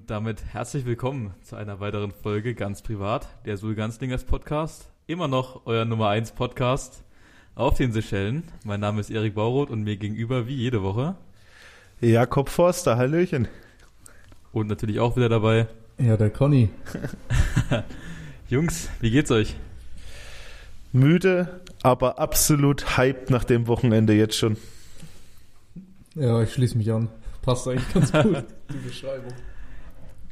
Und 0.00 0.08
damit 0.08 0.42
herzlich 0.46 0.86
willkommen 0.86 1.34
zu 1.42 1.56
einer 1.56 1.78
weiteren 1.78 2.10
Folge 2.10 2.54
ganz 2.54 2.80
privat, 2.80 3.28
der 3.44 3.58
Sul 3.58 3.74
Ganzlingers 3.74 4.24
Podcast. 4.24 4.88
Immer 5.06 5.28
noch 5.28 5.66
euer 5.66 5.84
Nummer 5.84 6.08
1 6.08 6.32
Podcast 6.32 7.04
auf 7.54 7.76
den 7.76 7.92
Seychellen. 7.92 8.44
Mein 8.64 8.80
Name 8.80 9.00
ist 9.00 9.10
Erik 9.10 9.34
Bauroth 9.34 9.68
und 9.68 9.82
mir 9.82 9.98
gegenüber 9.98 10.46
wie 10.46 10.54
jede 10.54 10.82
Woche 10.82 11.16
Jakob 12.00 12.48
Forster, 12.48 12.96
Hallöchen. 12.96 13.46
Und 14.52 14.68
natürlich 14.68 15.00
auch 15.00 15.16
wieder 15.16 15.28
dabei. 15.28 15.66
Ja, 15.98 16.16
der 16.16 16.30
Conny. 16.30 16.70
Jungs, 18.48 18.88
wie 19.00 19.10
geht's 19.10 19.30
euch? 19.30 19.54
Müde, 20.92 21.60
aber 21.82 22.18
absolut 22.18 22.96
hyped 22.96 23.28
nach 23.28 23.44
dem 23.44 23.66
Wochenende 23.66 24.14
jetzt 24.14 24.36
schon. 24.36 24.56
Ja, 26.14 26.40
ich 26.40 26.54
schließe 26.54 26.78
mich 26.78 26.90
an. 26.90 27.10
Passt 27.42 27.68
eigentlich 27.68 27.92
ganz 27.92 28.12
gut, 28.22 28.44
die 28.72 28.88
Beschreibung. 28.88 29.34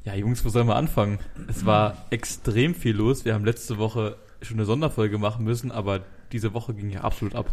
Ja, 0.09 0.15
Jungs, 0.15 0.43
wo 0.43 0.49
sollen 0.49 0.67
wir 0.69 0.77
anfangen? 0.77 1.19
Es 1.49 1.67
war 1.67 2.07
extrem 2.09 2.75
viel 2.75 2.97
los. 2.97 3.27
Wir 3.27 3.35
haben 3.35 3.45
letzte 3.45 3.77
Woche 3.77 4.17
schon 4.41 4.57
eine 4.57 4.65
Sonderfolge 4.65 5.19
machen 5.19 5.45
müssen, 5.45 5.71
aber 5.71 6.01
diese 6.33 6.55
Woche 6.55 6.73
ging 6.73 6.89
ja 6.89 7.03
absolut 7.03 7.35
ab. 7.35 7.53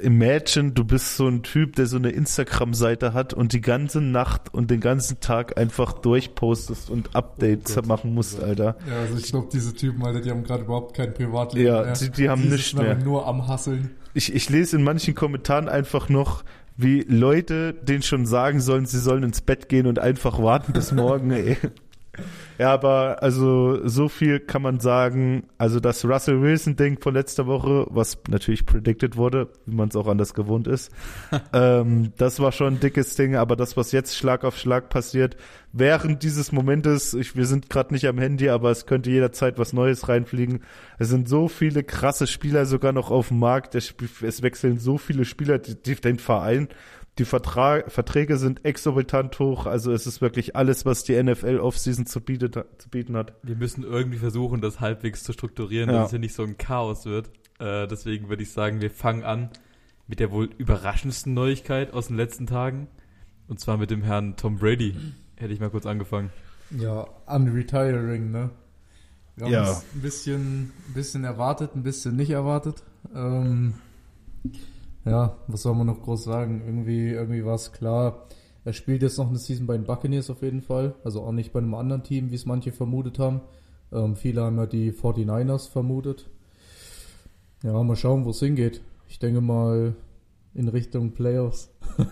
Imagine, 0.00 0.72
du 0.72 0.84
bist 0.84 1.16
so 1.16 1.28
ein 1.28 1.42
Typ, 1.44 1.76
der 1.76 1.86
so 1.86 1.96
eine 1.96 2.10
Instagram-Seite 2.10 3.14
hat 3.14 3.34
und 3.34 3.52
die 3.52 3.60
ganze 3.60 4.00
Nacht 4.00 4.52
und 4.52 4.70
den 4.70 4.80
ganzen 4.80 5.20
Tag 5.20 5.56
einfach 5.58 5.92
durchpostest 5.92 6.90
und 6.90 7.14
Updates 7.14 7.76
Oh 7.78 7.82
machen 7.86 8.14
musst, 8.14 8.40
Alter. 8.42 8.76
Ja, 8.88 9.00
also 9.00 9.16
ich 9.16 9.24
glaube, 9.30 9.48
diese 9.52 9.74
Typen, 9.74 10.04
Alter, 10.04 10.20
die 10.20 10.30
haben 10.30 10.42
gerade 10.42 10.64
überhaupt 10.64 10.96
kein 10.96 11.14
Privatleben 11.14 11.66
Ja, 11.66 11.82
mehr. 11.82 11.92
die- 11.94 12.10
die 12.10 12.28
haben 12.28 12.48
nichts 12.48 12.74
mehr. 12.74 12.96
nur 12.96 13.26
am 13.28 13.46
Hasseln. 13.46 13.90
Ich, 14.14 14.34
ich 14.34 14.48
lese 14.50 14.76
in 14.76 14.82
manchen 14.84 15.14
Kommentaren 15.14 15.68
einfach 15.68 16.08
noch, 16.08 16.44
wie 16.78 17.00
Leute 17.02 17.74
denen 17.74 18.02
schon 18.02 18.24
sagen 18.24 18.60
sollen, 18.60 18.86
sie 18.86 19.00
sollen 19.00 19.24
ins 19.24 19.40
Bett 19.40 19.68
gehen 19.68 19.86
und 19.86 19.98
einfach 19.98 20.40
warten 20.40 20.72
bis 20.72 20.92
morgen, 20.92 21.32
ey. 21.32 21.56
Ja, 22.58 22.72
aber 22.72 23.22
also 23.22 23.86
so 23.86 24.08
viel 24.08 24.40
kann 24.40 24.62
man 24.62 24.80
sagen. 24.80 25.44
Also 25.58 25.78
das 25.78 26.04
Russell 26.04 26.42
Wilson-Ding 26.42 27.00
von 27.00 27.14
letzter 27.14 27.46
Woche, 27.46 27.86
was 27.90 28.18
natürlich 28.28 28.66
predicted 28.66 29.16
wurde, 29.16 29.48
wie 29.66 29.76
man 29.76 29.88
es 29.88 29.96
auch 29.96 30.08
anders 30.08 30.34
gewohnt 30.34 30.66
ist, 30.66 30.90
ähm, 31.52 32.12
das 32.16 32.40
war 32.40 32.50
schon 32.50 32.74
ein 32.74 32.80
dickes 32.80 33.14
Ding. 33.14 33.36
Aber 33.36 33.54
das, 33.54 33.76
was 33.76 33.92
jetzt 33.92 34.16
Schlag 34.16 34.44
auf 34.44 34.58
Schlag 34.58 34.88
passiert, 34.88 35.36
während 35.72 36.22
dieses 36.22 36.50
Momentes, 36.50 37.14
ich, 37.14 37.36
wir 37.36 37.46
sind 37.46 37.70
gerade 37.70 37.94
nicht 37.94 38.08
am 38.08 38.18
Handy, 38.18 38.48
aber 38.48 38.70
es 38.70 38.86
könnte 38.86 39.10
jederzeit 39.10 39.58
was 39.58 39.72
Neues 39.72 40.08
reinfliegen. 40.08 40.60
Es 40.98 41.08
sind 41.08 41.28
so 41.28 41.48
viele 41.48 41.84
krasse 41.84 42.26
Spieler 42.26 42.66
sogar 42.66 42.92
noch 42.92 43.10
auf 43.10 43.28
dem 43.28 43.38
Markt. 43.38 43.74
Es 43.74 43.94
wechseln 44.42 44.78
so 44.78 44.98
viele 44.98 45.24
Spieler, 45.24 45.58
die, 45.58 45.80
die 45.80 45.94
den 45.94 46.18
Verein. 46.18 46.68
Die 47.18 47.24
Vertrag, 47.24 47.90
Verträge 47.90 48.36
sind 48.38 48.64
exorbitant 48.64 49.36
hoch. 49.40 49.66
Also 49.66 49.92
es 49.92 50.06
ist 50.06 50.20
wirklich 50.20 50.54
alles, 50.54 50.86
was 50.86 51.02
die 51.02 51.20
NFL 51.20 51.58
Offseason 51.58 52.06
zu, 52.06 52.20
bietet, 52.20 52.54
zu 52.78 52.88
bieten 52.88 53.16
hat. 53.16 53.34
Wir 53.42 53.56
müssen 53.56 53.82
irgendwie 53.82 54.18
versuchen, 54.18 54.60
das 54.60 54.78
halbwegs 54.80 55.24
zu 55.24 55.32
strukturieren, 55.32 55.90
Ja. 55.90 55.96
dass 55.96 56.04
es 56.06 56.10
hier 56.10 56.18
nicht 56.20 56.34
so 56.34 56.44
ein 56.44 56.56
Chaos 56.58 57.04
wird. 57.06 57.30
Äh, 57.58 57.88
deswegen 57.88 58.28
würde 58.28 58.42
ich 58.44 58.52
sagen, 58.52 58.80
wir 58.80 58.90
fangen 58.90 59.24
an 59.24 59.50
mit 60.06 60.20
der 60.20 60.30
wohl 60.30 60.48
überraschendsten 60.58 61.34
Neuigkeit 61.34 61.92
aus 61.92 62.06
den 62.06 62.16
letzten 62.16 62.46
Tagen. 62.46 62.86
Und 63.48 63.58
zwar 63.58 63.76
mit 63.78 63.90
dem 63.90 64.02
Herrn 64.02 64.36
Tom 64.36 64.56
Brady. 64.58 64.94
Hätte 65.36 65.52
ich 65.52 65.58
mal 65.60 65.70
kurz 65.70 65.86
angefangen. 65.86 66.30
Ja, 66.70 67.06
unretiring, 67.26 68.30
ne? 68.30 68.50
Wir 69.36 69.46
haben 69.46 69.52
Ja. 69.52 69.70
es 69.72 69.84
ein 69.94 70.02
bisschen, 70.02 70.72
ein 70.88 70.94
bisschen 70.94 71.24
erwartet, 71.24 71.74
ein 71.74 71.82
bisschen 71.82 72.14
nicht 72.16 72.30
erwartet. 72.30 72.82
Ähm, 73.14 73.74
ja, 75.04 75.36
was 75.46 75.62
soll 75.62 75.74
man 75.74 75.86
noch 75.86 76.02
groß 76.02 76.24
sagen? 76.24 76.62
Irgendwie, 76.64 77.10
irgendwie 77.10 77.44
war 77.44 77.54
es 77.54 77.72
klar. 77.72 78.26
Er 78.64 78.72
spielt 78.72 79.02
jetzt 79.02 79.18
noch 79.18 79.28
eine 79.28 79.38
Season 79.38 79.66
bei 79.66 79.76
den 79.76 79.86
Buccaneers 79.86 80.30
auf 80.30 80.42
jeden 80.42 80.60
Fall. 80.60 80.94
Also 81.04 81.22
auch 81.22 81.32
nicht 81.32 81.52
bei 81.52 81.60
einem 81.60 81.74
anderen 81.74 82.02
Team, 82.02 82.30
wie 82.30 82.34
es 82.34 82.46
manche 82.46 82.72
vermutet 82.72 83.18
haben. 83.18 83.40
Ähm, 83.92 84.16
viele 84.16 84.42
haben 84.42 84.58
ja 84.58 84.66
die 84.66 84.92
49ers 84.92 85.70
vermutet. 85.70 86.28
Ja, 87.62 87.82
mal 87.82 87.96
schauen, 87.96 88.24
wo 88.24 88.30
es 88.30 88.40
hingeht. 88.40 88.82
Ich 89.08 89.18
denke 89.18 89.40
mal 89.40 89.94
in 90.54 90.68
Richtung 90.68 91.12
Playoffs. 91.12 91.70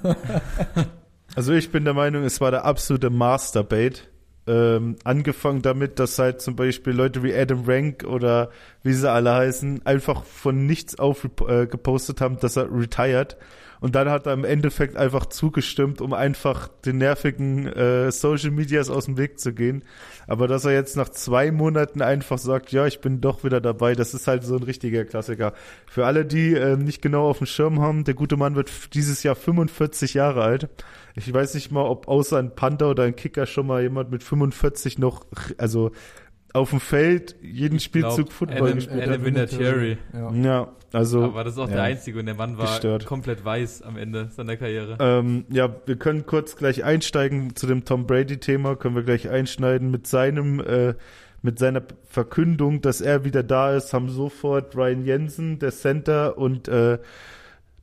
Also 1.36 1.52
ich 1.52 1.70
bin 1.70 1.84
der 1.84 1.92
Meinung, 1.92 2.24
es 2.24 2.40
war 2.40 2.50
der 2.50 2.64
absolute 2.64 3.10
Masterbait. 3.10 4.08
Ähm, 4.46 4.96
angefangen 5.04 5.60
damit, 5.60 5.98
dass 5.98 6.18
halt 6.18 6.40
zum 6.40 6.56
Beispiel 6.56 6.94
Leute 6.94 7.22
wie 7.22 7.34
Adam 7.34 7.64
Rank 7.66 8.04
oder 8.04 8.50
wie 8.86 8.92
sie 8.92 9.10
alle 9.10 9.34
heißen, 9.34 9.84
einfach 9.84 10.22
von 10.22 10.64
nichts 10.64 10.98
auf 10.98 11.28
äh, 11.48 11.66
gepostet 11.66 12.20
haben, 12.20 12.38
dass 12.38 12.56
er 12.56 12.72
retired. 12.72 13.36
Und 13.80 13.94
dann 13.94 14.08
hat 14.08 14.26
er 14.26 14.32
im 14.32 14.44
Endeffekt 14.44 14.96
einfach 14.96 15.26
zugestimmt, 15.26 16.00
um 16.00 16.14
einfach 16.14 16.68
den 16.84 16.98
nervigen 16.98 17.66
äh, 17.66 18.10
Social 18.10 18.50
Medias 18.50 18.88
aus 18.88 19.04
dem 19.04 19.18
Weg 19.18 19.38
zu 19.38 19.52
gehen. 19.52 19.84
Aber 20.26 20.48
dass 20.48 20.64
er 20.64 20.72
jetzt 20.72 20.96
nach 20.96 21.08
zwei 21.10 21.50
Monaten 21.50 22.00
einfach 22.00 22.38
sagt, 22.38 22.72
ja, 22.72 22.86
ich 22.86 23.00
bin 23.00 23.20
doch 23.20 23.44
wieder 23.44 23.60
dabei, 23.60 23.94
das 23.94 24.14
ist 24.14 24.28
halt 24.28 24.44
so 24.44 24.56
ein 24.56 24.62
richtiger 24.62 25.04
Klassiker. 25.04 25.52
Für 25.86 26.06
alle, 26.06 26.24
die 26.24 26.54
äh, 26.54 26.76
nicht 26.76 27.02
genau 27.02 27.28
auf 27.28 27.38
dem 27.38 27.46
Schirm 27.46 27.80
haben, 27.80 28.04
der 28.04 28.14
gute 28.14 28.36
Mann 28.36 28.54
wird 28.54 28.94
dieses 28.94 29.22
Jahr 29.24 29.34
45 29.34 30.14
Jahre 30.14 30.42
alt. 30.42 30.68
Ich 31.14 31.32
weiß 31.32 31.54
nicht 31.54 31.72
mal, 31.72 31.84
ob 31.84 32.08
außer 32.08 32.38
ein 32.38 32.54
Panther 32.54 32.90
oder 32.90 33.04
ein 33.04 33.16
Kicker 33.16 33.46
schon 33.46 33.66
mal 33.66 33.82
jemand 33.82 34.10
mit 34.10 34.22
45 34.22 34.98
noch, 34.98 35.26
also 35.58 35.90
auf 36.52 36.70
dem 36.70 36.80
Feld 36.80 37.36
jeden 37.42 37.80
Spielzug 37.80 38.16
glaub, 38.26 38.32
Football 38.32 38.58
Adam- 38.62 38.74
gespielt 38.76 39.02
Adam 39.02 39.12
hat. 39.14 39.24
Vinatieri. 39.24 39.98
Ja. 40.14 40.30
Ja, 40.32 40.72
also 40.92 41.24
Aber 41.24 41.44
das 41.44 41.54
ist 41.54 41.58
auch 41.58 41.68
ja. 41.68 41.74
der 41.74 41.82
Einzige 41.84 42.18
und 42.20 42.26
der 42.26 42.34
Mann 42.34 42.56
war 42.56 42.66
Gestört. 42.66 43.04
komplett 43.04 43.44
weiß 43.44 43.82
am 43.82 43.96
Ende 43.98 44.28
seiner 44.30 44.56
Karriere. 44.56 44.96
Ähm, 45.00 45.44
ja, 45.50 45.68
wir 45.84 45.96
können 45.96 46.24
kurz 46.24 46.56
gleich 46.56 46.82
einsteigen 46.84 47.54
zu 47.56 47.66
dem 47.66 47.84
Tom 47.84 48.06
Brady-Thema, 48.06 48.76
können 48.76 48.94
wir 48.94 49.02
gleich 49.02 49.28
einschneiden 49.28 49.90
mit 49.90 50.06
seinem, 50.06 50.60
äh, 50.60 50.94
mit 51.42 51.58
seiner 51.58 51.82
Verkündung, 52.08 52.80
dass 52.80 53.00
er 53.02 53.24
wieder 53.24 53.42
da 53.42 53.74
ist, 53.74 53.92
haben 53.92 54.08
sofort 54.08 54.74
Ryan 54.74 55.04
Jensen, 55.04 55.58
der 55.58 55.72
Center 55.72 56.38
und 56.38 56.68
äh, 56.68 56.98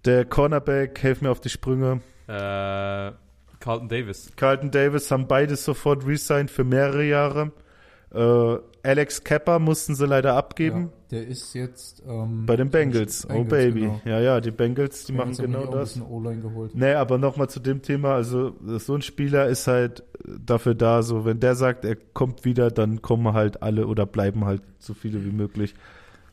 der 0.05 0.25
Cornerback, 0.25 1.01
helf 1.03 1.21
mir 1.21 1.29
auf 1.29 1.39
die 1.41 1.49
Sprünge, 1.49 2.01
Äh, 2.27 3.11
Carlton 3.59 3.87
Davis. 3.87 4.31
Carlton 4.35 4.71
Davis 4.71 5.11
haben 5.11 5.27
beides 5.27 5.63
sofort 5.63 6.05
resigned 6.07 6.49
für 6.51 6.63
mehrere 6.63 7.03
Jahre. 7.05 7.51
Äh, 8.13 8.57
Alex 8.83 9.23
Kepper 9.23 9.59
mussten 9.59 9.95
sie 9.95 10.05
leider 10.05 10.35
abgeben. 10.35 10.81
Ja, 10.81 10.89
der 11.11 11.27
ist 11.27 11.53
jetzt 11.53 12.03
ähm, 12.07 12.45
Bei 12.45 12.55
den 12.55 12.69
Bengals. 12.69 13.25
Oh 13.25 13.29
Bengals, 13.29 13.49
Baby. 13.49 13.79
genau. 13.81 14.01
Ja, 14.05 14.19
ja, 14.19 14.41
die 14.41 14.51
Bengals, 14.51 15.05
die 15.05 15.13
Bengals 15.13 15.39
machen 15.39 15.51
genau 15.51 15.71
das. 15.71 15.99
Nee, 16.73 16.93
aber 16.93 17.17
nochmal 17.17 17.49
zu 17.49 17.59
dem 17.59 17.81
Thema, 17.81 18.13
also 18.13 18.55
so 18.77 18.93
ein 18.93 19.01
Spieler 19.01 19.47
ist 19.47 19.67
halt 19.67 20.03
dafür 20.25 20.75
da, 20.75 21.01
so 21.01 21.25
wenn 21.25 21.39
der 21.39 21.55
sagt, 21.55 21.85
er 21.85 21.95
kommt 21.95 22.45
wieder, 22.45 22.69
dann 22.71 23.01
kommen 23.01 23.33
halt 23.33 23.63
alle 23.63 23.87
oder 23.87 24.05
bleiben 24.05 24.45
halt 24.45 24.61
so 24.79 24.93
viele 24.93 25.25
wie 25.25 25.31
möglich. 25.31 25.73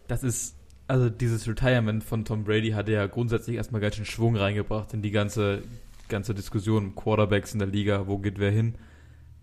Das 0.09 0.23
ist, 0.23 0.57
also 0.87 1.09
dieses 1.09 1.49
Retirement 1.49 2.05
von 2.05 2.25
Tom 2.25 2.45
Brady 2.45 2.71
hat 2.71 2.89
ja 2.89 3.07
grundsätzlich 3.07 3.57
erstmal 3.57 3.81
ganz 3.81 3.95
schön 3.95 4.05
Schwung 4.05 4.37
reingebracht 4.37 4.93
in 4.93 5.03
die 5.03 5.13
ganze, 5.13 5.63
ganze 6.09 6.35
Diskussion 6.35 6.87
um 6.87 6.95
Quarterbacks 6.95 7.53
in 7.53 7.61
der 7.61 7.69
Liga, 7.69 8.07
wo 8.07 8.19
geht 8.19 8.39
wer 8.39 8.51
hin. 8.51 8.75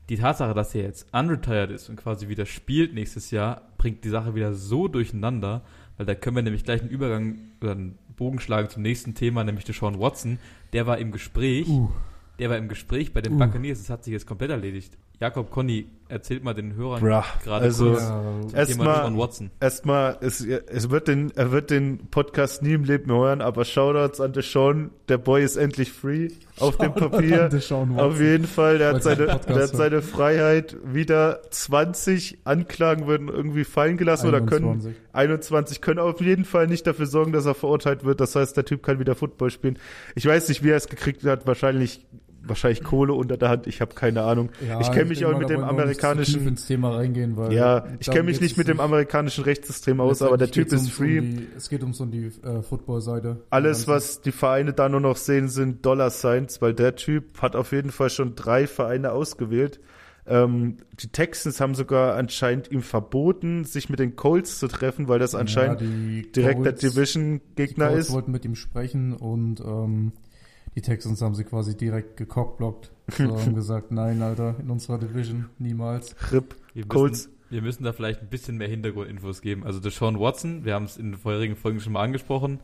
Die 0.10 0.18
Tatsache, 0.18 0.54
dass 0.54 0.74
er 0.74 0.84
jetzt 0.84 1.14
unretired 1.14 1.70
ist 1.70 1.90
und 1.90 1.98
quasi 1.98 2.30
wieder 2.30 2.46
spielt 2.46 2.94
nächstes 2.94 3.32
Jahr, 3.32 3.62
bringt 3.78 4.04
die 4.04 4.10
Sache 4.10 4.36
wieder 4.36 4.54
so 4.54 4.88
durcheinander, 4.88 5.64
weil 5.98 6.06
da 6.06 6.16
können 6.16 6.36
wir 6.36 6.44
nämlich 6.44 6.64
gleich 6.64 6.82
einen 6.82 6.90
Übergang 6.90 7.40
oder 7.62 7.72
einen 7.72 7.98
Bogen 8.16 8.40
schlagen 8.40 8.70
zum 8.70 8.84
nächsten 8.84 9.16
Thema, 9.16 9.44
nämlich 9.44 9.66
Deshaun 9.66 10.00
Watson. 10.00 10.40
Der 10.74 10.88
war 10.88 10.98
im 10.98 11.12
Gespräch, 11.12 11.68
Uh, 11.68 11.90
der 12.40 12.50
war 12.50 12.58
im 12.58 12.70
Gespräch 12.70 13.14
bei 13.14 13.22
den 13.22 13.34
Uh. 13.34 13.38
Buccaneers, 13.38 13.80
das 13.80 13.90
hat 13.90 14.04
sich 14.04 14.14
jetzt 14.14 14.26
komplett 14.26 14.52
erledigt. 14.52 14.98
Jakob 15.20 15.50
Conny, 15.50 15.88
erzählt 16.10 16.44
mal 16.44 16.54
den 16.54 16.76
Hörern 16.76 17.02
Bruh, 17.02 17.24
gerade 17.44 17.66
also- 17.66 17.94
kurz 17.94 18.54
Erstmal-. 18.54 19.12
Erstmal, 19.60 20.18
es, 20.22 20.46
es 20.46 20.90
wird 20.90 21.08
den, 21.08 21.32
er 21.36 21.52
wird 21.52 21.70
den 21.70 22.08
Podcast 22.12 22.62
nie 22.62 22.74
im 22.74 22.84
Leben 22.84 23.08
mehr 23.08 23.18
hören, 23.18 23.42
aber 23.42 23.66
Shoutouts 23.66 24.22
an 24.22 24.34
Deshaun, 24.34 24.92
der 25.10 25.18
Boy 25.18 25.44
ist 25.44 25.58
endlich 25.58 25.92
free 25.92 26.30
auf 26.60 26.78
dem 26.78 26.94
Papier. 26.94 27.50
Deshaun 27.50 28.00
Auf 28.00 28.20
jeden 28.22 28.46
Fall, 28.46 28.78
der 28.78 28.94
hat, 28.94 29.04
seine, 29.04 29.26
der 29.26 29.38
hat 29.38 29.76
seine 29.76 30.02
Freiheit 30.02 30.78
wieder 30.84 31.42
20 31.50 32.40
Anklagen 32.44 33.08
würden 33.08 33.28
irgendwie 33.28 33.64
fallen 33.64 33.98
gelassen 33.98 34.28
oder 34.28 34.42
können 34.42 34.66
21. 34.66 34.96
21 35.14 35.82
können 35.82 36.00
auf 36.00 36.22
jeden 36.22 36.46
Fall 36.46 36.68
nicht 36.68 36.86
dafür 36.86 37.08
sorgen, 37.08 37.32
dass 37.32 37.46
er 37.46 37.56
verurteilt 37.56 38.04
wird. 38.04 38.22
Das 38.22 38.36
heißt, 38.36 38.56
der 38.56 38.66
Typ 38.66 38.84
kann 38.84 39.00
wieder 39.00 39.16
Football 39.16 39.50
spielen. 39.50 39.80
Ich 40.16 40.26
weiß 40.26 40.48
nicht, 40.50 40.64
wie 40.64 40.70
er 40.70 40.78
es 40.78 40.88
gekriegt 40.88 41.24
hat. 41.26 41.48
Wahrscheinlich, 41.48 42.06
wahrscheinlich 42.48 42.84
Kohle 42.84 43.14
unter 43.14 43.38
der 43.38 43.50
Hand. 43.50 43.68
Ich 43.68 43.82
habe 43.82 43.94
keine 43.94 44.24
Ahnung. 44.24 44.50
Ja, 44.68 44.80
ich 44.80 44.92
kenne 44.92 45.06
mich 45.06 45.26
auch 45.26 45.32
mal, 45.32 45.40
mit 45.40 45.50
dem 45.50 45.62
wir 45.62 45.66
nicht 45.66 45.70
amerikanischen, 45.70 46.48
ins 46.48 46.66
Thema 46.66 46.96
reingehen, 46.96 47.38
weil 47.38 47.54
ja, 47.54 47.86
ich 48.00 48.10
kenne 48.10 48.24
mich 48.24 48.42
nicht 48.42 48.58
mit 48.58 48.68
dem 48.68 48.80
amerikanischen 48.80 49.44
Rechtssystem 49.44 50.00
aus, 50.02 50.22
aber 50.22 50.38
der 50.38 50.52
Typ 50.52 50.72
ist 50.72 50.90
free. 50.90 51.20
Um 51.20 51.26
die, 51.38 51.48
es 51.56 51.70
geht 51.70 51.82
ums 51.82 52.00
um 52.00 52.12
die 52.12 52.32
äh, 52.44 52.62
Football-Seite. 52.62 53.44
Alles, 53.50 53.88
was 53.88 54.22
die 54.22 54.32
Vereine 54.32 54.74
da 54.74 54.90
nur 54.90 55.02
noch 55.02 55.18
sehen, 55.18 55.50
sind 55.50 55.86
Dollar-Signs, 55.86 56.62
weil 56.62 56.74
der 56.74 56.96
Typ 56.96 57.42
hat 57.42 57.56
auf 57.56 57.72
jeden 57.72 57.92
Fall 57.92 58.10
schon 58.10 58.36
drei 58.36 58.68
Vereine 58.68 59.12
ausgewählt. 59.12 59.80
Ähm, 60.30 60.78
die 61.00 61.08
Texans 61.08 61.62
haben 61.62 61.74
sogar 61.74 62.16
anscheinend 62.16 62.70
ihm 62.70 62.82
verboten, 62.82 63.64
sich 63.64 63.90
mit 63.90 64.00
den 64.00 64.18
Colts 64.18 64.60
zu 64.60 64.68
treffen, 64.68 65.08
weil 65.08 65.20
das 65.20 65.36
anscheinend 65.36 65.80
ja, 65.80 65.88
die 65.88 66.32
direkt 66.34 66.66
der 66.66 66.74
Colts- 66.74 66.82
die 66.82 66.90
Division-Gegner 66.90 67.88
Colts 67.88 68.08
ist. 68.08 68.14
wollten 68.14 68.32
mit 68.32 68.44
ihm 68.44 68.56
sprechen 68.56 69.14
und 69.14 69.62
ähm, 69.62 70.12
Die 70.78 70.82
Texans 70.84 71.24
haben 71.24 71.34
sie 71.34 71.44
quasi 71.44 71.76
direkt 71.76 72.18
gecockblockt. 72.18 72.92
So 73.18 73.24
haben 73.42 73.56
gesagt, 73.56 73.92
nein, 73.92 74.22
Alter, 74.22 74.56
in 74.62 74.70
unserer 74.70 75.00
Division 75.00 75.50
niemals. 75.58 76.16
Rip, 76.32 76.56
Wir 76.76 76.86
Colts. 76.88 77.26
müssen, 77.26 77.38
wir 77.50 77.62
müssen 77.64 77.84
da 77.84 77.94
vielleicht 77.94 78.22
ein 78.22 78.28
bisschen 78.30 78.58
mehr 78.58 78.68
Hintergrundinfos 78.68 79.42
geben. 79.42 79.64
Also 79.66 79.80
Deshaun 79.80 80.20
Watson, 80.20 80.66
wir 80.66 80.76
haben 80.76 80.86
es 80.86 80.98
in 80.98 81.14
den 81.14 81.18
vorherigen 81.20 81.56
Folgen 81.56 81.80
schon 81.80 81.94
mal 81.94 82.04
angesprochen, 82.04 82.60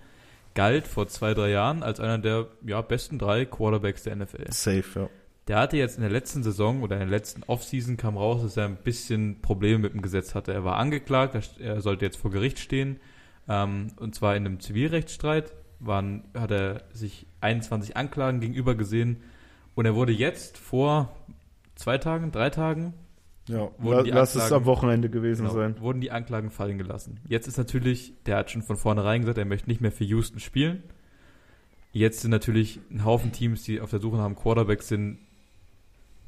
galt 0.54 0.86
vor 0.86 1.08
zwei, 1.08 1.34
drei 1.34 1.50
Jahren 1.50 1.82
als 1.82 2.00
einer 2.00 2.20
der 2.20 2.50
ja, 2.64 2.82
besten 2.82 3.18
drei 3.18 3.46
Quarterbacks 3.46 4.04
der 4.04 4.16
NFL. 4.16 4.52
Safe, 4.52 4.84
ja. 4.94 5.10
Der 5.48 5.58
hatte 5.58 5.78
jetzt 5.78 5.96
in 5.96 6.02
der 6.04 6.12
letzten 6.12 6.44
Saison 6.44 6.84
oder 6.84 6.98
in 6.98 7.00
der 7.00 7.10
letzten 7.10 7.42
Offseason 7.48 7.98
kam 7.98 8.16
raus, 8.16 8.44
dass 8.44 8.58
er 8.58 8.66
ein 8.66 8.78
bisschen 8.78 9.42
Probleme 9.42 9.80
mit 9.80 9.94
dem 9.94 10.04
Gesetz 10.04 10.36
hatte. 10.36 10.54
Er 10.54 10.64
war 10.64 10.76
angeklagt, 10.78 11.34
er- 11.34 11.66
er 11.66 11.82
sollte 11.82 12.06
jetzt 12.06 12.18
vor 12.18 12.30
Gericht 12.30 12.60
stehen, 12.60 13.00
ähm, 13.50 13.88
und 14.00 14.14
zwar 14.14 14.36
in 14.38 14.46
einem 14.46 14.60
Zivilrechtsstreit. 14.60 15.52
Waren, 15.86 16.24
hat 16.34 16.52
er 16.52 16.84
sich 16.94 17.26
21 17.42 17.98
Anklagen 17.98 18.40
gegenüber 18.40 18.76
gesehen 18.76 19.18
und 19.76 19.86
er 19.86 19.96
wurde 19.96 20.12
jetzt 20.12 20.58
vor 20.58 21.16
zwei 21.76 21.98
Tagen, 21.98 22.32
drei 22.32 22.50
Tagen, 22.50 22.94
ja. 23.50 23.70
Wurden 23.78 24.06
die 24.06 24.12
Lass 24.12 24.36
es 24.36 24.44
Anklagen- 24.44 24.64
am 24.64 24.66
Wochenende 24.68 25.10
gewesen 25.10 25.42
Genau, 25.44 25.54
sein. 25.54 25.76
wurden 25.82 26.00
die 26.00 26.12
Anklagen 26.12 26.50
fallen 26.50 26.78
gelassen. 26.78 27.20
Jetzt 27.28 27.46
ist 27.48 27.58
natürlich, 27.58 28.14
der 28.26 28.38
hat 28.38 28.52
schon 28.52 28.62
von 28.62 28.78
vornherein 28.78 29.20
gesagt, 29.22 29.38
er 29.38 29.44
möchte 29.44 29.68
nicht 29.70 29.82
mehr 29.82 29.92
für 29.92 30.06
Houston 30.06 30.40
spielen. 30.40 30.82
Jetzt 31.92 32.22
sind 32.22 32.32
natürlich 32.32 32.80
ein 32.90 33.04
Haufen 33.04 33.34
Teams, 33.34 33.64
die 33.64 33.82
auf 33.82 33.90
der 33.90 34.00
Suche 34.00 34.16
nach 34.16 34.26
einem 34.26 34.36
Quarterback 34.38 34.82
sind, 34.82 35.20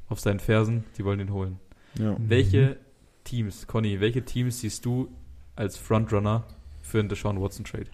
auf 0.09 0.19
seinen 0.19 0.39
Fersen, 0.39 0.83
die 0.97 1.05
wollen 1.05 1.21
ihn 1.21 1.31
holen. 1.31 1.59
Ja. 1.97 2.17
Welche 2.19 2.77
Teams, 3.23 3.65
Conny, 3.65 4.01
welche 4.01 4.25
Teams 4.25 4.59
siehst 4.59 4.83
du 4.85 5.07
als 5.55 5.77
Frontrunner 5.77 6.43
für 6.81 6.99
einen 6.99 7.07
Deshaun 7.09 7.39
Watson 7.41 7.63
Trade? 7.63 7.87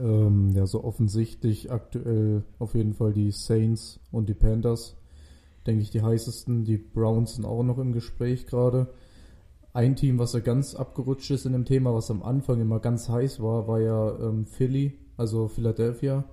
Ähm, 0.00 0.50
ja, 0.54 0.66
so 0.66 0.84
offensichtlich 0.84 1.70
aktuell 1.70 2.44
auf 2.58 2.74
jeden 2.74 2.94
Fall 2.94 3.12
die 3.12 3.30
Saints 3.30 4.00
und 4.10 4.28
die 4.28 4.34
Panthers. 4.34 4.96
Denke 5.66 5.82
ich, 5.82 5.90
die 5.90 6.02
heißesten. 6.02 6.64
Die 6.64 6.78
Browns 6.78 7.36
sind 7.36 7.44
auch 7.44 7.62
noch 7.62 7.78
im 7.78 7.92
Gespräch 7.92 8.46
gerade. 8.46 8.88
Ein 9.72 9.96
Team, 9.96 10.18
was 10.18 10.32
ja 10.32 10.40
ganz 10.40 10.74
abgerutscht 10.74 11.30
ist 11.30 11.44
in 11.44 11.52
dem 11.52 11.64
Thema, 11.64 11.94
was 11.94 12.10
am 12.10 12.22
Anfang 12.22 12.60
immer 12.60 12.80
ganz 12.80 13.08
heiß 13.08 13.42
war, 13.42 13.68
war 13.68 13.80
ja 13.80 14.18
ähm, 14.20 14.46
Philly, 14.46 14.98
also 15.16 15.48
Philadelphia. 15.48 16.24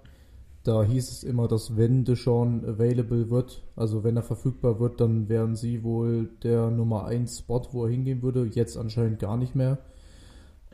Da 0.64 0.82
hieß 0.82 1.12
es 1.12 1.24
immer, 1.24 1.50
dass 1.50 1.76
wenn 1.76 2.06
Deshaun 2.06 2.64
available 2.64 3.30
wird, 3.30 3.64
also 3.76 4.06
wenn 4.06 4.16
er 4.16 4.24
verfügbar 4.24 4.80
wird, 4.80 5.02
dann 5.02 5.28
wären 5.28 5.58
sie 5.58 5.84
wohl 5.84 6.30
der 6.42 6.72
Nummer 6.72 7.04
1 7.06 7.40
Spot, 7.40 7.62
wo 7.72 7.84
er 7.84 7.92
hingehen 7.92 8.22
würde. 8.22 8.46
Jetzt 8.46 8.78
anscheinend 8.78 9.20
gar 9.20 9.36
nicht 9.36 9.56
mehr. 9.56 9.80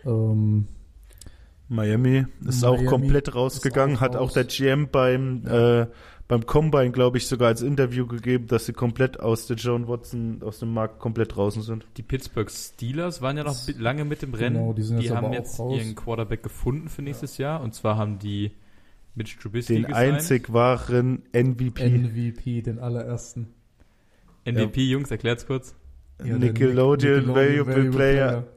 Ähm, 0.06 0.68
Miami 1.70 2.26
ist 2.46 2.64
auch 2.64 2.74
Miami 2.74 2.88
komplett 2.90 3.36
rausgegangen, 3.36 3.98
auch 3.98 4.02
hat 4.02 4.16
auch 4.16 4.22
raus. 4.22 4.34
der 4.34 4.44
GM 4.46 4.90
beim, 4.92 5.46
äh, 5.48 5.88
beim 6.28 6.46
Combine, 6.46 6.92
glaube 6.92 7.18
ich, 7.18 7.28
sogar 7.28 7.48
als 7.48 7.62
Interview 7.62 8.06
gegeben, 8.08 8.48
dass 8.48 8.66
sie 8.66 8.74
komplett 8.74 9.20
aus 9.20 9.48
der 9.48 9.56
John 9.58 9.88
Watson, 9.88 10.42
aus 10.44 10.60
dem 10.60 10.74
Markt 10.74 11.00
komplett 11.00 11.36
draußen 11.36 11.62
sind. 11.62 11.86
Die 11.98 12.04
Pittsburgh 12.04 12.50
Steelers 12.50 13.22
waren 13.22 13.38
ja 13.38 13.44
noch 13.44 13.56
lange 13.78 14.04
mit 14.06 14.22
im 14.24 14.34
Rennen. 14.34 14.56
Genau, 14.58 14.74
die 14.74 14.84
sind 14.84 15.02
jetzt 15.02 15.16
haben 15.16 15.28
auch 15.28 15.34
jetzt 15.34 15.60
raus. 15.60 15.78
ihren 15.80 15.96
Quarterback 15.96 16.44
gefunden 16.44 16.90
für 16.90 17.02
nächstes 17.02 17.38
Jahr. 17.38 17.62
Und 17.62 17.74
zwar 17.74 17.98
haben 17.98 18.20
die 18.20 18.52
Mitch 19.16 19.38
Trubisky 19.40 19.74
Den 19.74 19.84
gesigned. 19.84 20.16
einzig 20.16 20.54
wahren 20.54 21.24
MVP. 21.34 21.88
MVP, 21.90 22.62
den 22.62 22.80
allerersten. 22.80 23.48
MVP, 24.46 24.84
Jungs, 24.84 25.12
erklärt's 25.12 25.46
kurz. 25.46 25.76
Ja, 26.24 26.38
Nickelodeon, 26.38 27.26
Nickelodeon 27.26 27.36
Valuable, 27.36 27.90
Player. 27.92 28.48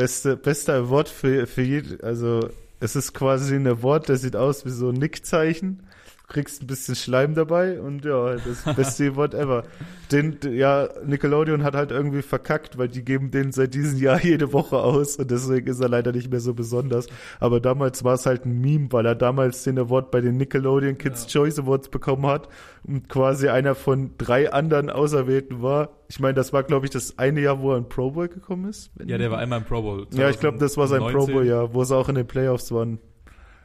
Beste, 0.00 0.34
bester 0.34 0.76
Award 0.76 1.10
für, 1.10 1.46
für 1.46 1.60
jeden, 1.60 2.00
also 2.00 2.48
es 2.80 2.96
ist 2.96 3.12
quasi 3.12 3.54
ein 3.54 3.66
Award, 3.66 4.08
der 4.08 4.16
sieht 4.16 4.34
aus 4.34 4.64
wie 4.64 4.70
so 4.70 4.88
ein 4.88 4.94
Nickzeichen. 4.94 5.80
Kriegst 6.30 6.62
ein 6.62 6.68
bisschen 6.68 6.94
Schleim 6.94 7.34
dabei 7.34 7.80
und 7.80 8.04
ja, 8.04 8.36
das 8.36 8.62
beste 8.76 9.08
Award 9.10 9.34
ever. 9.34 9.64
Den, 10.12 10.38
ja, 10.52 10.88
Nickelodeon 11.04 11.64
hat 11.64 11.74
halt 11.74 11.90
irgendwie 11.90 12.22
verkackt, 12.22 12.78
weil 12.78 12.86
die 12.86 13.04
geben 13.04 13.32
den 13.32 13.50
seit 13.50 13.74
diesem 13.74 13.98
Jahr 13.98 14.20
jede 14.22 14.52
Woche 14.52 14.78
aus 14.78 15.16
und 15.16 15.28
deswegen 15.28 15.66
ist 15.66 15.80
er 15.80 15.88
leider 15.88 16.12
nicht 16.12 16.30
mehr 16.30 16.38
so 16.38 16.54
besonders. 16.54 17.08
Aber 17.40 17.58
damals 17.58 18.04
war 18.04 18.14
es 18.14 18.26
halt 18.26 18.46
ein 18.46 18.60
Meme, 18.60 18.86
weil 18.90 19.06
er 19.06 19.16
damals 19.16 19.64
den 19.64 19.76
Award 19.76 20.12
bei 20.12 20.20
den 20.20 20.36
Nickelodeon 20.36 20.98
Kids 20.98 21.26
Choice 21.26 21.58
Awards 21.58 21.88
bekommen 21.88 22.26
hat 22.26 22.48
und 22.84 23.08
quasi 23.08 23.48
einer 23.48 23.74
von 23.74 24.12
drei 24.16 24.52
anderen 24.52 24.88
Auserwählten 24.88 25.62
war. 25.62 25.90
Ich 26.08 26.20
meine, 26.20 26.34
das 26.34 26.52
war, 26.52 26.62
glaube 26.62 26.86
ich, 26.86 26.92
das 26.92 27.18
eine 27.18 27.40
Jahr, 27.40 27.60
wo 27.60 27.72
er 27.72 27.78
in 27.78 27.88
Pro 27.88 28.12
Bowl 28.12 28.28
gekommen 28.28 28.68
ist. 28.70 28.92
Ja, 29.04 29.18
der 29.18 29.32
war 29.32 29.38
einmal 29.38 29.58
im 29.58 29.64
Pro 29.64 29.82
Bowl. 29.82 30.06
ja, 30.12 30.30
ich 30.30 30.38
glaube, 30.38 30.58
das 30.58 30.76
war 30.76 30.86
sein 30.86 31.00
Pro 31.00 31.24
2019. 31.24 31.34
Bowl, 31.34 31.46
ja, 31.46 31.74
wo 31.74 31.82
sie 31.82 31.96
auch 31.96 32.08
in 32.08 32.14
den 32.14 32.26
Playoffs 32.26 32.70
waren. 32.70 33.00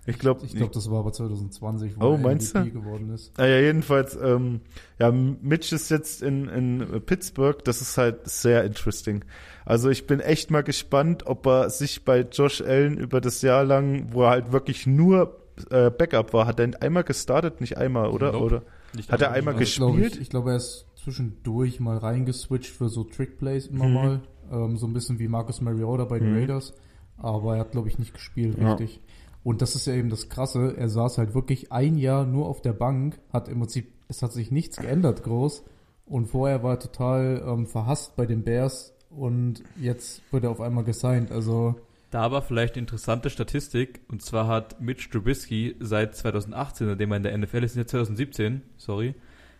Ich 0.07 0.19
glaube, 0.19 0.45
Ich 0.45 0.55
glaube, 0.55 0.73
das 0.73 0.89
war 0.91 0.99
aber 0.99 1.11
2020, 1.13 1.97
wo 1.97 2.05
Oh, 2.05 2.11
er 2.13 2.17
meinst 2.19 2.53
MVP 2.55 2.69
du? 2.71 2.79
geworden 2.79 3.09
ist. 3.09 3.31
Ah 3.39 3.45
ja, 3.47 3.59
jedenfalls, 3.59 4.15
ähm, 4.21 4.61
ja, 4.99 5.11
Mitch 5.11 5.73
ist 5.73 5.89
jetzt 5.89 6.21
in, 6.21 6.47
in 6.47 7.01
Pittsburgh, 7.05 7.63
das 7.63 7.81
ist 7.81 7.97
halt 7.97 8.27
sehr 8.29 8.63
interesting. 8.65 9.25
Also 9.65 9.89
ich 9.89 10.05
bin 10.05 10.19
echt 10.19 10.51
mal 10.51 10.61
gespannt, 10.61 11.25
ob 11.25 11.47
er 11.47 11.69
sich 11.71 12.05
bei 12.05 12.21
Josh 12.21 12.61
Allen 12.61 12.97
über 12.97 13.19
das 13.19 13.41
Jahr 13.41 13.63
lang, 13.63 14.09
wo 14.11 14.23
er 14.23 14.29
halt 14.29 14.51
wirklich 14.51 14.85
nur 14.85 15.37
äh, 15.71 15.89
Backup 15.89 16.33
war, 16.33 16.45
hat 16.45 16.59
er 16.59 16.81
einmal 16.83 17.03
gestartet, 17.03 17.59
nicht 17.61 17.77
einmal, 17.77 18.09
oder? 18.09 18.33
Nope. 18.33 18.43
oder? 18.45 18.61
Nicht 18.93 19.11
Hat 19.11 19.21
er 19.21 19.31
einmal 19.31 19.55
Also, 19.55 19.61
gespielt? 19.65 20.11
glaub 20.11 20.15
Ich, 20.15 20.21
ich 20.21 20.29
glaube, 20.29 20.51
er 20.51 20.57
ist 20.57 20.85
zwischendurch 20.95 21.79
mal 21.79 21.97
reingeswitcht 21.97 22.71
für 22.75 22.89
so 22.89 23.03
Trickplays 23.05 23.67
immer 23.67 23.87
Mhm. 23.87 23.93
mal. 23.93 24.21
Ähm, 24.51 24.77
so 24.77 24.85
ein 24.85 24.93
bisschen 24.93 25.17
wie 25.17 25.27
Marcus 25.27 25.61
Mariota 25.61 26.05
bei 26.05 26.19
den 26.19 26.31
Mhm. 26.31 26.37
Raiders. 26.37 26.73
Aber 27.17 27.53
er 27.55 27.61
hat, 27.61 27.71
glaube 27.71 27.87
ich, 27.87 27.97
nicht 27.97 28.13
gespielt, 28.13 28.57
Ja. 28.59 28.73
richtig. 28.73 28.99
Und 29.45 29.61
das 29.61 29.75
ist 29.75 29.85
ja 29.85 29.93
eben 29.93 30.09
das 30.09 30.27
Krasse. 30.27 30.75
Er 30.75 30.89
saß 30.89 31.19
halt 31.19 31.35
wirklich 31.35 31.71
ein 31.71 31.99
Jahr 31.99 32.25
nur 32.25 32.47
auf 32.47 32.63
der 32.63 32.73
Bank, 32.73 33.19
hat 33.31 33.47
im 33.47 33.59
Prinzip, 33.59 33.93
es 34.07 34.23
hat 34.23 34.33
sich 34.33 34.49
nichts 34.49 34.77
geändert 34.77 35.21
groß. 35.21 35.63
Und 36.07 36.25
vorher 36.25 36.63
war 36.63 36.73
er 36.73 36.79
total 36.79 37.43
ähm, 37.45 37.67
verhasst 37.67 38.15
bei 38.15 38.25
den 38.25 38.43
Bears 38.43 38.95
und 39.11 39.61
jetzt 39.79 40.23
wird 40.31 40.45
er 40.45 40.49
auf 40.49 40.61
einmal 40.61 40.83
gesigned. 40.83 41.31
Also 41.31 41.75
Da 42.09 42.21
aber 42.21 42.41
vielleicht 42.41 42.75
interessante 42.75 43.29
Statistik. 43.29 44.01
Und 44.07 44.23
zwar 44.23 44.47
hat 44.47 44.81
Mitch 44.81 45.11
Trubisky 45.11 45.75
seit 45.79 46.15
2018, 46.15 46.87
seitdem 46.87 47.11
er 47.11 47.17
in 47.17 47.23
der 47.23 47.37
NFL 47.37 47.63
ist, 47.63 47.75
jetzt 47.75 47.91
2017, 47.91 48.63
sorry, 48.77 49.13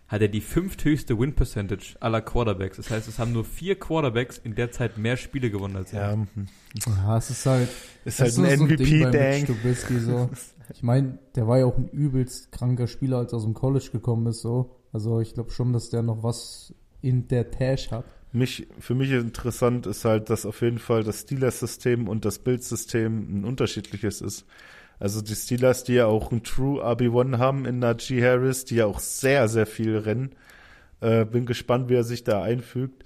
hat 0.08 0.22
er 0.22 0.28
die 0.28 0.40
fünfthöchste 0.40 1.18
Win 1.18 1.34
Percentage 1.34 1.96
aller 2.00 2.20
Quarterbacks. 2.20 2.76
Das 2.76 2.90
heißt, 2.90 3.08
es 3.08 3.18
haben 3.18 3.32
nur 3.32 3.44
vier 3.44 3.78
Quarterbacks 3.78 4.38
in 4.38 4.54
der 4.54 4.70
Zeit 4.70 4.98
mehr 4.98 5.16
Spiele 5.16 5.50
gewonnen 5.50 5.76
als 5.76 5.92
er. 5.92 6.10
Ja, 6.10 6.12
hm. 6.12 6.26
ja, 6.86 7.16
es 7.16 7.30
ist 7.30 7.46
halt 7.46 7.68
ist 8.04 8.20
halt 8.20 8.30
ein 8.30 8.34
so 8.34 8.42
bei 8.42 8.56
Mitch 8.56 8.84
MVP-Dang. 8.84 10.00
So. 10.00 10.30
Ich 10.72 10.82
meine, 10.82 11.18
der 11.34 11.48
war 11.48 11.58
ja 11.58 11.66
auch 11.66 11.76
ein 11.76 11.88
übelst 11.88 12.52
kranker 12.52 12.86
Spieler, 12.86 13.18
als 13.18 13.32
er 13.32 13.38
aus 13.38 13.44
dem 13.44 13.54
College 13.54 13.88
gekommen 13.92 14.26
ist, 14.26 14.42
so. 14.42 14.76
Also 14.92 15.20
ich 15.20 15.34
glaube 15.34 15.50
schon, 15.50 15.72
dass 15.72 15.90
der 15.90 16.02
noch 16.02 16.22
was 16.22 16.72
in 17.02 17.28
der 17.28 17.50
Tash 17.50 17.90
hat. 17.90 18.04
Mich, 18.32 18.66
für 18.78 18.94
mich 18.94 19.10
interessant 19.10 19.86
ist 19.86 20.04
halt, 20.04 20.30
dass 20.30 20.46
auf 20.46 20.60
jeden 20.60 20.78
Fall 20.78 21.02
das 21.02 21.22
Steelers-System 21.22 22.08
und 22.08 22.24
das 22.24 22.38
Bild-System 22.38 23.40
ein 23.40 23.44
unterschiedliches 23.44 24.20
ist. 24.20 24.44
Also 24.98 25.20
die 25.20 25.34
Steelers, 25.34 25.84
die 25.84 25.94
ja 25.94 26.06
auch 26.06 26.32
ein 26.32 26.42
True 26.42 26.82
RB1 26.82 27.38
haben 27.38 27.66
in 27.66 27.78
Najee 27.78 28.22
Harris, 28.22 28.64
die 28.64 28.76
ja 28.76 28.86
auch 28.86 29.00
sehr, 29.00 29.48
sehr 29.48 29.66
viel 29.66 29.98
rennen. 29.98 30.30
Äh, 31.00 31.26
bin 31.26 31.44
gespannt, 31.44 31.88
wie 31.88 31.94
er 31.94 32.04
sich 32.04 32.24
da 32.24 32.42
einfügt. 32.42 33.04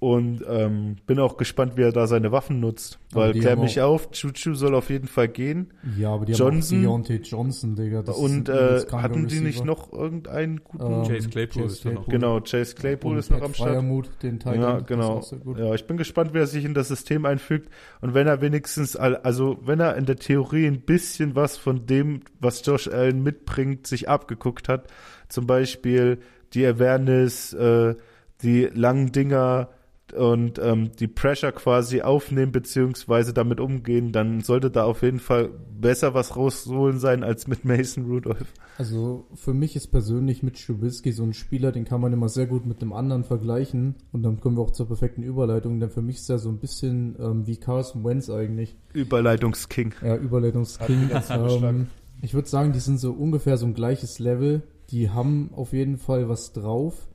Und 0.00 0.44
ähm, 0.48 0.94
bin 1.08 1.18
auch 1.18 1.36
gespannt, 1.38 1.76
wie 1.76 1.82
er 1.82 1.90
da 1.90 2.06
seine 2.06 2.30
Waffen 2.30 2.60
nutzt. 2.60 3.00
Weil 3.12 3.32
klär 3.32 3.56
mich 3.56 3.80
auf, 3.80 4.12
Chuchu 4.12 4.54
soll 4.54 4.76
auf 4.76 4.90
jeden 4.90 5.08
Fall 5.08 5.26
gehen. 5.26 5.72
Ja, 5.98 6.10
aber 6.14 6.24
die 6.24 6.34
Johnson? 6.34 6.78
haben 6.78 6.86
auch 6.86 6.90
Deontay 7.02 7.16
Johnson, 7.16 7.74
Digga. 7.74 8.02
Das 8.02 8.16
ist 8.16 8.22
und 8.22 8.48
äh, 8.48 8.84
hatten 8.92 9.26
die 9.26 9.40
nicht 9.40 9.64
noch 9.64 9.92
irgendeinen 9.92 10.62
guten? 10.62 10.84
Ähm, 10.84 11.02
Chase 11.02 11.28
Claypool 11.30 11.64
ist 11.64 11.84
da 11.84 11.90
noch. 11.90 12.06
genau, 12.06 12.40
Chase 12.42 12.76
Claypool 12.76 13.14
und 13.14 13.18
ist 13.18 13.30
noch 13.32 13.38
Pat 13.38 13.46
am 13.48 13.54
Start. 13.54 13.70
Freiermuth, 13.70 14.08
den 14.22 14.38
Titan, 14.38 14.60
Ja, 14.60 14.78
genau. 14.78 15.18
ist 15.18 15.24
auch 15.24 15.28
sehr 15.30 15.38
gut. 15.40 15.58
Ja, 15.58 15.74
ich 15.74 15.84
bin 15.88 15.96
gespannt, 15.96 16.32
wie 16.32 16.38
er 16.38 16.46
sich 16.46 16.64
in 16.64 16.74
das 16.74 16.86
System 16.86 17.26
einfügt. 17.26 17.68
Und 18.00 18.14
wenn 18.14 18.28
er 18.28 18.40
wenigstens, 18.40 18.94
all- 18.94 19.16
also 19.16 19.58
wenn 19.64 19.80
er 19.80 19.96
in 19.96 20.06
der 20.06 20.14
Theorie 20.16 20.68
ein 20.68 20.80
bisschen 20.82 21.34
was 21.34 21.56
von 21.56 21.86
dem, 21.86 22.20
was 22.38 22.64
Josh 22.64 22.86
Allen 22.86 23.24
mitbringt, 23.24 23.88
sich 23.88 24.08
abgeguckt 24.08 24.68
hat, 24.68 24.86
zum 25.28 25.48
Beispiel 25.48 26.18
die 26.54 26.64
Awareness, 26.64 27.52
äh, 27.52 27.96
die 28.42 28.66
langen 28.72 29.10
Dinger 29.10 29.70
und 30.12 30.58
ähm, 30.58 30.90
die 30.98 31.08
Pressure 31.08 31.52
quasi 31.52 32.02
aufnehmen 32.02 32.52
beziehungsweise 32.52 33.32
damit 33.32 33.60
umgehen, 33.60 34.12
dann 34.12 34.40
sollte 34.40 34.70
da 34.70 34.84
auf 34.84 35.02
jeden 35.02 35.20
Fall 35.20 35.50
besser 35.80 36.14
was 36.14 36.36
rausholen 36.36 36.98
sein 36.98 37.22
als 37.22 37.46
mit 37.46 37.64
Mason 37.64 38.06
Rudolph. 38.06 38.52
Also 38.78 39.26
für 39.34 39.54
mich 39.54 39.76
ist 39.76 39.88
persönlich 39.88 40.42
mit 40.42 40.64
Trubisky 40.64 41.12
so 41.12 41.22
ein 41.22 41.34
Spieler, 41.34 41.72
den 41.72 41.84
kann 41.84 42.00
man 42.00 42.12
immer 42.12 42.28
sehr 42.28 42.46
gut 42.46 42.66
mit 42.66 42.82
dem 42.82 42.92
anderen 42.92 43.24
vergleichen 43.24 43.96
und 44.12 44.22
dann 44.22 44.40
kommen 44.40 44.56
wir 44.56 44.62
auch 44.62 44.72
zur 44.72 44.86
perfekten 44.86 45.22
Überleitung, 45.22 45.80
denn 45.80 45.90
für 45.90 46.02
mich 46.02 46.16
ist 46.16 46.30
er 46.30 46.38
so 46.38 46.48
ein 46.48 46.58
bisschen 46.58 47.16
ähm, 47.18 47.46
wie 47.46 47.56
Carson 47.56 48.04
Wentz 48.04 48.30
eigentlich. 48.30 48.76
Überleitungsking. 48.92 49.94
Ja, 50.02 50.16
Überleitungsking. 50.16 51.10
Ähm, 51.30 51.88
ich 52.22 52.34
würde 52.34 52.48
sagen, 52.48 52.72
die 52.72 52.80
sind 52.80 52.98
so 52.98 53.12
ungefähr 53.12 53.56
so 53.56 53.66
ein 53.66 53.74
gleiches 53.74 54.18
Level. 54.18 54.62
Die 54.90 55.10
haben 55.10 55.50
auf 55.54 55.72
jeden 55.72 55.98
Fall 55.98 56.28
was 56.28 56.52
drauf. 56.52 57.07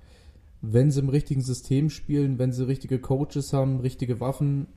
Wenn 0.66 0.92
sie 0.92 1.02
im 1.02 1.10
richtigen 1.10 1.42
System 1.42 1.90
spielen, 1.90 2.40
wenn 2.40 2.54
sie 2.54 2.66
richtige 2.66 2.98
Coaches 3.00 3.52
haben, 3.52 3.82
richtige 3.82 4.22
Waffen. 4.22 4.68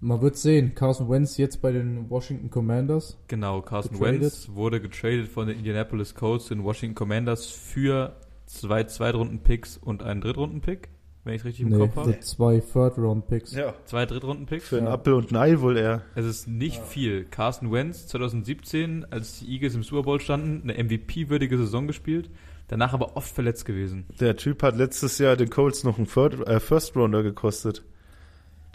Man 0.00 0.20
wird 0.22 0.36
sehen. 0.36 0.74
Carson 0.74 1.08
Wentz 1.08 1.36
jetzt 1.38 1.62
bei 1.62 1.70
den 1.72 2.10
Washington 2.10 2.50
Commanders. 2.50 3.16
Genau, 3.28 3.62
Carson 3.62 3.92
Getradet. 3.92 4.20
Wentz 4.22 4.48
wurde 4.52 4.80
getradet 4.80 5.28
von 5.28 5.46
den 5.46 5.56
Indianapolis 5.58 6.14
Colts 6.16 6.46
zu 6.46 6.54
den 6.54 6.64
Washington 6.64 6.96
Commanders 6.96 7.46
für 7.46 8.16
zwei 8.46 8.84
Zweitrunden-Picks 8.84 9.76
und 9.76 10.02
einen 10.02 10.20
Drittrunden-Pick, 10.20 10.88
wenn 11.24 11.34
ich 11.34 11.42
es 11.42 11.44
richtig 11.46 11.66
im 11.66 11.68
Nee, 11.70 11.78
Kopf 11.78 11.96
habe. 11.96 12.18
zwei 12.20 12.58
Third-Round-Picks. 12.60 13.52
Ja. 13.54 13.74
Zwei 13.84 14.04
Drittrunden-Picks. 14.06 14.68
Für 14.68 14.78
einen 14.78 14.86
Ja. 14.86 14.92
Apfel 14.94 15.14
und 15.14 15.30
ein 15.30 15.36
Ei 15.36 15.60
wohl 15.60 15.76
eher. 15.76 16.02
Es 16.16 16.24
ist 16.24 16.48
nicht 16.48 16.82
viel. 16.82 17.24
Carson 17.24 17.70
Wentz 17.70 18.06
2017, 18.08 19.04
als 19.10 19.38
die 19.40 19.52
Eagles 19.52 19.74
im 19.76 19.82
Super 19.84 20.02
Bowl 20.02 20.20
standen, 20.20 20.68
eine 20.68 20.82
MVP-würdige 20.82 21.56
Saison 21.56 21.86
gespielt, 21.86 22.30
danach 22.68 22.92
aber 22.94 23.16
oft 23.16 23.34
verletzt 23.34 23.64
gewesen. 23.64 24.06
Der 24.20 24.36
Typ 24.36 24.62
hat 24.62 24.76
letztes 24.76 25.18
Jahr 25.18 25.36
den 25.36 25.50
Colts 25.50 25.84
noch 25.84 25.98
einen 25.98 26.06
Third, 26.06 26.46
äh, 26.46 26.60
First 26.60 26.94
Rounder 26.96 27.22
gekostet. 27.22 27.82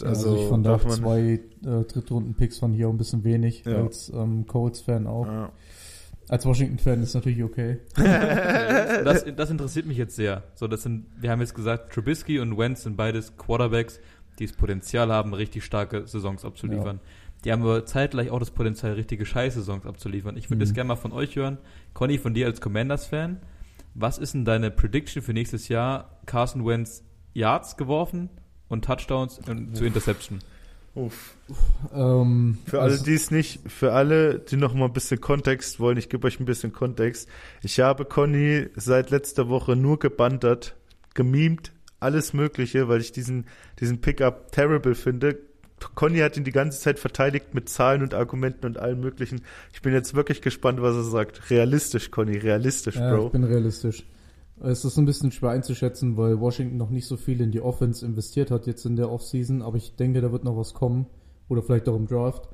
Also, 0.04 0.36
ich 0.36 0.48
fand 0.50 0.66
darf 0.66 0.84
auch 0.86 0.90
man- 0.90 0.98
zwei 0.98 1.20
äh, 1.66 1.84
Drittrunden-Picks 1.86 2.60
von 2.60 2.74
hier 2.74 2.88
auch 2.88 2.92
ein 2.92 2.98
bisschen 2.98 3.24
wenig, 3.24 3.64
Ja. 3.66 3.84
als 3.84 4.10
ähm, 4.14 4.46
Colts-Fan 4.48 5.08
auch. 5.08 5.28
Ja. 5.28 5.52
Als 6.30 6.46
Washington-Fan 6.46 7.04
ist 7.04 7.14
natürlich 7.14 7.44
okay. 7.44 7.78
das, 7.96 9.26
das 9.36 9.50
interessiert 9.50 9.86
mich 9.86 9.98
jetzt 9.98 10.16
sehr. 10.16 10.44
So, 10.56 10.68
das 10.68 10.84
sind, 10.84 11.06
wir 11.20 11.30
haben 11.32 11.42
jetzt 11.42 11.54
gesagt, 11.54 11.94
Trubisky 11.94 12.40
und 12.40 12.58
Wentz 12.58 12.84
sind 12.84 12.96
beides 12.98 13.38
Quarterbacks, 13.38 14.00
die 14.40 14.46
das 14.48 14.56
Potenzial 14.56 15.12
haben, 15.12 15.34
richtig 15.34 15.64
starke 15.64 16.08
Saisons 16.08 16.44
abzuliefern. 16.46 17.00
Die 17.46 17.52
haben 17.52 17.62
aber 17.62 17.86
zeitgleich 17.86 18.32
auch 18.32 18.40
das 18.40 18.52
Potenzial, 18.52 18.94
richtige 18.94 19.26
Scheiß-Saisons 19.26 19.86
abzuliefern. 19.86 20.38
Ich 20.38 20.50
würde 20.50 20.58
Mhm. 20.58 20.62
das 20.62 20.74
gerne 20.74 20.88
mal 20.88 20.96
von 20.96 21.12
euch 21.12 21.36
hören. 21.36 21.58
Conny, 21.94 22.18
von 22.18 22.34
dir 22.34 22.48
als 22.48 22.62
Commanders-Fan. 22.62 23.38
Was 23.96 24.18
ist 24.18 24.34
denn 24.34 24.46
deine 24.46 24.72
Prediction 24.72 25.22
für 25.22 25.34
nächstes 25.34 25.68
Jahr? 25.68 26.20
Carson 26.26 26.66
Wentz 26.66 27.04
Yards 27.34 27.78
geworfen 27.78 28.30
und 28.70 28.86
Touchdowns 28.86 29.40
und 29.48 29.76
zu 29.76 29.86
Interception. 29.86 30.40
Uff. 30.96 31.36
Ähm, 31.92 32.60
Für 32.68 32.82
alle, 32.82 32.92
also- 32.92 33.04
die 33.06 33.16
es 33.16 33.32
nicht, 33.32 33.62
für 33.72 33.94
alle, 33.94 34.40
die 34.40 34.58
noch 34.58 34.76
mal 34.76 34.86
ein 34.86 34.94
bisschen 34.94 35.20
Kontext 35.20 35.80
wollen, 35.80 35.98
ich 35.98 36.08
gebe 36.10 36.28
euch 36.28 36.40
ein 36.40 36.46
bisschen 36.46 36.72
Kontext. 36.72 37.28
Ich 37.64 37.80
habe 37.80 38.06
Conny 38.06 38.68
seit 38.76 39.10
letzter 39.10 39.50
Woche 39.50 39.76
nur 39.76 39.98
gebantert, 39.98 40.76
gemimt, 41.16 41.72
alles 42.00 42.34
Mögliche, 42.34 42.88
weil 42.90 43.02
ich 43.02 43.12
diesen, 43.12 43.48
diesen 43.80 44.02
Pickup 44.02 44.52
terrible 44.52 44.94
finde. 44.94 45.40
Conny 45.96 46.20
hat 46.20 46.38
ihn 46.38 46.44
die 46.44 46.52
ganze 46.52 46.80
Zeit 46.80 47.00
verteidigt 47.00 47.54
mit 47.54 47.70
Zahlen 47.70 48.02
und 48.02 48.14
Argumenten 48.14 48.66
und 48.66 48.78
allem 48.78 49.00
Möglichen. 49.00 49.42
Ich 49.74 49.82
bin 49.82 49.94
jetzt 49.94 50.14
wirklich 50.14 50.42
gespannt, 50.42 50.82
was 50.82 50.96
er 50.96 51.04
sagt. 51.04 51.50
Realistisch, 51.50 52.12
Conny, 52.12 52.38
realistisch, 52.38 52.96
Ja, 52.96 53.14
Bro. 53.16 53.28
ich 53.28 53.32
bin 53.32 53.44
realistisch. 53.44 54.06
Es 54.62 54.86
ist 54.86 54.98
ein 54.98 55.06
bisschen 55.06 55.32
schwer 55.32 55.50
einzuschätzen, 55.50 56.16
weil 56.16 56.40
Washington 56.40 56.78
noch 56.78 56.90
nicht 56.90 57.08
so 57.08 57.18
viel 57.18 57.42
in 57.42 57.52
die 57.52 57.60
Offense 57.62 58.06
investiert 58.06 58.52
hat 58.52 58.68
jetzt 58.68 58.86
in 58.86 58.96
der 58.96 59.12
Offseason, 59.12 59.62
aber 59.62 59.78
ich 59.78 59.96
denke, 59.96 60.22
da 60.22 60.32
wird 60.32 60.44
noch 60.44 60.56
was 60.58 60.74
kommen. 60.74 61.08
Oder 61.50 61.62
vielleicht 61.62 61.90
auch 61.90 61.96
im 61.96 62.08
Draft. 62.08 62.48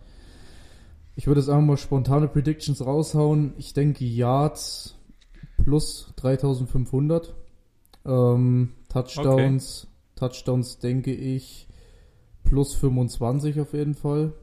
Ich 1.15 1.27
würde 1.27 1.41
jetzt 1.41 1.49
einfach 1.49 1.65
mal 1.65 1.77
spontane 1.77 2.27
Predictions 2.27 2.83
raushauen. 2.83 3.53
Ich 3.57 3.73
denke 3.73 4.05
Yards 4.05 4.95
plus 5.63 6.13
3500. 6.15 7.35
Ähm, 8.05 8.71
Touchdowns, 8.87 9.87
Touchdowns 10.15 10.79
denke 10.79 11.13
ich 11.13 11.67
plus 12.49 12.73
25 12.75 13.59
auf 13.61 13.73
jeden 13.73 13.95
Fall. 13.95 14.33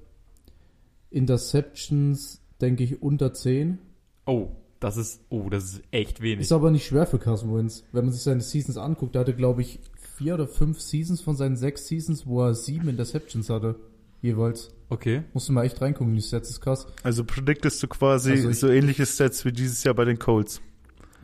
Interceptions 1.10 2.40
denke 2.60 2.84
ich 2.84 3.02
unter 3.02 3.32
10. 3.32 3.78
Oh, 4.26 4.48
das 4.80 4.96
ist, 4.96 5.20
oh, 5.30 5.48
das 5.50 5.64
ist 5.64 5.82
echt 5.90 6.20
wenig. 6.20 6.40
Ist 6.42 6.52
aber 6.52 6.70
nicht 6.70 6.86
schwer 6.86 7.06
für 7.06 7.18
Carson 7.18 7.54
Wentz. 7.54 7.84
Wenn 7.92 8.04
man 8.04 8.12
sich 8.12 8.22
seine 8.22 8.40
Seasons 8.40 8.76
anguckt, 8.76 9.14
der 9.14 9.20
hatte, 9.20 9.34
glaube 9.34 9.62
ich, 9.62 9.80
vier 10.16 10.34
oder 10.34 10.46
fünf 10.46 10.80
Seasons 10.80 11.20
von 11.20 11.36
seinen 11.36 11.56
sechs 11.56 11.86
Seasons, 11.88 12.26
wo 12.26 12.42
er 12.44 12.54
sieben 12.54 12.88
Interceptions 12.88 13.48
hatte. 13.50 13.76
Jeweils. 14.22 14.70
Okay. 14.88 15.22
Musst 15.34 15.48
du 15.48 15.52
mal 15.52 15.64
echt 15.64 15.80
reingucken, 15.80 16.14
die 16.14 16.22
Stats 16.22 16.50
ist 16.50 16.60
krass. 16.60 16.86
Also 17.02 17.25
prediktest 17.25 17.82
du 17.82 17.88
quasi 17.88 18.32
Also 18.32 18.50
ich- 18.50 18.58
so 18.58 18.68
ähnliche 18.68 19.04
Stats 19.06 19.44
wie 19.44 19.52
dieses 19.52 19.82
Jahr 19.84 19.94
bei 19.94 20.04
den 20.04 20.18
Colts. 20.18 20.60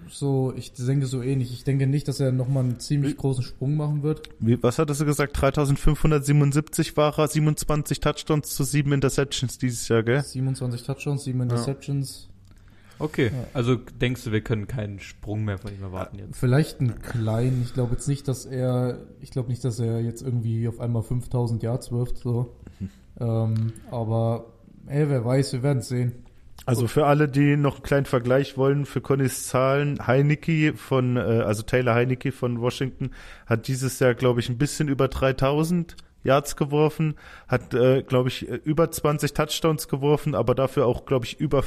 So, 0.08 0.52
ich 0.56 0.72
denke 0.72 1.06
so 1.06 1.22
ähnlich. 1.22 1.52
Ich 1.52 1.64
denke 1.64 1.86
nicht, 1.86 2.08
dass 2.08 2.20
er 2.20 2.32
nochmal 2.32 2.64
einen 2.64 2.80
ziemlich 2.80 3.16
großen 3.16 3.44
Sprung 3.44 3.76
machen 3.76 4.02
wird. 4.02 4.28
Wie, 4.38 4.62
was 4.62 4.78
hattest 4.78 5.00
du 5.00 5.04
gesagt? 5.04 5.40
3577 5.40 6.96
war 6.96 7.18
er, 7.18 7.28
27 7.28 8.00
Touchdowns 8.00 8.54
zu 8.54 8.64
7 8.64 8.92
Interceptions 8.92 9.58
dieses 9.58 9.88
Jahr, 9.88 10.02
gell? 10.02 10.22
27 10.22 10.82
Touchdowns, 10.82 11.24
sieben 11.24 11.40
Interceptions. 11.40 12.28
Okay. 12.98 13.32
Ja. 13.34 13.44
Also 13.52 13.76
denkst 13.76 14.24
du, 14.24 14.32
wir 14.32 14.42
können 14.42 14.68
keinen 14.68 15.00
Sprung 15.00 15.44
mehr 15.44 15.58
von 15.58 15.74
ihm 15.74 15.82
erwarten 15.82 16.18
jetzt? 16.18 16.36
Vielleicht 16.38 16.80
einen 16.80 17.02
kleinen. 17.02 17.62
Ich 17.62 17.74
glaube 17.74 17.94
jetzt 17.94 18.06
nicht, 18.06 18.28
dass 18.28 18.46
er, 18.46 18.98
ich 19.20 19.30
glaube 19.30 19.48
nicht, 19.48 19.64
dass 19.64 19.80
er 19.80 20.00
jetzt 20.00 20.22
irgendwie 20.22 20.68
auf 20.68 20.78
einmal 20.78 21.02
5000 21.02 21.62
Yards 21.62 21.90
wirft, 21.90 22.18
so. 22.18 22.54
ähm, 23.20 23.72
aber, 23.90 24.46
ey, 24.86 25.08
wer 25.08 25.24
weiß, 25.24 25.52
wir 25.54 25.62
werden 25.62 25.78
es 25.78 25.88
sehen. 25.88 26.12
Also 26.64 26.86
für 26.86 27.06
alle, 27.06 27.28
die 27.28 27.56
noch 27.56 27.76
einen 27.76 27.82
kleinen 27.82 28.06
Vergleich 28.06 28.56
wollen, 28.56 28.86
für 28.86 29.00
Connys 29.00 29.48
Zahlen, 29.48 30.06
Heineke 30.06 30.74
von, 30.74 31.16
äh, 31.16 31.20
also 31.20 31.62
Taylor 31.62 31.94
Heineke 31.94 32.30
von 32.30 32.60
Washington 32.60 33.10
hat 33.46 33.66
dieses 33.66 33.98
Jahr, 33.98 34.14
glaube 34.14 34.40
ich, 34.40 34.48
ein 34.48 34.58
bisschen 34.58 34.88
über 34.88 35.08
3000 35.08 35.96
Yards 36.22 36.54
geworfen, 36.56 37.16
hat, 37.48 37.74
äh, 37.74 38.02
glaube 38.02 38.28
ich, 38.28 38.48
äh, 38.48 38.60
über 38.64 38.90
20 38.90 39.34
Touchdowns 39.34 39.88
geworfen, 39.88 40.36
aber 40.36 40.54
dafür 40.54 40.86
auch, 40.86 41.04
glaube 41.04 41.26
ich, 41.26 41.40
über, 41.40 41.64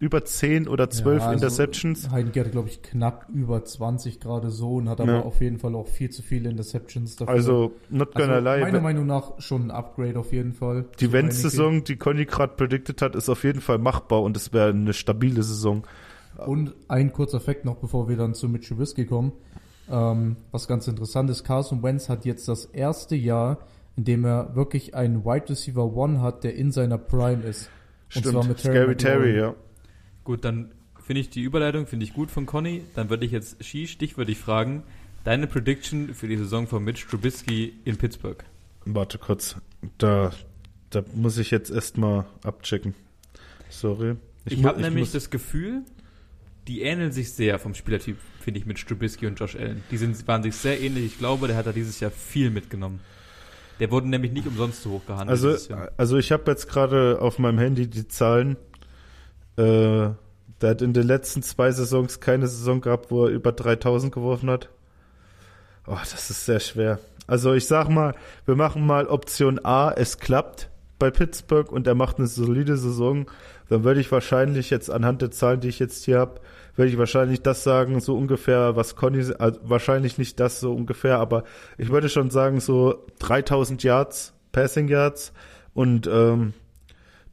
über 0.00 0.24
10 0.24 0.68
oder 0.68 0.90
12 0.90 1.20
Ja, 1.22 1.28
also 1.28 1.34
Interceptions. 1.34 2.10
Heineke 2.10 2.40
hatte, 2.40 2.50
glaube 2.50 2.68
ich, 2.68 2.82
knapp 2.82 3.26
über 3.32 3.64
20 3.64 4.20
gerade 4.20 4.50
so 4.50 4.74
und 4.76 4.88
hat 4.88 5.00
aber 5.00 5.12
Ja. 5.12 5.20
auf 5.22 5.40
jeden 5.40 5.58
Fall 5.58 5.74
auch 5.74 5.86
viel 5.88 6.10
zu 6.10 6.22
viele 6.22 6.50
Interceptions 6.50 7.16
dafür. 7.16 7.32
Also, 7.34 7.72
not 7.90 8.14
gonna 8.14 8.34
Also, 8.34 8.48
lie. 8.50 8.60
meiner 8.60 8.80
Meinung 8.80 9.06
nach 9.06 9.40
schon 9.40 9.66
ein 9.66 9.70
Upgrade 9.70 10.18
auf 10.18 10.32
jeden 10.32 10.52
Fall. 10.52 10.86
Die 11.00 11.12
Wenz-Saison, 11.12 11.84
die 11.84 11.96
Conny 11.96 12.24
gerade 12.24 12.54
predicted 12.56 13.00
hat, 13.02 13.14
ist 13.14 13.28
auf 13.28 13.44
jeden 13.44 13.60
Fall 13.60 13.78
machbar 13.78 14.22
und 14.22 14.36
es 14.36 14.52
wäre 14.52 14.70
eine 14.70 14.92
stabile 14.92 15.42
Saison. 15.42 15.84
Und 16.46 16.74
ein 16.88 17.12
kurzer 17.12 17.38
Fact 17.40 17.64
noch, 17.64 17.76
bevor 17.76 18.08
wir 18.08 18.16
dann 18.16 18.34
zu 18.34 18.48
Mitch 18.48 18.68
Trubisky 18.68 19.06
kommen. 19.06 19.32
Ähm, 19.88 20.36
was 20.50 20.66
ganz 20.66 20.88
interessant 20.88 21.30
ist, 21.30 21.44
Carson 21.44 21.82
Wentz 21.82 22.08
hat 22.08 22.24
jetzt 22.24 22.48
das 22.48 22.64
erste 22.64 23.14
Jahr, 23.16 23.58
in 23.96 24.04
dem 24.04 24.24
er 24.24 24.56
wirklich 24.56 24.94
einen 24.94 25.24
Wide 25.24 25.50
Receiver 25.50 25.84
One 25.94 26.20
hat, 26.20 26.42
der 26.42 26.56
in 26.56 26.72
seiner 26.72 26.98
Prime 26.98 27.42
ist. 27.44 27.70
Und 28.16 28.24
zwar 28.26 28.44
mit 28.44 28.56
Terry 28.58 28.76
Scary 28.76 28.86
McLaurin. 28.88 28.98
Terry, 28.98 29.36
ja. 29.38 29.54
Gut, 30.24 30.44
dann 30.44 30.70
finde 31.04 31.20
ich 31.20 31.30
die 31.30 31.42
Überleitung, 31.42 31.86
finde 31.86 32.04
ich 32.04 32.14
gut 32.14 32.30
von 32.30 32.46
Conny. 32.46 32.82
Dann 32.94 33.10
würde 33.10 33.26
ich 33.26 33.32
jetzt 33.32 33.62
Ski 33.64 33.86
stichwürdig 33.86 34.38
fragen, 34.38 34.82
deine 35.22 35.46
Prediction 35.46 36.14
für 36.14 36.28
die 36.28 36.36
Saison 36.36 36.66
von 36.66 36.82
Mitch 36.82 37.06
Trubisky 37.08 37.74
in 37.84 37.96
Pittsburgh. 37.96 38.42
Warte 38.86 39.18
kurz. 39.18 39.56
Da, 39.98 40.32
da 40.90 41.02
muss 41.14 41.38
ich 41.38 41.50
jetzt 41.50 41.70
erstmal 41.70 42.24
abchecken. 42.42 42.94
Sorry. 43.70 44.16
Ich, 44.46 44.58
mu- 44.58 44.68
habe 44.68 44.80
nämlich 44.80 45.12
das 45.12 45.30
Gefühl, 45.30 45.82
die 46.68 46.82
ähneln 46.82 47.12
sich 47.12 47.32
sehr 47.32 47.58
vom 47.58 47.74
Spielertyp, 47.74 48.16
finde 48.40 48.60
ich, 48.60 48.66
mit 48.66 48.78
Trubisky 48.86 49.26
und 49.26 49.38
Josh 49.38 49.56
Allen. 49.56 49.82
Die 49.90 49.96
sind, 49.96 50.26
waren 50.26 50.42
sich 50.42 50.54
sehr 50.54 50.80
ähnlich. 50.80 51.04
Ich 51.06 51.18
glaube, 51.18 51.48
der 51.48 51.56
hat 51.56 51.66
da 51.66 51.72
dieses 51.72 52.00
Jahr 52.00 52.10
viel 52.10 52.50
mitgenommen. 52.50 53.00
Der 53.80 53.90
wurde 53.90 54.08
nämlich 54.08 54.32
nicht 54.32 54.46
umsonst 54.46 54.82
so 54.82 54.90
hoch 54.90 55.06
gehandelt. 55.06 55.30
Also, 55.30 55.74
also 55.96 56.16
ich 56.16 56.30
habe 56.30 56.50
jetzt 56.50 56.68
gerade 56.68 57.20
auf 57.20 57.38
meinem 57.38 57.58
Handy 57.58 57.88
die 57.88 58.06
Zahlen. 58.06 58.56
Äh, 59.56 60.10
der 60.60 60.70
hat 60.70 60.82
in 60.82 60.92
den 60.92 61.06
letzten 61.06 61.42
zwei 61.42 61.70
Saisons 61.72 62.20
keine 62.20 62.46
Saison 62.46 62.80
gehabt, 62.80 63.10
wo 63.10 63.26
er 63.26 63.30
über 63.30 63.52
3000 63.52 64.12
geworfen 64.12 64.50
hat. 64.50 64.70
Oh, 65.86 65.98
das 65.98 66.30
ist 66.30 66.46
sehr 66.46 66.60
schwer. 66.60 66.98
Also 67.26 67.54
ich 67.54 67.66
sag 67.66 67.88
mal, 67.88 68.14
wir 68.46 68.56
machen 68.56 68.86
mal 68.86 69.06
Option 69.06 69.64
A, 69.64 69.90
es 69.92 70.18
klappt 70.18 70.70
bei 70.98 71.10
Pittsburgh 71.10 71.70
und 71.70 71.86
er 71.86 71.94
macht 71.94 72.18
eine 72.18 72.26
solide 72.26 72.76
Saison. 72.76 73.26
Dann 73.68 73.84
würde 73.84 74.00
ich 74.00 74.12
wahrscheinlich 74.12 74.70
jetzt 74.70 74.90
anhand 74.90 75.22
der 75.22 75.30
Zahlen, 75.30 75.60
die 75.60 75.68
ich 75.68 75.78
jetzt 75.78 76.04
hier 76.04 76.18
habe, 76.18 76.40
würde 76.76 76.90
ich 76.90 76.98
wahrscheinlich 76.98 77.42
das 77.42 77.64
sagen, 77.64 78.00
so 78.00 78.16
ungefähr, 78.16 78.76
was 78.76 78.96
Conny, 78.96 79.32
also 79.38 79.60
wahrscheinlich 79.62 80.18
nicht 80.18 80.40
das 80.40 80.60
so 80.60 80.72
ungefähr, 80.74 81.18
aber 81.18 81.44
ich 81.78 81.90
würde 81.90 82.08
schon 82.08 82.30
sagen, 82.30 82.60
so 82.60 83.04
3000 83.20 83.82
Yards, 83.82 84.34
Passing 84.52 84.88
Yards 84.88 85.32
und 85.72 86.06
ähm, 86.06 86.52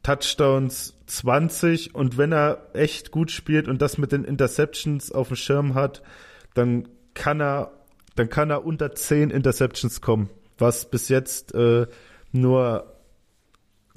Touchdowns 0.02 0.91
20 1.06 1.94
und 1.94 2.16
wenn 2.16 2.32
er 2.32 2.70
echt 2.74 3.10
gut 3.10 3.30
spielt 3.30 3.68
und 3.68 3.82
das 3.82 3.98
mit 3.98 4.12
den 4.12 4.24
Interceptions 4.24 5.12
auf 5.12 5.28
dem 5.28 5.36
Schirm 5.36 5.74
hat, 5.74 6.02
dann 6.54 6.88
kann 7.14 7.40
er, 7.40 7.72
dann 8.16 8.28
kann 8.28 8.50
er 8.50 8.64
unter 8.64 8.94
10 8.94 9.30
Interceptions 9.30 10.00
kommen, 10.00 10.30
was 10.58 10.90
bis 10.90 11.08
jetzt 11.08 11.54
äh, 11.54 11.86
nur 12.32 12.92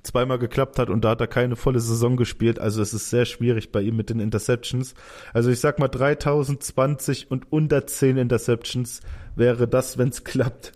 zweimal 0.06 0.40
geklappt 0.40 0.80
hat 0.80 0.90
und 0.90 1.04
da 1.04 1.10
hat 1.10 1.22
er 1.22 1.28
keine 1.28 1.56
volle 1.56 1.80
Saison 1.80 2.16
gespielt. 2.16 2.60
Also 2.60 2.82
es 2.82 2.94
ist 2.94 3.10
sehr 3.10 3.26
schwierig 3.26 3.72
bei 3.72 3.82
ihm 3.82 3.96
mit 3.96 4.10
den 4.10 4.20
Interceptions. 4.20 4.94
Also 5.34 5.50
ich 5.50 5.60
sag 5.60 5.80
mal 5.80 5.88
3020 5.88 7.32
und 7.32 7.52
unter 7.52 7.88
10 7.88 8.18
Interceptions 8.18 9.02
wäre 9.36 9.68
das, 9.68 9.98
wenn 9.98 10.10
es 10.10 10.24
klappt. 10.24 10.74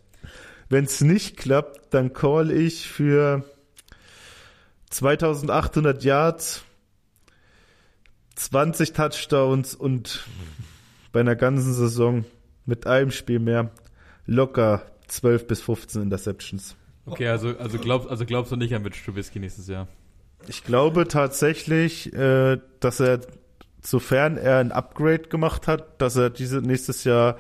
Wenn 0.68 0.86
es 0.86 1.02
nicht 1.02 1.38
klappt, 1.38 1.94
dann 1.94 2.14
call 2.14 2.52
ich 2.52 2.88
für 2.88 3.44
2800 4.90 6.04
Yards, 6.04 6.64
20 8.36 8.94
Touchdowns 8.94 9.76
und 9.76 10.26
bei 11.12 11.20
einer 11.20 11.36
ganzen 11.36 11.74
Saison 11.74 12.26
mit 12.66 12.88
einem 12.88 13.12
Spiel 13.12 13.40
mehr 13.40 13.72
locker 14.26 14.84
12 15.08 15.48
bis 15.48 15.62
15 15.62 16.02
Interceptions. 16.04 16.76
Okay, 17.06 17.28
also, 17.28 17.58
also, 17.58 17.80
glaubst, 17.80 18.10
also 18.10 18.26
glaubst 18.26 18.52
du 18.52 18.56
nicht 18.56 18.74
an 18.74 18.84
Mitch 18.84 19.04
Trubisky 19.04 19.40
nächstes 19.40 19.68
Jahr? 19.68 19.88
Ich 20.48 20.64
glaube 20.64 21.08
tatsächlich, 21.08 22.14
äh, 22.14 22.60
dass 22.80 23.00
er, 23.00 23.22
sofern 23.82 24.38
er 24.38 24.58
ein 24.58 24.72
Upgrade 24.72 25.24
gemacht 25.24 25.68
hat, 25.68 26.02
dass 26.02 26.16
er 26.16 26.30
diese 26.30 26.62
nächstes 26.62 27.04
Jahr, 27.04 27.38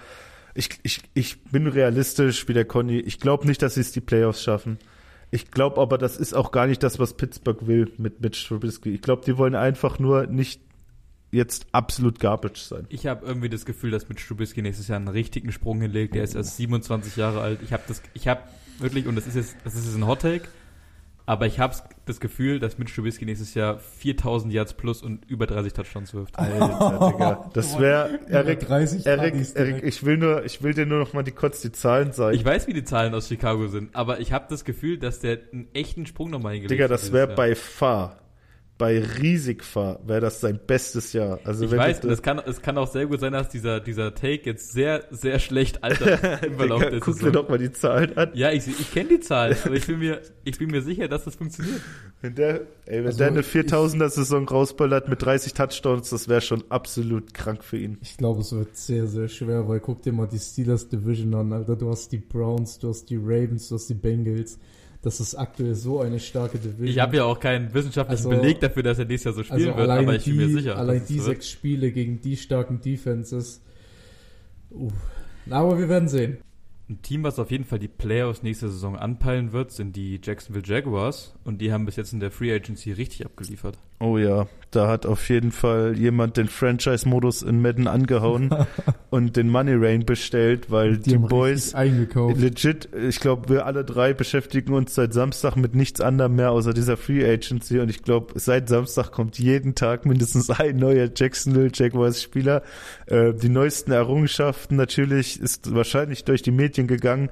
ich, 0.55 0.69
ich, 0.83 1.01
ich 1.13 1.43
bin 1.45 1.67
realistisch 1.67 2.47
wie 2.47 2.53
der 2.53 2.65
Conny, 2.65 2.99
ich 2.99 3.19
glaube 3.19 3.45
nicht, 3.45 3.61
dass 3.61 3.75
sie 3.75 3.81
es 3.81 3.91
die 3.91 4.01
Playoffs 4.01 4.43
schaffen. 4.43 4.79
Ich 5.31 5.51
glaube 5.51 5.79
aber, 5.79 5.97
das 5.97 6.17
ist 6.17 6.33
auch 6.33 6.51
gar 6.51 6.67
nicht 6.67 6.81
das, 6.81 6.99
was 6.99 7.13
Pittsburgh 7.13 7.67
will 7.67 7.91
mit 7.97 8.21
Mitch 8.21 8.47
Trubisky. 8.47 8.95
Ich 8.95 9.01
glaube, 9.01 9.23
die 9.25 9.37
wollen 9.37 9.55
einfach 9.55 9.99
nur 9.99 10.25
nicht 10.25 10.61
jetzt 11.31 11.67
absolut 11.71 12.19
garbage 12.19 12.59
sein. 12.61 12.85
Ich 12.89 13.05
habe 13.05 13.25
irgendwie 13.25 13.49
das 13.49 13.65
Gefühl, 13.65 13.91
dass 13.91 14.09
Mitch 14.09 14.27
Trubisky 14.27 14.61
nächstes 14.61 14.87
Jahr 14.87 14.97
einen 14.97 15.07
richtigen 15.07 15.51
Sprung 15.51 15.81
hinlegt. 15.81 16.15
Der 16.15 16.23
ist 16.23 16.35
erst 16.35 16.57
27 16.57 17.15
Jahre 17.15 17.41
alt. 17.41 17.59
Ich 17.63 17.73
habe 17.73 17.83
das, 17.87 18.01
ich 18.13 18.27
habe 18.27 18.41
wirklich, 18.79 19.05
und 19.05 19.15
das 19.15 19.27
ist 19.27 19.35
jetzt, 19.35 19.55
das 19.63 19.75
ist 19.75 19.85
jetzt 19.85 19.95
ein 19.95 20.07
Hot 20.07 20.21
Take, 20.21 20.47
aber 21.29 21.45
ich 21.45 21.59
habe 21.59 21.75
das 22.07 22.19
Gefühl, 22.19 22.59
dass 22.59 22.79
Mitch 22.79 22.95
Trubisky 22.95 23.23
nächstes 23.23 23.53
Jahr 23.53 23.77
4000 23.77 24.51
Yards 24.51 24.73
plus 24.73 25.03
und 25.03 25.29
über 25.29 25.45
30 25.45 25.73
Touchdowns 25.73 26.11
wirft. 26.15 26.39
Alter, 26.39 27.11
Digga. 27.13 27.49
Das 27.53 27.77
wäre, 27.77 28.19
Erik, 28.27 28.61
30 28.61 29.05
Erik, 29.05 29.33
Partys 29.33 29.51
Erik, 29.51 29.75
direkt. 29.75 29.87
ich 29.87 30.03
will 30.03 30.17
nur, 30.17 30.43
ich 30.43 30.63
will 30.63 30.73
dir 30.73 30.87
nur 30.87 30.97
noch 30.97 31.13
mal 31.13 31.21
die, 31.21 31.31
kurz 31.31 31.61
die 31.61 31.71
Zahlen 31.71 32.13
sagen. 32.13 32.35
Ich 32.35 32.43
weiß, 32.43 32.65
wie 32.65 32.73
die 32.73 32.83
Zahlen 32.83 33.13
aus 33.13 33.27
Chicago 33.27 33.67
sind, 33.67 33.95
aber 33.95 34.21
ich 34.21 34.33
habe 34.33 34.47
das 34.49 34.65
Gefühl, 34.65 34.97
dass 34.97 35.19
der 35.19 35.37
einen 35.53 35.67
echten 35.75 36.07
Sprung 36.07 36.31
nochmal 36.31 36.53
hingelegt 36.53 36.71
Digga, 36.71 36.85
hat 36.85 36.91
das 36.91 37.01
dieses 37.01 37.13
wäre 37.13 37.27
Jahr. 37.27 37.35
bei 37.35 37.53
Fahr, 37.53 38.17
bei 38.79 38.97
riesig 39.03 39.63
Fahr, 39.63 39.99
wäre 40.07 40.21
das 40.21 40.39
sein 40.39 40.57
bestes 40.65 41.11
Jahr. 41.13 41.39
Also 41.43 41.65
Ich 41.65 41.71
wenn 41.71 41.79
weiß, 41.79 42.01
es 42.05 42.21
kann, 42.21 42.39
es 42.39 42.61
kann 42.61 42.77
auch 42.77 42.87
sehr 42.87 43.05
gut 43.07 43.19
sein, 43.19 43.33
dass 43.33 43.49
dieser, 43.49 43.81
dieser 43.81 44.15
Take 44.15 44.45
jetzt 44.45 44.71
sehr, 44.71 45.03
sehr 45.11 45.37
schlecht 45.37 45.83
altert 45.83 46.43
im 46.45 46.55
Verlauf 46.55 46.79
der 46.79 46.99
guck 47.01 47.19
dir 47.19 47.31
doch 47.31 47.47
mal 47.49 47.57
die 47.57 47.73
Zahlen 47.73 48.17
an. 48.17 48.31
Ja, 48.35 48.51
ich, 48.51 48.67
ich 48.67 48.91
kenne 48.93 49.09
die 49.09 49.19
Zahlen, 49.19 49.57
aber 49.65 49.75
ich 49.75 49.85
bin, 49.85 49.99
mir, 49.99 50.21
ich 50.45 50.57
bin 50.57 50.71
mir 50.71 50.81
sicher, 50.81 51.09
dass 51.09 51.25
das 51.25 51.35
funktioniert. 51.35 51.81
Wenn 52.21 52.35
der, 52.35 52.61
ey, 52.85 52.99
wenn 52.99 53.07
Also 53.07 53.17
der 53.17 53.27
eine 53.27 53.41
ich- 53.41 53.47
4000er 53.47 54.09
Saison 54.09 54.47
rausballert 54.47 55.09
mit 55.09 55.21
30 55.21 55.53
Touchdowns, 55.53 56.09
das 56.09 56.29
wäre 56.29 56.39
schon 56.41 56.63
absolut 56.69 57.33
krank 57.33 57.65
für 57.65 57.77
ihn. 57.77 57.97
Ich 58.01 58.15
glaube, 58.15 58.39
es 58.39 58.53
wird 58.53 58.77
sehr, 58.77 59.07
sehr 59.07 59.27
schwer, 59.27 59.67
weil 59.67 59.81
guck 59.81 60.03
dir 60.03 60.13
mal 60.13 60.27
die 60.27 60.39
Steelers 60.39 60.87
Division 60.87 61.35
an, 61.35 61.51
Alter. 61.51 61.75
Du 61.75 61.89
hast 61.89 62.13
die 62.13 62.17
Browns, 62.19 62.79
du 62.79 62.87
hast 62.87 63.09
die 63.09 63.17
Ravens, 63.17 63.67
du 63.67 63.75
hast 63.75 63.87
die 63.89 63.93
Bengals. 63.93 64.57
Das 65.01 65.21
ist 65.21 65.35
aktuell 65.35 65.75
so 65.75 66.01
eine 66.01 66.19
starke 66.19 66.57
Division. 66.57 66.87
Ich 66.87 66.99
habe 66.99 67.17
ja 67.17 67.23
auch 67.23 67.39
keinen 67.39 67.73
wissenschaftlichen 67.73 68.27
Also- 68.27 68.41
Beleg 68.41 68.59
dafür, 68.59 68.83
dass 68.83 68.99
er 68.99 69.05
nächstes 69.05 69.25
Jahr 69.29 69.33
so 69.35 69.43
spielen 69.43 69.69
also 69.69 69.77
wird, 69.77 69.89
aber 69.89 70.15
ich 70.15 70.23
die, 70.23 70.31
bin 70.31 70.39
mir 70.39 70.49
sicher. 70.49 70.77
Allein 70.77 70.99
dass 70.99 71.07
die 71.07 71.13
es 71.17 71.25
wird. 71.25 71.35
sechs 71.37 71.49
Spiele 71.49 71.91
gegen 71.91 72.21
die 72.21 72.35
starken 72.35 72.81
Defenses. 72.81 73.61
Uh. 74.71 74.91
Aber 75.49 75.77
wir 75.79 75.87
werden 75.89 76.09
sehen. 76.09 76.37
Ein 76.89 77.01
Team, 77.03 77.23
was 77.23 77.37
auf 77.37 77.51
jeden 77.51 77.65
Fall 77.65 77.77
die 77.77 77.87
Playoffs 77.87 78.41
nächste 78.41 78.67
Saison 78.67 78.95
anpeilen 78.97 79.51
wird, 79.53 79.71
sind 79.71 79.95
die 79.95 80.19
Jacksonville 80.23 80.65
Jaguars 80.65 81.35
und 81.43 81.61
die 81.61 81.71
haben 81.71 81.85
bis 81.85 81.95
jetzt 81.97 82.13
in 82.13 82.19
der 82.19 82.31
Free 82.31 82.51
Agency 82.51 82.91
richtig 82.91 83.25
abgeliefert. 83.25 83.77
Oh 83.99 84.17
ja, 84.17 84.47
da 84.71 84.87
hat 84.87 85.05
auf 85.05 85.29
jeden 85.29 85.51
Fall 85.51 85.97
jemand 85.97 86.37
den 86.37 86.47
Franchise-Modus 86.47 87.41
in 87.41 87.61
Madden 87.61 87.87
angehauen 87.87 88.49
und 89.09 89.35
den 89.35 89.49
Money 89.49 89.73
Rain 89.75 90.05
bestellt, 90.05 90.69
weil 90.69 90.97
die, 90.97 91.15
haben 91.15 91.27
Boys 91.27 91.73
eingekauft. 91.73 92.37
legit, 92.37 92.89
ich 92.93 93.19
glaube, 93.19 93.49
wir 93.49 93.65
alle 93.65 93.83
drei 93.83 94.13
beschäftigen 94.13 94.73
uns 94.73 94.93
seit 94.93 95.13
Samstag 95.13 95.55
mit 95.55 95.73
nichts 95.73 96.01
anderem 96.01 96.35
mehr 96.35 96.51
außer 96.51 96.73
dieser 96.73 96.97
Free 96.97 97.25
Agency 97.25 97.79
und 97.79 97.89
ich 97.89 98.03
glaube, 98.03 98.39
seit 98.39 98.69
Samstag 98.69 99.11
kommt 99.11 99.39
jeden 99.39 99.73
Tag 99.73 100.05
mindestens 100.05 100.49
ein 100.49 100.77
neuer 100.77 101.09
Jacksonville 101.15 101.71
Jaguars 101.73 102.21
Spieler. 102.21 102.61
Äh, 103.07 103.33
die 103.33 103.49
neuesten 103.49 103.91
Errungenschaften 103.91 104.75
natürlich 104.75 105.39
ist 105.39 105.73
wahrscheinlich 105.73 106.25
durch 106.25 106.43
die 106.43 106.51
Medien 106.51 106.87
gegangen. 106.87 107.29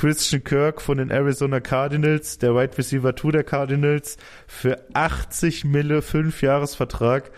Christian 0.00 0.42
Kirk 0.42 0.80
von 0.80 0.96
den 0.96 1.10
Arizona 1.10 1.60
Cardinals, 1.60 2.38
der 2.38 2.54
Wide 2.54 2.78
Receiver 2.78 3.14
2 3.14 3.32
der 3.32 3.44
Cardinals, 3.44 4.16
für 4.46 4.82
80 4.94 5.66
Mille, 5.66 6.00
5 6.00 6.40
Jahresvertrag. 6.40 7.30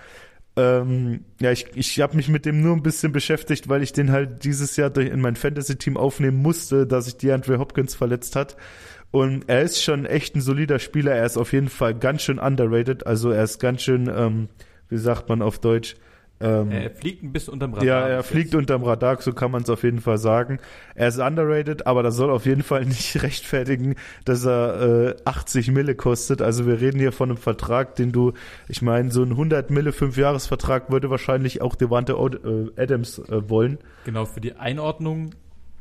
Ähm, 0.54 1.24
ja, 1.40 1.50
ich, 1.50 1.66
ich 1.74 2.00
habe 2.00 2.14
mich 2.14 2.28
mit 2.28 2.46
dem 2.46 2.62
nur 2.62 2.76
ein 2.76 2.84
bisschen 2.84 3.10
beschäftigt, 3.10 3.68
weil 3.68 3.82
ich 3.82 3.92
den 3.92 4.12
halt 4.12 4.44
dieses 4.44 4.76
Jahr 4.76 4.96
in 4.96 5.20
mein 5.20 5.34
Fantasy-Team 5.34 5.96
aufnehmen 5.96 6.36
musste, 6.36 6.86
da 6.86 7.00
sich 7.00 7.16
DeAndre 7.16 7.58
Hopkins 7.58 7.96
verletzt 7.96 8.36
hat. 8.36 8.56
Und 9.10 9.48
er 9.48 9.62
ist 9.62 9.82
schon 9.82 10.06
echt 10.06 10.36
ein 10.36 10.40
solider 10.40 10.78
Spieler. 10.78 11.16
Er 11.16 11.26
ist 11.26 11.38
auf 11.38 11.52
jeden 11.52 11.68
Fall 11.68 11.94
ganz 11.94 12.22
schön 12.22 12.38
underrated. 12.38 13.08
Also 13.08 13.32
er 13.32 13.42
ist 13.42 13.58
ganz 13.58 13.82
schön, 13.82 14.08
ähm, 14.08 14.48
wie 14.88 14.98
sagt 14.98 15.28
man 15.28 15.42
auf 15.42 15.58
Deutsch? 15.58 15.96
Ähm, 16.42 16.70
Er 16.70 16.90
fliegt 16.90 17.22
ein 17.22 17.32
bisschen 17.32 17.52
unterm 17.54 17.74
Radar. 17.74 17.86
ja, 17.86 18.08
er 18.08 18.22
fliegt 18.22 18.46
jetzt. 18.52 18.54
unterm 18.56 18.82
Radar, 18.82 19.20
so 19.22 19.32
kann 19.32 19.50
man 19.50 19.62
es 19.62 19.70
auf 19.70 19.82
jeden 19.84 20.00
Fall 20.00 20.18
sagen. 20.18 20.58
Er 20.94 21.08
ist 21.08 21.18
underrated, 21.18 21.86
aber 21.86 22.02
das 22.02 22.16
soll 22.16 22.30
auf 22.30 22.44
jeden 22.46 22.62
Fall 22.62 22.84
nicht 22.86 23.22
rechtfertigen, 23.22 23.94
dass 24.24 24.44
er 24.44 25.10
äh, 25.10 25.16
80 25.24 25.70
Mille 25.70 25.94
kostet. 25.94 26.42
Also 26.42 26.66
wir 26.66 26.80
reden 26.80 26.98
hier 26.98 27.12
von 27.12 27.30
einem 27.30 27.38
Vertrag, 27.38 27.94
den 27.94 28.10
du, 28.12 28.32
ich 28.68 28.82
meine, 28.82 29.10
so 29.12 29.22
ein 29.22 29.30
100 29.30 29.70
Mille 29.70 29.92
Fünfjahresvertrag 29.92 30.90
würde 30.90 31.10
wahrscheinlich 31.10 31.62
auch 31.62 31.76
Devante 31.76 32.12
äh, 32.14 32.80
Adams 32.80 33.18
äh, 33.18 33.48
wollen. 33.48 33.78
Genau, 34.04 34.24
für 34.24 34.40
die 34.40 34.54
Einordnung, 34.56 35.34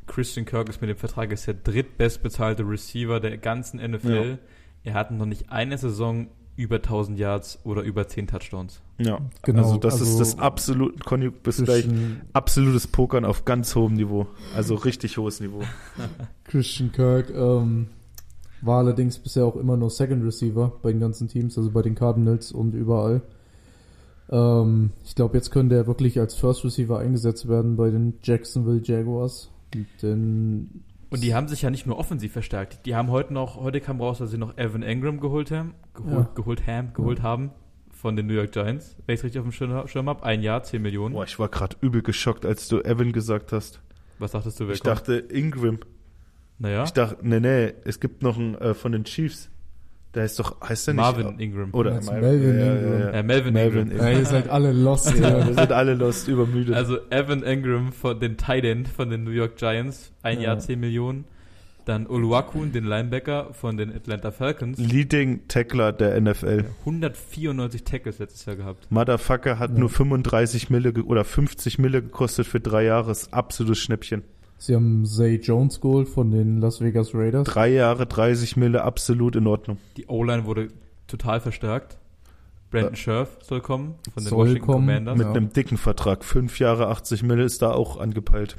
Christian 0.07 0.45
Kirk 0.45 0.69
ist 0.69 0.81
mit 0.81 0.89
dem 0.89 0.97
Vertrag 0.97 1.31
ist 1.31 1.47
der 1.47 1.53
drittbestbezahlte 1.55 2.63
Receiver 2.63 3.19
der 3.19 3.37
ganzen 3.37 3.79
NFL. 3.79 4.31
Ja. 4.31 4.37
Er 4.83 4.93
hat 4.95 5.11
noch 5.11 5.25
nicht 5.25 5.51
eine 5.51 5.77
Saison 5.77 6.27
über 6.61 6.77
1000 6.77 7.17
Yards 7.17 7.59
oder 7.63 7.81
über 7.81 8.07
10 8.07 8.27
Touchdowns. 8.27 8.81
Ja, 8.99 9.19
Genau, 9.43 9.63
Also 9.63 9.77
das 9.77 9.95
ist 9.95 10.01
also 10.01 10.19
das 10.19 10.39
absolute, 10.39 10.99
Conny, 11.03 11.29
bis 11.29 11.57
gleich 11.57 11.85
Christian, 11.85 12.21
absolutes 12.33 12.87
Pokern 12.87 13.25
auf 13.25 13.45
ganz 13.45 13.75
hohem 13.75 13.95
Niveau. 13.95 14.27
Also 14.55 14.75
richtig 14.75 15.17
hohes 15.17 15.39
Niveau. 15.39 15.61
Christian 16.43 16.91
Kirk 16.91 17.31
ähm, 17.31 17.87
war 18.61 18.79
allerdings 18.79 19.17
bisher 19.17 19.45
auch 19.45 19.55
immer 19.55 19.75
nur 19.75 19.89
Second 19.89 20.23
Receiver 20.23 20.71
bei 20.81 20.91
den 20.91 20.99
ganzen 21.01 21.27
Teams, 21.27 21.57
also 21.57 21.71
bei 21.71 21.81
den 21.81 21.95
Cardinals 21.95 22.51
und 22.51 22.75
überall. 22.75 23.21
Ähm, 24.29 24.91
ich 25.03 25.15
glaube, 25.15 25.35
jetzt 25.35 25.51
könnte 25.51 25.75
er 25.75 25.87
wirklich 25.87 26.19
als 26.19 26.35
First 26.35 26.63
Receiver 26.63 26.99
eingesetzt 26.99 27.47
werden 27.47 27.75
bei 27.75 27.89
den 27.89 28.13
Jacksonville 28.23 28.81
Jaguars. 28.83 29.49
Denn 30.01 30.83
Und 31.11 31.21
die 31.21 31.35
haben 31.35 31.47
sich 31.47 31.61
ja 31.61 31.69
nicht 31.69 31.85
nur 31.85 31.97
offensiv 31.99 32.31
verstärkt. 32.33 32.85
Die 32.85 32.95
haben 32.95 33.09
heute 33.11 33.33
noch, 33.33 33.57
heute 33.57 33.81
kam 33.81 33.99
raus, 34.01 34.17
dass 34.19 34.31
sie 34.31 34.37
noch 34.37 34.57
Evan 34.57 34.81
Engram 34.81 35.19
geholt 35.19 35.51
haben, 35.51 35.75
geholt, 35.93 36.13
Ja. 36.27 36.31
geholt 36.35 36.65
haben, 36.67 36.93
geholt 36.93 37.21
haben 37.21 37.51
von 37.91 38.15
den 38.15 38.25
New 38.27 38.33
York 38.33 38.51
Giants, 38.53 38.95
wenn 39.05 39.13
ich 39.13 39.19
es 39.19 39.23
richtig 39.25 39.39
auf 39.39 39.45
dem 39.45 39.51
Schirm, 39.51 39.87
Schirm 39.87 40.07
habe. 40.09 40.23
Ein 40.23 40.41
Jahr, 40.41 40.63
10 40.63 40.81
Millionen. 40.81 41.13
Boah, 41.13 41.25
ich 41.25 41.37
war 41.37 41.49
gerade 41.49 41.75
übel 41.81 42.01
geschockt, 42.01 42.45
als 42.45 42.67
du 42.69 42.79
Evan 42.79 43.11
gesagt 43.11 43.51
hast. 43.51 43.81
Was 44.19 44.31
dachtest 44.31 44.59
du, 44.59 44.67
wer 44.67 44.73
Ich 44.73 44.81
kommt? 44.81 44.97
dachte 44.99 45.15
Ingram. 45.17 45.79
naja, 46.59 46.83
Ich 46.85 46.91
dachte, 46.93 47.17
nee, 47.21 47.39
nee, 47.41 47.73
es 47.83 47.99
gibt 47.99 48.23
noch 48.23 48.37
einen 48.37 48.55
äh, 48.55 48.73
von 48.73 48.91
den 48.93 49.03
Chiefs. 49.03 49.49
Der 50.13 50.25
ist 50.25 50.37
doch, 50.39 50.59
heißt 50.61 50.87
der 50.87 50.93
nicht? 50.95 51.01
Marvin 51.01 51.39
Ingram. 51.39 51.69
Oder 51.73 51.99
du 51.99 52.11
Melvin 52.11 52.59
Ingram? 52.59 53.13
Äh, 53.13 53.23
Melvin, 53.23 53.53
Melvin 53.53 53.91
Ingram. 53.91 54.07
ja, 54.07 54.19
ihr 54.19 54.25
seid 54.25 54.49
alle 54.49 54.73
lost. 54.73 55.13
Ja, 55.17 55.29
ja. 55.37 55.47
wir 55.47 55.53
sind 55.53 55.71
alle 55.71 55.93
lost, 55.93 56.27
übermüdet. 56.27 56.75
Also 56.75 56.97
Evan 57.09 57.43
Engram 57.43 57.93
von 57.93 58.19
den 58.19 58.35
Tight 58.37 58.65
End 58.65 58.87
von 58.89 59.09
den 59.09 59.23
New 59.23 59.31
York 59.31 59.55
Giants, 59.55 60.11
ein 60.21 60.37
Ja. 60.39 60.47
Jahr 60.49 60.59
10 60.59 60.79
Millionen. 60.79 61.23
Dann 61.85 62.05
Oluwakun, 62.05 62.71
den 62.73 62.83
Linebacker 62.85 63.53
von 63.53 63.75
den 63.75 63.91
Atlanta 63.95 64.29
Falcons. 64.31 64.77
Leading 64.77 65.47
Tackler 65.47 65.91
der 65.91 66.19
NFL. 66.21 66.65
194 66.81 67.83
Tackles 67.83 68.19
letztes 68.19 68.45
Jahr 68.45 68.55
gehabt. 68.55 68.85
Motherfucker 68.91 69.57
hat 69.59 69.71
Ja. 69.71 69.79
nur 69.79 69.89
35 69.89 70.69
Mille 70.69 70.91
oder 71.03 71.23
50 71.23 71.79
Mille 71.79 72.01
gekostet 72.03 72.45
für 72.45 72.59
drei 72.59 72.83
Jahre. 72.83 73.11
Ist 73.11 73.33
absolutes 73.33 73.79
Schnäppchen. 73.79 74.23
Sie 74.63 74.75
haben 74.75 75.05
Zay 75.07 75.37
Jones 75.41 75.81
geholt 75.81 76.07
von 76.07 76.29
den 76.29 76.59
Las 76.61 76.81
Vegas 76.81 77.15
Raiders. 77.15 77.47
Drei 77.47 77.69
Jahre, 77.69 78.05
30 78.05 78.57
Mille, 78.57 78.83
absolut 78.83 79.35
in 79.35 79.47
Ordnung. 79.47 79.77
Die 79.97 80.05
O-Line 80.05 80.45
wurde 80.45 80.67
total 81.07 81.39
verstärkt. 81.41 81.97
Brandon 82.69 82.95
Scherf 82.95 83.39
soll 83.41 83.59
kommen 83.61 83.95
von 84.13 84.23
den 84.23 84.29
Soll 84.29 84.37
Washington 84.37 84.61
kommen. 84.67 84.87
Commanders. 84.87 85.17
Mit 85.17 85.25
Ja. 85.27 85.33
einem 85.33 85.51
dicken 85.51 85.77
Vertrag. 85.77 86.23
Fünf 86.23 86.59
Jahre, 86.59 86.89
80 86.89 87.23
Mille 87.23 87.43
ist 87.43 87.63
da 87.63 87.71
auch 87.71 87.99
angepeilt. 87.99 88.57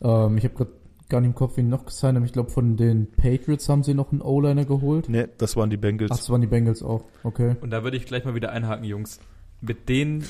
Ähm, 0.00 0.38
ich 0.38 0.44
habe 0.44 0.54
gerade 0.54 0.70
gar 1.10 1.20
nicht 1.20 1.28
im 1.28 1.34
Kopf, 1.34 1.58
wen 1.58 1.68
noch 1.68 1.84
gesigned 1.84 2.16
haben. 2.16 2.24
Ich 2.24 2.32
glaube, 2.32 2.48
von 2.48 2.78
den 2.78 3.12
Patriots 3.12 3.68
haben 3.68 3.82
sie 3.82 3.92
noch 3.92 4.12
einen 4.12 4.22
O-Liner 4.22 4.64
geholt. 4.64 5.10
Ne, 5.10 5.28
das 5.36 5.54
waren 5.54 5.68
die 5.68 5.76
Ach, 5.76 5.80
Bengals. 5.82 6.08
das 6.08 6.30
waren 6.30 6.40
die 6.40 6.46
Bengals 6.46 6.82
auch. 6.82 7.04
Okay. 7.24 7.56
Und 7.60 7.68
da 7.70 7.84
würde 7.84 7.98
ich 7.98 8.06
gleich 8.06 8.24
mal 8.24 8.34
wieder 8.34 8.52
einhaken, 8.52 8.86
Jungs. 8.86 9.20
Mit 9.60 9.90
den 9.90 10.24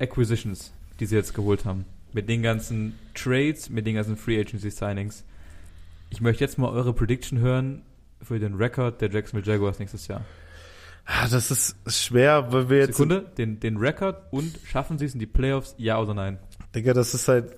Acquisitions, 0.00 0.72
die 0.98 1.06
sie 1.06 1.14
jetzt 1.14 1.34
geholt 1.34 1.64
haben, 1.64 1.84
mit 2.14 2.28
den 2.28 2.42
ganzen 2.42 2.98
Trades, 3.14 3.68
mit 3.68 3.86
den 3.86 3.96
ganzen 3.96 4.16
Free 4.16 4.40
Agency 4.40 4.70
Signings, 4.70 5.24
ich 6.10 6.20
möchte 6.20 6.42
jetzt 6.44 6.58
mal 6.58 6.68
eure 6.70 6.92
Prediction 6.94 7.38
hören 7.40 7.82
für 8.22 8.38
den 8.38 8.54
Rekord 8.54 9.00
der 9.00 9.10
Jacksonville 9.10 9.50
Jaguars 9.52 9.78
nächstes 9.78 10.06
Jahr. 10.08 10.24
Ah, 11.06 11.28
Das 11.28 11.50
ist 11.50 11.76
schwer, 11.88 12.50
weil 12.50 12.70
wir 12.70 12.78
jetzt. 12.78 12.96
Sekunde, 12.96 13.26
den, 13.36 13.60
den 13.60 13.76
Rekord 13.76 14.22
und 14.32 14.58
schaffen 14.64 14.96
sie 14.98 15.04
es 15.04 15.12
in 15.12 15.20
die 15.20 15.26
Playoffs, 15.26 15.74
ja 15.76 16.00
oder 16.00 16.14
nein? 16.14 16.38
Digga, 16.74 16.94
das 16.94 17.12
ist 17.12 17.28
halt, 17.28 17.56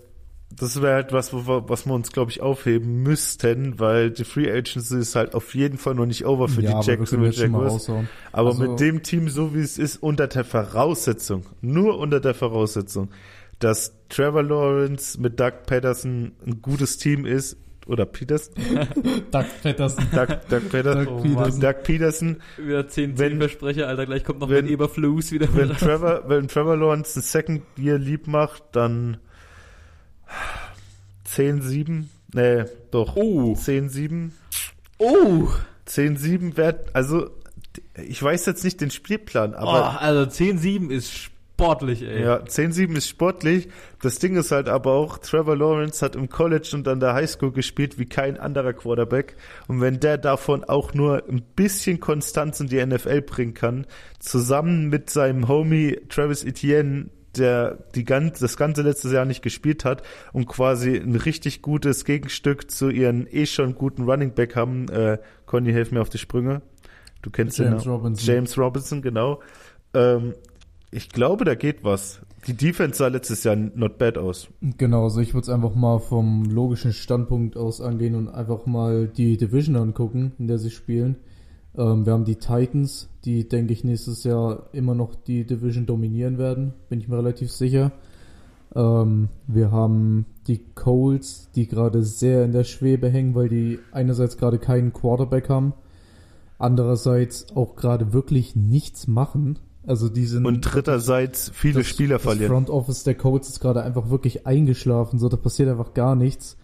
das 0.51 0.81
wäre 0.83 0.95
halt 0.95 1.13
was, 1.13 1.33
wo 1.33 1.47
wir, 1.47 1.69
was 1.69 1.87
wir 1.87 1.93
uns, 1.95 2.11
glaube 2.11 2.33
ich, 2.33 2.41
aufheben 2.41 3.03
müssten, 3.05 3.79
weil 3.79 4.11
die 4.11 4.25
Free 4.25 4.51
Agency 4.51 4.99
ist 4.99 5.15
halt 5.15 5.35
auf 5.35 5.55
jeden 5.55 5.79
Fall 5.79 5.95
noch 5.95 6.07
nicht 6.07 6.25
over 6.27 6.49
für 6.49 6.61
ja, 6.63 6.81
die 6.81 6.87
Jacksonville 6.89 7.33
Jaguars. 7.33 7.89
Aber 8.33 8.49
Also- 8.49 8.63
mit 8.63 8.81
dem 8.81 9.03
Team, 9.05 9.29
so 9.29 9.55
wie 9.55 9.61
es 9.61 9.79
ist, 9.79 10.03
unter 10.03 10.27
der 10.27 10.45
Voraussetzung, 10.45 11.45
nur 11.61 11.99
unter 11.99 12.19
der 12.21 12.35
Voraussetzung, 12.35 13.11
dass 13.59 13.93
Trevor 14.09 14.43
Lawrence 14.43 15.21
mit 15.21 15.41
Doug 15.41 15.53
Patterson 15.67 16.33
ein 16.47 16.61
gutes 16.63 16.99
Team 16.99 17.25
ist 17.27 17.57
oder 17.87 18.05
Peterson, 18.05 18.53
Doug 19.31 19.45
Patterson. 19.63 20.07
Doug, 20.13 20.29
Doug, 20.49 20.69
Peterson, 20.71 21.05
Doug 21.05 21.09
Oh 21.09 21.23
Peterson. 21.23 21.61
Doug 21.61 21.75
Peterson, 21.85 22.37
Wieder 22.57 22.89
10 22.89 23.19
Wenn- 23.19 23.39
Versprecher, 23.39 23.87
Alter, 23.89 24.07
gleich 24.07 24.25
kommt 24.25 24.41
noch 24.41 24.49
wenn- 24.51 24.65
ein 24.67 24.71
Eberflus 24.71 25.31
wieder 25.33 25.49
wenn. 25.55 25.71
Trevor, 25.71 26.25
wenn 26.29 26.49
Trevor 26.49 26.77
Lawrence 26.77 27.19
ein 27.19 27.23
Second 27.23 27.63
Year 27.79 27.99
lieb 27.99 28.27
macht, 28.27 28.63
dann 28.73 29.19
10-7, 31.27 32.09
nee, 32.35 32.65
doch, 32.91 33.17
Oh, 33.17 33.55
10-7, 33.55 34.31
oh, 34.99 35.49
10-7 35.87 36.57
wert, 36.57 36.89
also, 36.95 37.31
ich 38.07 38.23
weiß 38.23 38.47
jetzt 38.47 38.65
nicht 38.65 38.81
den 38.81 38.91
Spielplan, 38.91 39.55
oh 39.55 39.59
aber 39.59 40.01
also 40.01 40.23
10-7 40.29 40.91
ist 40.91 41.31
sportlich, 41.57 42.03
ey. 42.03 42.23
Ja, 42.23 42.37
10-7 42.37 42.97
ist 42.97 43.09
sportlich. 43.09 43.69
Das 44.03 44.19
Ding 44.19 44.37
ist 44.37 44.53
halt 44.53 44.69
aber 44.69 44.93
auch, 44.93 45.19
Trevor 45.19 45.57
Lawrence 45.57 46.05
hat 46.05 46.15
im 46.15 46.29
College 46.29 46.71
und 46.75 46.87
an 46.87 47.01
der 47.01 47.15
Highschool 47.15 47.51
gespielt 47.51 47.99
wie 47.99 48.07
kein 48.07 48.39
anderer 48.39 48.75
Quarterback. 48.75 49.37
Und 49.67 49.81
wenn 49.81 49.99
der 49.99 50.19
davon 50.19 50.65
auch 50.65 50.93
nur 50.93 51.25
ein 51.29 51.43
bisschen 51.57 51.99
Konstanz 51.99 52.61
in 52.61 52.69
die 52.69 52.85
NFL 52.85 53.23
bringen 53.23 53.55
kann, 53.55 53.87
zusammen 54.19 54.89
mit 54.89 55.09
seinem 55.09 55.49
Homie 55.49 55.99
Travis 56.11 56.45
Etienne, 56.45 57.07
der 57.37 57.79
die 57.95 58.05
ganz, 58.05 58.39
das 58.39 58.57
ganze 58.57 58.83
letzte 58.83 59.09
Jahr 59.09 59.25
nicht 59.25 59.43
gespielt 59.43 59.85
hat 59.85 60.03
und 60.33 60.47
quasi 60.47 60.97
ein 60.97 61.17
richtig 61.17 61.63
gutes 61.63 62.05
Gegenstück 62.05 62.71
zu 62.71 62.91
ihren 62.91 63.27
eh 63.31 63.47
schon 63.47 63.75
guten 63.75 64.05
Running 64.05 64.35
Back 64.35 64.57
haben. 64.57 64.89
Äh, 64.89 65.19
Conny, 65.47 65.73
helf 65.73 65.91
mir 65.91 66.01
auf 66.03 66.11
die 66.11 66.19
Sprünge. 66.19 66.63
Du 67.23 67.31
kennst 67.31 67.59
James 67.59 67.83
den. 67.83 67.93
Robinson. 67.93 68.35
James 68.35 68.59
Robinson, 68.59 69.03
genau. 69.03 69.41
Ähm, 69.95 70.35
ich 70.97 71.11
glaube, 71.11 71.45
da 71.45 71.55
geht 71.55 71.85
was. 71.85 72.23
Die 72.47 72.55
Defense 72.55 72.97
sah 72.97 73.09
letztes 73.09 73.45
Jahr 73.45 73.55
not 73.55 73.99
bad 73.99 74.17
aus. 74.17 74.49
Genau, 74.63 75.05
also 75.05 75.21
ich 75.21 75.35
würde 75.35 75.43
es 75.43 75.51
einfach 75.51 75.75
mal 75.75 75.99
vom 75.99 76.45
logischen 76.45 76.95
Standpunkt 76.95 77.59
aus 77.59 77.83
angehen 77.83 78.15
und 78.15 78.29
einfach 78.31 78.65
mal 78.65 79.07
die 79.07 79.37
Division 79.37 79.77
angucken, 79.77 80.33
in 80.39 80.47
der 80.47 80.57
sie 80.59 80.71
spielen. 80.71 81.17
Ähm, 81.77 82.07
wir 82.07 82.15
haben 82.15 82.25
die 82.25 82.37
Titans, 82.37 83.11
die, 83.27 83.47
denke 83.47 83.75
ich, 83.75 83.85
nächstes 83.85 84.25
Jahr 84.25 84.71
immer 84.73 84.95
noch 84.95 85.15
die 85.15 85.45
Division 85.45 85.85
dominieren 85.85 86.39
werden, 86.39 86.73
bin 86.89 86.99
ich 86.99 87.09
mir 87.09 87.19
relativ 87.19 87.53
sicher. 87.53 87.93
Ähm, 88.75 89.29
wir 89.47 89.71
haben 89.73 90.25
die 90.47 90.65
Colts, 90.75 91.51
die 91.55 91.69
gerade 91.69 92.05
sehr 92.05 92.43
in 92.43 92.53
der 92.53 92.65
Schwebe 92.65 93.11
hängen, 93.11 93.35
weil 93.35 93.51
die 93.51 93.81
einerseits 93.93 94.39
gerade 94.39 94.59
keinen 94.59 94.95
Quarterback 94.95 95.51
haben, 95.51 95.75
andererseits 96.59 97.55
auch 97.55 97.77
gerade 97.77 98.15
wirklich 98.15 98.57
nichts 98.57 99.07
machen. 99.07 99.59
Also 99.87 100.09
die 100.09 100.25
sind 100.25 100.45
Und 100.45 100.61
dritterseits 100.61 101.51
viele 101.55 101.81
das, 101.81 101.87
Spieler 101.87 102.17
das 102.17 102.23
verlieren. 102.23 102.51
Front 102.51 102.71
Office 102.71 103.05
der 103.05 103.15
Colts 103.15 103.49
ist 103.49 103.61
gerade 103.61 103.83
einfach 103.83 104.11
wirklich 104.11 104.47
eingeschlafen, 104.47 105.19
so 105.19 105.29
da 105.29 105.37
passiert 105.37 105.69
einfach 105.69 105.95
gar 105.95 106.17
nichts. 106.17 106.57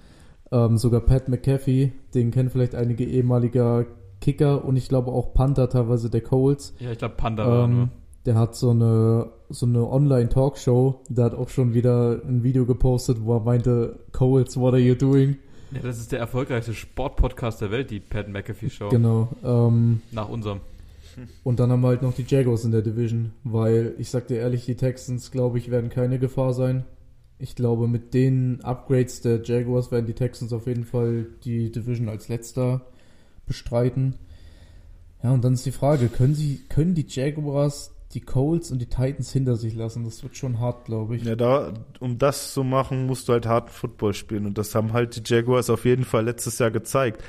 Ähm, 0.50 0.76
sogar 0.76 1.00
Pat 1.00 1.28
McAfee, 1.28 1.92
den 2.14 2.30
kennen 2.30 2.50
vielleicht 2.50 2.74
einige 2.74 3.04
ehemaliger 3.04 3.86
Kicker 4.20 4.64
und 4.64 4.76
ich 4.76 4.88
glaube 4.88 5.10
auch 5.12 5.34
Panther 5.34 5.68
teilweise 5.68 6.10
der 6.10 6.20
Colts. 6.20 6.74
Ja, 6.78 6.92
ich 6.92 6.98
glaube 6.98 7.14
Panda 7.16 7.46
war 7.46 7.64
Ähm, 7.64 7.90
der 8.26 8.36
hat 8.36 8.54
so 8.54 8.70
eine 8.70 9.30
so 9.48 9.66
eine 9.66 9.88
Online-Talkshow, 9.88 11.02
der 11.08 11.26
hat 11.26 11.34
auch 11.34 11.48
schon 11.48 11.74
wieder 11.74 12.20
ein 12.26 12.42
Video 12.42 12.64
gepostet, 12.64 13.18
wo 13.20 13.36
er 13.36 13.40
meinte, 13.40 13.98
Colts, 14.12 14.56
what 14.56 14.72
are 14.72 14.82
you 14.82 14.94
doing? 14.94 15.36
Ja, 15.72 15.80
das 15.80 15.98
ist 15.98 16.12
der 16.12 16.18
erfolgreichste 16.18 16.74
Sportpodcast 16.74 17.60
der 17.60 17.70
Welt, 17.70 17.90
die 17.90 18.00
Pat 18.00 18.28
McAfee 18.28 18.70
Show. 18.70 18.88
Genau. 18.88 19.28
Ähm, 19.44 20.02
Nach 20.10 20.28
unserem. 20.28 20.60
Und 21.44 21.60
dann 21.60 21.70
haben 21.70 21.82
wir 21.82 21.88
halt 21.88 22.02
noch 22.02 22.14
die 22.14 22.24
Jaguars 22.26 22.64
in 22.64 22.70
der 22.70 22.82
Division, 22.82 23.32
weil 23.44 23.94
ich 23.98 24.10
sag 24.10 24.26
dir 24.28 24.38
ehrlich, 24.38 24.64
die 24.64 24.76
Texans, 24.76 25.30
glaube 25.30 25.58
ich, 25.58 25.70
werden 25.70 25.90
keine 25.90 26.18
Gefahr 26.18 26.54
sein. 26.54 26.84
Ich 27.38 27.56
glaube, 27.56 27.88
mit 27.88 28.14
den 28.14 28.60
Upgrades 28.62 29.20
der 29.20 29.42
Jaguars 29.42 29.90
werden 29.90 30.06
die 30.06 30.14
Texans 30.14 30.52
auf 30.52 30.66
jeden 30.66 30.84
Fall 30.84 31.26
die 31.44 31.72
Division 31.72 32.08
als 32.08 32.28
letzter 32.28 32.82
bestreiten. 33.46 34.14
Ja, 35.22 35.32
und 35.32 35.44
dann 35.44 35.54
ist 35.54 35.66
die 35.66 35.72
Frage, 35.72 36.08
können 36.08 36.34
sie, 36.34 36.60
können 36.68 36.94
die 36.94 37.06
Jaguars 37.08 37.94
die 38.14 38.20
Colts 38.20 38.70
und 38.70 38.78
die 38.78 38.86
Titans 38.86 39.32
hinter 39.32 39.56
sich 39.56 39.74
lassen? 39.74 40.04
Das 40.04 40.22
wird 40.22 40.36
schon 40.36 40.60
hart, 40.60 40.84
glaube 40.84 41.16
ich. 41.16 41.24
Ja, 41.24 41.34
da, 41.34 41.72
um 42.00 42.18
das 42.18 42.52
zu 42.52 42.62
machen, 42.62 43.06
musst 43.06 43.28
du 43.28 43.32
halt 43.32 43.46
harten 43.46 43.70
Football 43.70 44.14
spielen. 44.14 44.46
Und 44.46 44.58
das 44.58 44.74
haben 44.74 44.92
halt 44.92 45.16
die 45.16 45.34
Jaguars 45.34 45.70
auf 45.70 45.84
jeden 45.84 46.04
Fall 46.04 46.24
letztes 46.24 46.58
Jahr 46.58 46.70
gezeigt. 46.70 47.22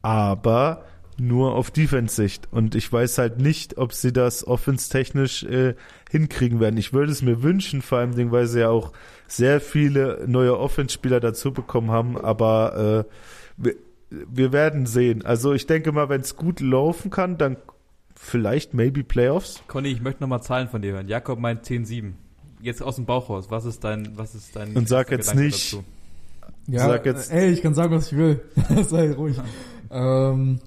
Aber 0.00 0.84
nur 1.18 1.54
auf 1.54 1.70
Defense-Sicht. 1.70 2.48
Und 2.50 2.74
ich 2.74 2.92
weiß 2.92 3.18
halt 3.18 3.38
nicht, 3.38 3.78
ob 3.78 3.92
sie 3.92 4.12
das 4.12 4.46
offense-technisch 4.46 5.44
äh, 5.44 5.74
hinkriegen 6.10 6.60
werden. 6.60 6.76
Ich 6.76 6.92
würde 6.92 7.12
es 7.12 7.22
mir 7.22 7.42
wünschen, 7.42 7.82
vor 7.82 7.98
allem, 7.98 8.30
weil 8.32 8.46
sie 8.46 8.60
ja 8.60 8.70
auch 8.70 8.92
sehr 9.28 9.60
viele 9.60 10.24
neue 10.26 10.58
Offense-Spieler 10.58 11.20
dazu 11.20 11.52
bekommen 11.52 11.90
haben. 11.90 12.16
Aber 12.18 13.06
äh, 13.06 13.12
wir, 13.56 13.74
wir 14.10 14.52
werden 14.52 14.86
sehen. 14.86 15.24
Also 15.24 15.52
ich 15.52 15.66
denke 15.66 15.92
mal, 15.92 16.08
wenn 16.08 16.20
es 16.20 16.36
gut 16.36 16.60
laufen 16.60 17.10
kann, 17.10 17.38
dann 17.38 17.56
vielleicht 18.14 18.74
maybe 18.74 19.02
Playoffs. 19.04 19.62
Conny, 19.68 19.88
ich 19.88 20.00
möchte 20.00 20.22
nochmal 20.22 20.42
Zahlen 20.42 20.68
von 20.68 20.82
dir 20.82 20.92
hören. 20.92 21.08
Jakob 21.08 21.38
meint 21.38 21.64
10-7. 21.64 22.12
Jetzt 22.60 22.82
aus 22.82 22.96
dem 22.96 23.06
Bauch 23.06 23.28
raus. 23.28 23.46
Was 23.48 23.64
ist 23.64 23.82
dein, 23.84 24.16
was 24.16 24.34
ist 24.34 24.54
dein 24.54 24.76
Und 24.76 24.88
sag 24.88 25.10
jetzt 25.10 25.30
Gedanke 25.30 25.44
nicht, 25.46 25.72
dazu? 25.72 25.84
Ja, 26.68 26.86
Sag 26.86 27.06
jetzt- 27.06 27.32
ey, 27.32 27.50
ich 27.50 27.62
kann 27.62 27.74
sagen, 27.74 27.92
was 27.94 28.12
ich 28.12 28.18
will. 28.18 28.40
Sei 28.88 29.10
ruhig. 29.12 29.36
ähm, 29.90 30.60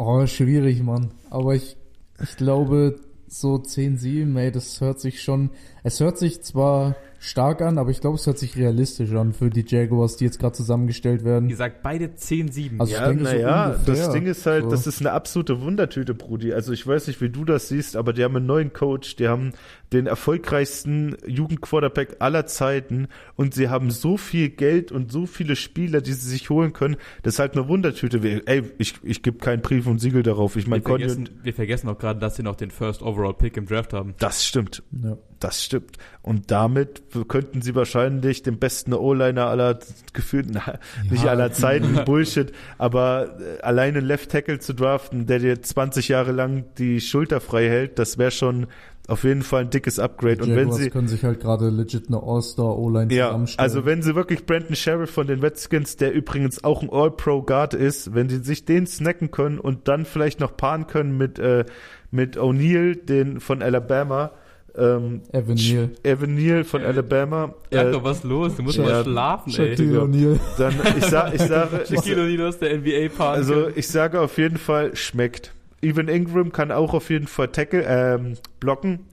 oh, 0.00 0.26
schwierig, 0.26 0.82
Mann. 0.82 1.10
Aber 1.30 1.54
ich, 1.54 1.76
ich 2.22 2.36
glaube, 2.36 2.96
so 3.28 3.54
10-7, 3.54 4.36
ey, 4.38 4.50
das 4.50 4.80
hört 4.80 4.98
sich 5.00 5.22
schon, 5.22 5.50
es 5.84 6.00
hört 6.00 6.18
sich 6.18 6.42
zwar 6.42 6.96
stark 7.20 7.60
an, 7.60 7.78
aber 7.78 7.90
ich 7.90 8.00
glaube, 8.00 8.16
es 8.16 8.26
hört 8.26 8.38
sich 8.38 8.56
realistisch 8.56 9.12
an 9.12 9.32
für 9.34 9.50
die 9.50 9.64
Jaguars, 9.64 10.16
die 10.16 10.24
jetzt 10.24 10.38
gerade 10.40 10.54
zusammengestellt 10.54 11.22
werden. 11.22 11.48
Ihr 11.48 11.56
sagt 11.56 11.82
beide 11.82 12.06
10-7. 12.16 12.80
Also- 12.80 12.92
ja, 12.94 13.06
so 13.06 13.12
naja, 13.14 13.66
ungefähr. 13.66 13.94
das 13.94 14.10
Ding 14.12 14.26
ist 14.26 14.46
halt, 14.46 14.64
So. 14.64 14.70
das 14.70 14.86
ist 14.86 15.00
eine 15.00 15.12
absolute 15.12 15.60
Wundertüte, 15.60 16.14
Brudi. 16.14 16.52
Also 16.52 16.72
ich 16.72 16.84
weiß 16.86 17.06
nicht, 17.06 17.20
wie 17.20 17.28
du 17.28 17.44
das 17.44 17.68
siehst, 17.68 17.94
aber 17.94 18.12
die 18.14 18.24
haben 18.24 18.34
einen 18.36 18.46
neuen 18.46 18.72
Coach, 18.72 19.16
die 19.16 19.28
haben 19.28 19.52
den 19.92 20.06
erfolgreichsten 20.06 21.16
Jugendquarterback 21.26 22.16
aller 22.20 22.46
Zeiten 22.46 23.08
und 23.36 23.54
sie 23.54 23.68
haben 23.68 23.90
so 23.90 24.16
viel 24.16 24.48
Geld 24.50 24.92
und 24.92 25.10
so 25.10 25.26
viele 25.26 25.56
Spieler, 25.56 26.00
die 26.00 26.12
sie 26.12 26.28
sich 26.28 26.48
holen 26.50 26.72
können. 26.72 26.96
Das 27.22 27.34
ist 27.34 27.38
halt 27.40 27.54
eine 27.56 27.66
Wundertüte. 27.68 28.22
Wir- 28.22 28.42
Ey, 28.46 28.62
ich, 28.78 28.94
ich 29.02 29.22
gebe 29.22 29.38
keinen 29.38 29.62
Brief 29.62 29.86
und 29.86 29.98
Siegel 29.98 30.22
darauf. 30.22 30.56
Ich 30.56 30.66
wir, 30.66 30.70
meine, 30.70 30.82
Conny 30.82 31.04
vergessen, 31.08 31.28
wir 31.42 31.54
vergessen 31.54 31.88
auch 31.88 31.98
gerade, 31.98 32.20
dass 32.20 32.36
sie 32.36 32.42
noch 32.42 32.56
den 32.56 32.70
First 32.70 33.02
Overall 33.02 33.34
Pick 33.34 33.56
im 33.56 33.66
Draft 33.66 33.92
haben. 33.92 34.14
das 34.18 34.44
stimmt. 34.46 34.82
Ja. 34.92 35.16
Das 35.40 35.64
stimmt. 35.64 35.96
Und 36.20 36.50
damit 36.50 37.02
könnten 37.28 37.62
sie 37.62 37.74
wahrscheinlich 37.74 38.42
den 38.42 38.58
besten 38.58 38.92
O-Liner 38.92 39.46
aller 39.46 39.78
gefühlt, 40.12 40.48
na, 40.50 40.78
nicht 41.10 41.24
Ja. 41.24 41.30
aller 41.30 41.50
Zeiten, 41.50 41.98
Bullshit, 42.04 42.52
aber 42.76 43.38
äh, 43.40 43.62
alleine 43.62 43.98
einen 43.98 44.06
Left 44.06 44.30
Tackle 44.30 44.58
zu 44.58 44.74
draften, 44.74 45.24
der 45.26 45.38
dir 45.38 45.62
20 45.62 46.08
Jahre 46.08 46.32
lang 46.32 46.64
die 46.76 47.00
Schulter 47.00 47.40
frei 47.40 47.68
hält, 47.70 47.98
das 47.98 48.18
wäre 48.18 48.30
schon 48.30 48.66
auf 49.10 49.24
jeden 49.24 49.42
Fall 49.42 49.62
ein 49.62 49.70
dickes 49.70 49.98
Upgrade. 49.98 50.36
Die 50.38 50.50
Und 50.50 50.56
wenn 50.56 50.72
sie, 50.72 50.88
können 50.90 51.08
sich 51.08 51.24
halt 51.24 51.40
gerade 51.40 51.68
legit 51.68 52.08
eine 52.08 52.22
All-Star-O-Line 52.22 53.12
ja, 53.12 53.26
zusammenstellen. 53.26 53.62
also 53.62 53.84
wenn 53.84 54.02
sie 54.02 54.14
wirklich 54.14 54.46
Brandon 54.46 54.76
Sheriff 54.76 55.10
von 55.10 55.26
den 55.26 55.40
Redskins, 55.40 55.96
der 55.96 56.12
übrigens 56.12 56.62
auch 56.64 56.82
ein 56.82 56.90
All-Pro-Guard 56.90 57.74
ist, 57.74 58.14
wenn 58.14 58.28
sie 58.28 58.38
sich 58.38 58.64
den 58.64 58.86
snacken 58.86 59.30
können 59.30 59.58
und 59.58 59.88
dann 59.88 60.04
vielleicht 60.04 60.38
noch 60.40 60.56
paaren 60.56 60.86
können 60.86 61.18
mit, 61.18 61.38
äh, 61.38 61.64
mit 62.10 62.38
O'Neal, 62.38 62.94
den 62.94 63.40
von 63.40 63.62
Alabama, 63.62 64.30
ähm, 64.76 65.22
Evan 65.32 65.54
Neal. 65.56 65.90
Evan 66.04 66.34
Neal 66.36 66.62
von 66.62 66.82
Äh, 66.82 66.86
Alabama. 66.86 67.54
Jakob, 67.72 68.04
was 68.04 68.18
ist 68.18 68.24
los? 68.24 68.54
Du 68.54 68.62
musst 68.62 68.78
ja, 68.78 68.84
mal 68.84 69.02
schlafen, 69.02 69.50
ey. 69.50 69.76
Shaquille 69.76 70.02
O'Neal. 70.02 70.38
dann, 70.58 70.74
ich, 70.96 71.04
sag, 71.06 71.34
ich 71.34 71.42
sage, 71.48 71.80
ich, 71.82 71.88
Shaquille 71.88 72.22
O'Neal 72.22 72.46
aus 72.48 72.58
der 72.60 72.78
NBA-Park. 72.78 73.36
also 73.36 73.68
ich 73.74 73.88
sage 73.88 74.20
auf 74.20 74.38
jeden 74.38 74.58
Fall, 74.58 74.94
schmeckt. 74.94 75.52
Evan 75.82 76.08
Ingram 76.08 76.52
kann 76.52 76.72
auch 76.72 76.94
auf 76.94 77.10
jeden 77.10 77.26
Fall 77.26 77.48
tackle, 77.48 77.84
ähm, 77.86 78.34
blocken. 78.58 79.06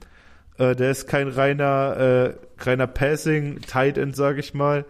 Äh, 0.58 0.74
der 0.74 0.90
ist 0.90 1.06
kein 1.06 1.28
reiner, 1.28 1.96
äh, 1.96 2.34
reiner 2.62 2.86
Passing, 2.86 3.60
Tight 3.62 3.96
End, 3.96 4.16
sage 4.16 4.40
ich 4.40 4.54
mal. 4.54 4.84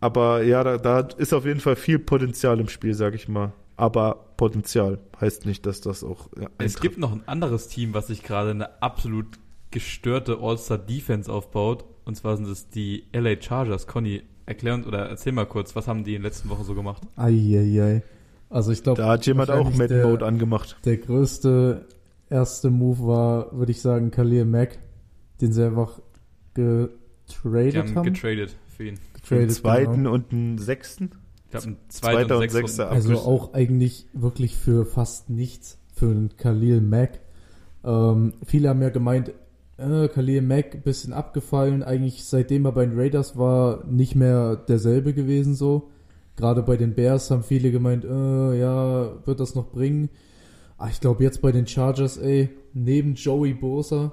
Aber 0.00 0.42
ja, 0.42 0.62
da, 0.62 0.76
da 0.78 1.00
ist 1.16 1.32
auf 1.32 1.46
jeden 1.46 1.60
Fall 1.60 1.76
viel 1.76 1.98
Potenzial 1.98 2.60
im 2.60 2.68
Spiel, 2.68 2.94
sage 2.94 3.16
ich 3.16 3.28
mal. 3.28 3.52
Aber 3.76 4.26
Potenzial 4.36 4.98
heißt 5.20 5.46
nicht, 5.46 5.66
dass 5.66 5.80
das 5.80 6.04
auch 6.04 6.28
ja, 6.38 6.48
Es 6.58 6.80
gibt 6.80 6.98
noch 6.98 7.12
ein 7.12 7.22
anderes 7.26 7.68
Team, 7.68 7.94
was 7.94 8.06
sich 8.06 8.22
gerade 8.22 8.50
eine 8.50 8.82
absolut 8.82 9.26
gestörte 9.70 10.38
All-Star-Defense 10.40 11.32
aufbaut. 11.32 11.84
Und 12.04 12.16
zwar 12.16 12.36
sind 12.36 12.48
es 12.48 12.68
die 12.68 13.04
LA 13.12 13.40
Chargers. 13.40 13.86
Conny, 13.86 14.22
erklär 14.46 14.74
uns 14.74 14.86
oder 14.86 15.08
erzähl 15.08 15.32
mal 15.32 15.46
kurz, 15.46 15.74
was 15.74 15.88
haben 15.88 16.04
die 16.04 16.14
in 16.14 16.22
den 16.22 16.24
letzten 16.24 16.48
Wochen 16.48 16.64
so 16.64 16.74
gemacht? 16.74 17.02
Eieiei. 17.16 18.02
Also 18.48 18.70
ich 18.72 18.82
glaube, 18.82 19.00
Da 19.02 19.08
hat 19.08 19.26
jemand 19.26 19.50
auch 19.50 19.70
Mad 19.74 19.88
der- 19.92 20.06
Mode 20.06 20.24
angemacht. 20.24 20.76
Der 20.84 20.96
größte 20.98 21.86
erste 22.30 22.70
Move 22.70 23.06
war, 23.06 23.56
würde 23.58 23.72
ich 23.72 23.80
sagen, 23.82 24.10
Khalil 24.10 24.44
Mack, 24.44 24.78
den 25.40 25.52
sie 25.52 25.64
einfach 25.64 26.00
Die 26.56 26.86
getradet 27.26 27.76
haben 27.76 27.94
haben. 27.96 28.12
getradet 28.12 28.56
für 28.68 28.84
ihn. 28.88 28.94
Den 28.94 29.12
Getradet, 29.14 29.52
zweiten 29.52 29.92
genau. 29.94 30.12
und 30.14 30.32
den 30.32 30.58
sechsten. 30.58 31.10
Ich 31.46 31.50
glaube, 31.50 31.76
Zweiter 31.88 32.18
zweiter 32.18 32.36
und 32.36 32.42
und 32.42 32.50
sechster. 32.50 32.90
Also 32.90 33.14
auch 33.18 33.54
eigentlich 33.54 34.06
wirklich 34.12 34.56
für 34.56 34.84
fast 34.84 35.30
nichts 35.30 35.78
für 35.94 36.06
einen 36.06 36.36
Khalil 36.36 36.80
Mack. 36.80 37.20
Ähm, 37.84 38.34
viele 38.44 38.68
haben 38.68 38.82
ja 38.82 38.90
gemeint, 38.90 39.32
äh, 39.78 40.08
Khalil 40.08 40.42
Mack 40.42 40.82
bisschen 40.84 41.12
abgefallen. 41.12 41.82
Eigentlich 41.82 42.24
seitdem 42.24 42.64
er 42.64 42.72
bei 42.72 42.84
den 42.86 42.98
Raiders 42.98 43.36
war, 43.36 43.84
nicht 43.86 44.14
mehr 44.16 44.56
derselbe 44.56 45.14
gewesen 45.14 45.54
so. 45.54 45.90
Gerade 46.36 46.62
bei 46.62 46.76
den 46.76 46.94
Bears 46.94 47.30
haben 47.30 47.42
viele 47.42 47.70
gemeint, 47.70 48.04
äh, 48.04 48.58
ja, 48.58 49.26
wird 49.26 49.40
das 49.40 49.54
noch 49.54 49.70
bringen? 49.70 50.10
Ah, 50.78 50.88
ich 50.90 51.00
glaube 51.00 51.24
jetzt 51.24 51.40
bei 51.40 51.52
den 51.52 51.66
Chargers, 51.66 52.18
ey, 52.18 52.50
neben 52.74 53.14
Joey 53.14 53.54
Bosa, 53.54 54.12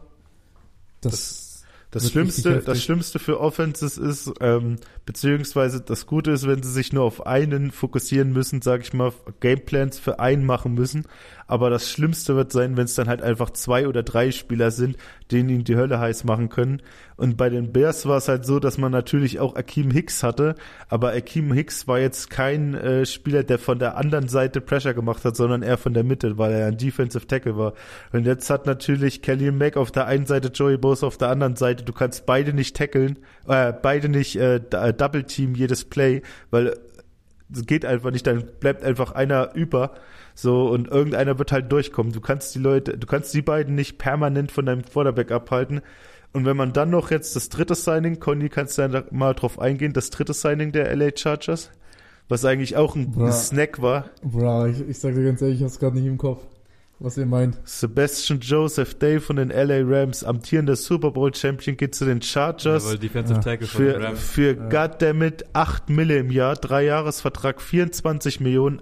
das, 1.01 1.63
Das 1.91 2.03
Wird 2.03 2.11
Schlimmste, 2.13 2.59
das 2.61 2.81
Schlimmste 2.81 3.19
für 3.19 3.39
Offenses 3.39 3.99
ist, 3.99 4.31
ähm, 4.39 4.77
beziehungsweise 5.05 5.79
das 5.79 6.07
Gute 6.07 6.31
ist, 6.31 6.47
wenn 6.47 6.63
sie 6.63 6.71
sich 6.71 6.91
nur 6.91 7.03
auf 7.03 7.27
einen 7.27 7.69
fokussieren 7.69 8.31
müssen, 8.33 8.63
sage 8.63 8.81
ich 8.81 8.93
mal, 8.93 9.13
Gameplans 9.41 9.99
für 9.99 10.19
einen 10.19 10.43
machen 10.43 10.73
müssen. 10.73 11.05
Aber 11.47 11.69
das 11.69 11.89
Schlimmste 11.89 12.35
wird 12.35 12.51
sein, 12.51 12.77
wenn 12.77 12.85
es 12.85 12.95
dann 12.95 13.07
halt 13.07 13.21
einfach 13.21 13.49
zwei 13.49 13.87
oder 13.87 14.03
drei 14.03 14.31
Spieler 14.31 14.71
sind, 14.71 14.97
denen 15.31 15.49
ihnen 15.49 15.63
die 15.63 15.75
Hölle 15.75 15.99
heiß 15.99 16.23
machen 16.23 16.49
können. 16.49 16.81
Und 17.15 17.37
bei 17.37 17.49
den 17.49 17.71
Bears 17.71 18.05
war 18.05 18.17
es 18.17 18.27
halt 18.27 18.45
so, 18.45 18.59
dass 18.59 18.77
man 18.77 18.91
natürlich 18.91 19.39
auch 19.39 19.55
Akeem 19.55 19.91
Hicks 19.91 20.23
hatte, 20.23 20.55
aber 20.89 21.11
Akeem 21.11 21.53
Hicks 21.53 21.87
war 21.87 21.99
jetzt 21.99 22.29
kein 22.29 22.73
äh, 22.73 23.05
Spieler, 23.05 23.43
der 23.43 23.59
von 23.59 23.77
der 23.77 23.97
anderen 23.97 24.27
Seite 24.27 24.61
Pressure 24.61 24.93
gemacht 24.93 25.23
hat, 25.25 25.35
sondern 25.35 25.61
eher 25.61 25.77
von 25.77 25.93
der 25.93 26.03
Mitte, 26.03 26.37
weil 26.37 26.53
er 26.53 26.67
ein 26.67 26.77
Defensive 26.77 27.27
Tackle 27.27 27.57
war. 27.57 27.73
Und 28.11 28.25
jetzt 28.25 28.49
hat 28.49 28.65
natürlich 28.65 29.21
Kelly 29.21 29.51
Mack 29.51 29.77
auf 29.77 29.91
der 29.91 30.07
einen 30.07 30.25
Seite 30.25 30.47
Joey 30.47 30.77
Bosa 30.77 31.07
auf 31.07 31.17
der 31.17 31.29
anderen 31.29 31.55
Seite. 31.55 31.83
Du 31.83 31.93
kannst 31.93 32.25
beide 32.25 32.53
nicht 32.53 32.75
tackeln, 32.75 33.19
äh, 33.47 33.73
beide 33.73 34.09
nicht 34.09 34.35
äh, 34.37 34.59
d- 34.59 34.93
Double 34.93 35.23
Team 35.23 35.55
jedes 35.55 35.85
Play, 35.85 36.21
weil 36.51 36.75
es 37.53 37.65
geht 37.65 37.85
einfach 37.85 38.11
nicht, 38.11 38.25
dann 38.25 38.43
bleibt 38.59 38.83
einfach 38.83 39.11
einer 39.11 39.53
über. 39.53 39.91
So, 40.35 40.67
und 40.69 40.87
irgendeiner 40.87 41.37
wird 41.37 41.51
halt 41.51 41.71
durchkommen. 41.71 42.11
Du 42.11 42.21
kannst 42.21 42.55
die 42.55 42.59
Leute, 42.59 42.97
du 42.97 43.05
kannst 43.07 43.33
die 43.33 43.41
beiden 43.41 43.75
nicht 43.75 43.97
permanent 43.97 44.51
von 44.51 44.65
deinem 44.65 44.83
Quarterback 44.83 45.31
abhalten. 45.31 45.81
Und 46.31 46.45
wenn 46.45 46.57
man 46.57 46.73
dann 46.73 46.89
noch 46.89 47.11
jetzt 47.11 47.35
das 47.35 47.49
dritte 47.49 47.75
Signing, 47.75 48.19
Conny, 48.19 48.49
kannst 48.49 48.77
du 48.79 48.87
da 48.89 49.03
mal 49.11 49.33
drauf 49.33 49.59
eingehen, 49.59 49.93
das 49.93 50.09
dritte 50.09 50.33
Signing 50.33 50.71
der 50.71 50.95
LA 50.95 51.09
Chargers, 51.15 51.69
was 52.27 52.43
eigentlich 52.45 52.75
auch 52.75 52.95
ein, 52.95 53.11
Bra. 53.11 53.31
Snack 53.31 53.79
war. 53.83 54.05
bra, 54.23 54.67
ich, 54.67 54.81
ich 54.89 54.97
sag 54.97 55.13
dir 55.13 55.23
ganz 55.23 55.41
ehrlich, 55.43 55.57
ich 55.59 55.63
hab's 55.63 55.77
gerade 55.77 55.95
nicht 55.95 56.07
im 56.07 56.17
Kopf, 56.17 56.41
was 56.97 57.17
ihr 57.17 57.27
meint. 57.27 57.59
Sebastian 57.65 58.39
Joseph 58.39 58.95
Day 58.95 59.19
von 59.19 59.35
den 59.35 59.49
LA 59.49 59.81
Rams, 59.83 60.23
amtierender 60.23 60.75
Super 60.75 61.11
Bowl 61.11 61.31
Champion, 61.35 61.77
geht 61.77 61.93
zu 61.93 62.05
den 62.05 62.23
Chargers. 62.23 62.85
Jawohl, 62.85 62.97
Defensive 62.97 63.35
Ja. 63.37 63.43
Tackle 63.43 63.67
von 63.67 63.83
den 63.85 63.93
Für, 63.93 64.03
Rams. 64.03 64.19
für 64.19 64.55
goddammit 64.55 65.45
8 65.53 65.91
Mille 65.91 66.17
im 66.17 66.31
Jahr, 66.31 66.55
drei 66.55 66.85
Jahresvertrag, 66.85 67.61
24 67.61 68.39
Millionen, 68.39 68.81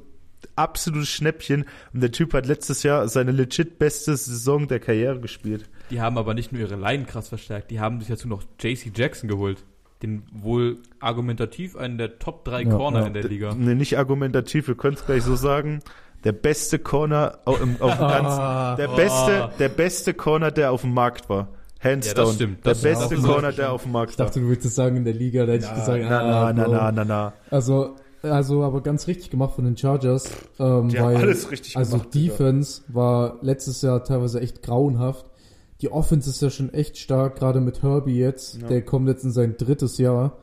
absolutes 0.56 1.10
Schnäppchen. 1.10 1.66
Und 1.94 2.02
der 2.02 2.12
Typ 2.12 2.34
hat 2.34 2.46
letztes 2.46 2.84
Jahr 2.84 3.08
seine 3.08 3.32
legit 3.32 3.80
beste 3.80 4.16
Saison 4.16 4.68
der 4.68 4.80
Karriere 4.80 5.20
gespielt. 5.20 5.70
Die 5.90 6.02
haben 6.02 6.18
aber 6.18 6.34
nicht 6.34 6.52
nur 6.52 6.62
ihre 6.62 6.76
Line 6.76 7.06
krass 7.06 7.30
verstärkt, 7.30 7.72
die 7.72 7.80
haben 7.80 8.00
sich 8.00 8.10
dazu 8.10 8.28
noch 8.28 8.44
JC 8.60 8.92
Jackson 8.96 9.30
geholt. 9.30 9.64
Den 10.04 10.24
wohl 10.34 10.78
argumentativ 11.00 11.76
einen 11.76 11.98
der 11.98 12.18
Top 12.18 12.44
3 12.46 12.64
Ja, 12.64 12.70
Corner 12.76 13.02
ja. 13.02 13.08
in 13.08 13.14
der 13.14 13.24
Liga. 13.24 13.54
Nee, 13.56 13.76
nicht 13.76 13.98
argumentativ, 13.98 14.68
wir 14.68 14.76
können 14.76 14.96
es 14.96 15.06
gleich 15.06 15.24
so 15.24 15.36
sagen. 15.36 15.82
Der 16.24 16.32
beste 16.32 16.80
Corner 16.80 17.40
auf 17.46 17.60
dem 17.60 17.78
Ah. 17.80 17.96
ganzen, 17.98 18.78
der 18.78 18.92
Oh. 18.92 18.96
beste, 18.96 19.50
der 19.60 19.70
beste 19.70 20.14
Corner, 20.14 20.52
der 20.52 20.72
auf 20.72 20.82
dem 20.82 20.94
Markt 20.94 21.30
war. 21.30 21.50
Hands 21.84 22.06
Ja, 22.08 22.14
das 22.14 22.26
down. 22.26 22.36
stimmt. 22.36 22.66
Der 22.66 22.74
Das- 22.74 22.82
beste 22.84 23.16
Corner, 23.18 23.52
der 23.52 23.72
auf 23.72 23.84
dem 23.84 23.92
Markt 23.92 24.12
Ich 24.12 24.18
dachte, 24.18 24.36
war. 24.36 24.42
du 24.44 24.48
würdest 24.50 24.76
sagen 24.76 24.98
in 24.98 25.04
der 25.04 25.14
Liga, 25.16 25.46
da 25.46 25.54
hätte 25.54 25.66
ich 25.66 25.74
gesagt, 25.74 26.04
na, 26.08 26.20
ah, 26.48 26.54
na, 26.54 26.68
na, 26.68 26.68
na, 26.68 26.92
na, 26.92 27.06
na. 27.06 27.34
Also, 27.50 27.96
also 28.24 28.64
aber 28.64 28.82
ganz 28.82 29.08
richtig 29.08 29.30
gemacht 29.30 29.56
von 29.56 29.66
den 29.66 29.78
Chargers, 29.78 30.30
ähm, 30.60 30.90
Die 30.90 31.00
haben 31.00 31.08
weil 31.08 31.16
alles 31.18 31.50
richtig 31.50 31.78
also 31.78 31.98
gemacht, 31.98 32.14
Digga. 32.14 32.32
Defense 32.34 32.82
war 32.88 33.38
letztes 33.42 33.82
Jahr 33.82 34.04
teilweise 34.04 34.42
echt 34.42 34.62
grauenhaft. 34.62 35.26
Die 35.82 35.92
Offense 35.92 36.30
ist 36.30 36.42
ja 36.42 36.50
schon 36.50 36.74
echt 36.74 36.98
stark, 36.98 37.38
gerade 37.38 37.60
mit 37.60 37.82
Herbie 37.82 38.18
jetzt. 38.18 38.62
Ja. 38.62 38.68
Der 38.68 38.84
kommt 38.84 39.08
jetzt 39.08 39.24
in 39.24 39.32
sein 39.32 39.56
drittes 39.58 39.98
Jahr. 39.98 40.38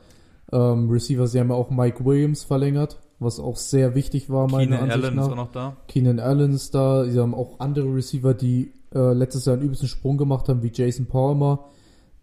Ähm, 0.50 0.90
Receiver, 0.90 1.26
sie 1.26 1.38
haben 1.38 1.50
ja 1.50 1.54
auch 1.54 1.70
Mike 1.70 2.04
Williams 2.04 2.42
verlängert, 2.42 2.98
was 3.20 3.38
auch 3.38 3.56
sehr 3.56 3.94
wichtig 3.94 4.30
war, 4.30 4.50
meiner 4.50 4.78
Keenan 4.78 4.90
Ansicht 4.90 5.04
Allen 5.04 5.16
nach. 5.16 5.26
ist 5.26 5.32
auch 5.32 5.36
noch 5.36 5.52
da. 5.52 5.76
Keenan 5.86 6.18
Allen 6.18 6.52
ist 6.52 6.74
da. 6.74 7.04
Sie 7.04 7.20
haben 7.20 7.34
auch 7.34 7.60
andere 7.60 7.94
Receiver, 7.94 8.34
die 8.34 8.72
äh, 8.94 9.12
letztes 9.12 9.44
Jahr 9.44 9.54
einen 9.54 9.64
übelsten 9.64 9.88
Sprung 9.88 10.16
gemacht 10.16 10.48
haben, 10.48 10.62
wie 10.62 10.72
Jason 10.72 11.06
Palmer, 11.06 11.66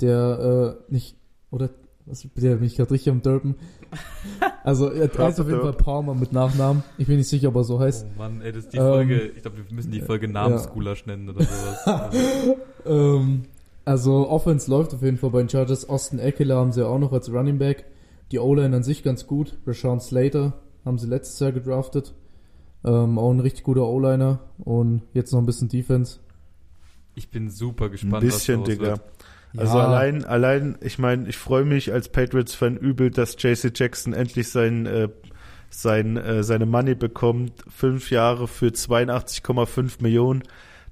der 0.01 0.77
äh, 0.89 0.91
nicht, 0.93 1.15
oder, 1.51 1.69
der 2.05 2.55
bin 2.55 2.63
ich 2.65 2.75
gerade 2.75 2.91
richtig 2.91 3.11
am 3.11 3.21
Derpen. 3.21 3.55
Also, 4.63 4.89
er 4.89 5.09
heißt 5.11 5.39
auf 5.39 5.47
jeden 5.47 5.61
Fall 5.61 5.73
Palmer 5.73 6.13
mit 6.13 6.31
Nachnamen. 6.33 6.83
Ich 6.97 7.07
bin 7.07 7.17
nicht 7.17 7.27
sicher, 7.29 7.49
ob 7.49 7.55
er 7.55 7.63
so 7.63 7.79
heißt. 7.79 8.05
Oh 8.15 8.17
Mann, 8.17 8.41
ey, 8.41 8.51
das 8.51 8.65
ist 8.65 8.73
die 8.73 8.77
Ähm, 8.77 8.83
Folge, 8.83 9.21
ich 9.35 9.41
glaube, 9.41 9.57
wir 9.57 9.75
müssen 9.75 9.91
die 9.91 10.01
Folge 10.01 10.27
Namensgulasch 10.27 11.05
nennen 11.05 11.29
oder 11.29 11.43
sowas. 11.43 11.85
Also, 11.85 12.57
Ähm, 12.85 13.43
also, 13.85 14.27
Offense 14.29 14.69
läuft 14.69 14.93
auf 14.93 15.01
jeden 15.01 15.17
Fall 15.17 15.29
bei 15.31 15.39
den 15.39 15.49
Chargers. 15.49 15.87
Austin 15.89 16.19
Eckler 16.19 16.55
haben 16.57 16.71
sie 16.71 16.81
ja 16.81 16.87
auch 16.87 16.99
noch 16.99 17.11
als 17.13 17.31
Running 17.31 17.57
Back. 17.59 17.85
Die 18.31 18.39
O-Line 18.39 18.75
an 18.75 18.83
sich 18.83 19.03
ganz 19.03 19.27
gut. 19.27 19.57
Rashawn 19.67 19.99
Slater 19.99 20.53
haben 20.83 20.97
sie 20.97 21.07
letztes 21.07 21.39
Jahr 21.39 21.51
gedraftet. 21.51 22.13
Ähm, 22.83 23.17
auch 23.19 23.31
ein 23.31 23.39
richtig 23.39 23.63
guter 23.63 23.87
O-Liner. 23.87 24.39
Und 24.59 25.01
jetzt 25.13 25.31
noch 25.31 25.39
ein 25.39 25.45
bisschen 25.45 25.69
Defense. 25.69 26.19
ich 27.15 27.29
bin 27.29 27.49
super 27.49 27.89
gespannt, 27.89 28.15
Ein 28.15 28.19
bisschen, 28.21 28.61
was 28.61 28.67
daraus 28.67 28.79
Digga. 28.79 28.87
wird. 28.91 29.01
Also 29.57 29.77
Ja. 29.77 29.85
allein, 29.87 30.25
allein, 30.25 30.77
ich 30.81 30.99
meine, 30.99 31.27
ich 31.29 31.37
freue 31.37 31.65
mich 31.65 31.91
als 31.93 32.09
Patriots-Fan 32.09 32.77
übel, 32.77 33.09
dass 33.11 33.35
JC 33.41 33.71
Jackson 33.75 34.13
endlich 34.13 34.49
sein, 34.49 34.85
äh, 34.85 35.09
sein, 35.69 36.17
äh, 36.17 36.43
seine 36.43 36.65
Money 36.65 36.95
bekommt. 36.95 37.53
Fünf 37.69 38.11
Jahre 38.11 38.47
für 38.47 38.71
82,5 38.73 40.01
Millionen. 40.01 40.43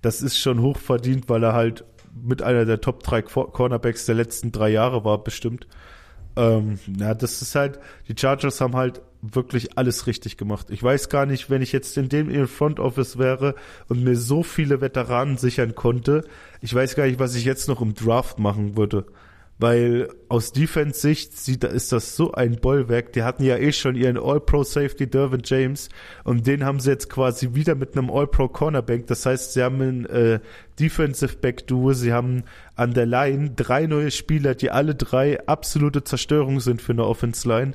Das 0.02 0.22
ist 0.22 0.38
schon 0.38 0.62
hoch 0.62 0.78
verdient, 0.78 1.30
weil 1.30 1.44
er 1.44 1.54
halt 1.54 1.86
mit 2.22 2.42
einer 2.42 2.66
der 2.66 2.82
Top 2.82 3.04
3 3.04 3.20
Qu- 3.20 3.52
Cornerbacks 3.52 4.06
der 4.06 4.16
letzten 4.16 4.52
drei 4.52 4.70
Jahre 4.70 5.04
war, 5.06 5.24
bestimmt. 5.24 5.68
Ähm, 6.36 6.80
ja, 6.98 7.14
das 7.14 7.42
ist 7.42 7.56
halt, 7.56 7.80
die 8.08 8.16
Chargers 8.20 8.60
haben 8.62 8.76
halt 8.76 9.02
wirklich 9.24 9.78
alles 9.78 10.06
richtig 10.06 10.38
gemacht. 10.38 10.68
Ich 10.70 10.84
weiß 10.84 11.08
gar 11.08 11.26
nicht, 11.26 11.50
wenn 11.50 11.62
ich 11.62 11.72
jetzt 11.72 11.98
in 11.98 12.10
dem 12.10 12.48
Front 12.48 12.80
Office 12.80 13.18
wäre 13.18 13.56
und 13.88 14.04
mir 14.04 14.18
so 14.18 14.44
viele 14.44 14.82
Veteranen 14.82 15.38
sichern 15.38 15.76
konnte, 15.76 16.26
ich 16.62 16.74
weiß 16.74 16.96
gar 16.96 17.06
nicht, 17.06 17.20
was 17.20 17.36
ich 17.36 17.46
jetzt 17.46 17.70
noch 17.70 17.82
im 17.82 17.94
Draft 17.94 18.38
machen 18.38 18.76
würde. 18.76 19.06
Weil 19.60 20.10
aus 20.30 20.52
Defense-Sicht 20.52 21.38
sieht, 21.38 21.64
ist 21.64 21.92
das 21.92 22.16
so 22.16 22.34
ein 22.34 22.60
Bollwerk. 22.60 23.14
Die 23.14 23.24
hatten 23.24 23.44
ja 23.44 23.56
eh 23.56 23.72
schon 23.72 23.96
ihren 23.96 24.18
All-Pro-Safety 24.18 25.08
Dervin 25.10 25.42
James 25.46 25.90
und 26.24 26.48
den 26.48 26.66
haben 26.66 26.80
sie 26.80 26.90
jetzt 26.90 27.10
quasi 27.10 27.54
wieder 27.54 27.76
mit 27.76 27.96
einem 27.96 28.10
All-Pro-Cornerback. 28.10 29.08
Das 29.08 29.26
heißt, 29.26 29.54
sie 29.54 29.64
haben 29.64 29.80
ein 29.80 30.06
äh, 30.08 30.40
Defensive-Back-Duo, 30.80 31.94
sie 31.94 32.12
haben 32.12 32.44
an 32.76 32.94
der 32.94 33.06
Line 33.06 33.52
drei 33.52 33.86
neue 33.86 34.12
Spieler, 34.12 34.56
die 34.56 34.72
alle 34.72 34.96
drei 34.96 35.46
absolute 35.48 36.04
Zerstörung 36.04 36.60
sind 36.60 36.82
für 36.82 36.94
eine 36.94 37.06
Offense-Line. 37.06 37.74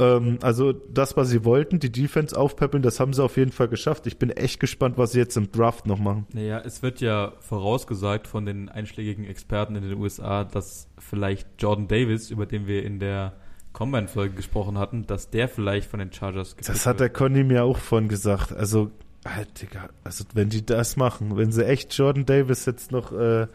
Ähm, 0.00 0.38
also 0.42 0.72
das, 0.72 1.16
was 1.16 1.28
sie 1.28 1.44
wollten, 1.44 1.78
die 1.78 1.92
Defense 1.92 2.38
aufpäppeln, 2.38 2.82
das 2.82 2.98
haben 3.00 3.12
sie 3.12 3.22
auf 3.22 3.36
jeden 3.36 3.52
Fall 3.52 3.68
geschafft. 3.68 4.06
Ich 4.06 4.18
bin 4.18 4.30
echt 4.30 4.60
gespannt, 4.60 4.98
was 4.98 5.12
sie 5.12 5.18
jetzt 5.18 5.36
im 5.36 5.52
Draft 5.52 5.86
noch 5.86 5.98
machen. 5.98 6.26
Naja, 6.32 6.60
es 6.64 6.82
wird 6.82 7.00
ja 7.00 7.32
vorausgesagt 7.40 8.26
von 8.26 8.46
den 8.46 8.68
einschlägigen 8.68 9.24
Experten 9.24 9.76
in 9.76 9.82
den 9.88 9.98
USA, 9.98 10.44
dass 10.44 10.88
vielleicht 10.98 11.46
Jordan 11.58 11.88
Davis, 11.88 12.30
über 12.30 12.46
den 12.46 12.66
wir 12.66 12.84
in 12.84 12.98
der 12.98 13.34
Combine-Folge 13.72 14.34
gesprochen 14.34 14.78
hatten, 14.78 15.06
dass 15.06 15.30
der 15.30 15.48
vielleicht 15.48 15.88
von 15.88 16.00
den 16.00 16.12
Chargers 16.12 16.56
Das 16.56 16.86
hat 16.86 17.00
der. 17.00 17.10
Conny 17.10 17.44
mir 17.44 17.64
auch 17.64 17.78
von 17.78 18.08
gesagt. 18.08 18.52
Also, 18.52 18.90
halt, 19.24 19.62
Digga, 19.62 19.90
also 20.02 20.24
wenn 20.34 20.48
die 20.48 20.64
das 20.64 20.96
machen, 20.96 21.36
wenn 21.36 21.52
sie 21.52 21.66
echt 21.66 21.96
Jordan 21.96 22.26
Davis 22.26 22.66
jetzt 22.66 22.90
noch 22.90 23.12
äh, 23.12 23.46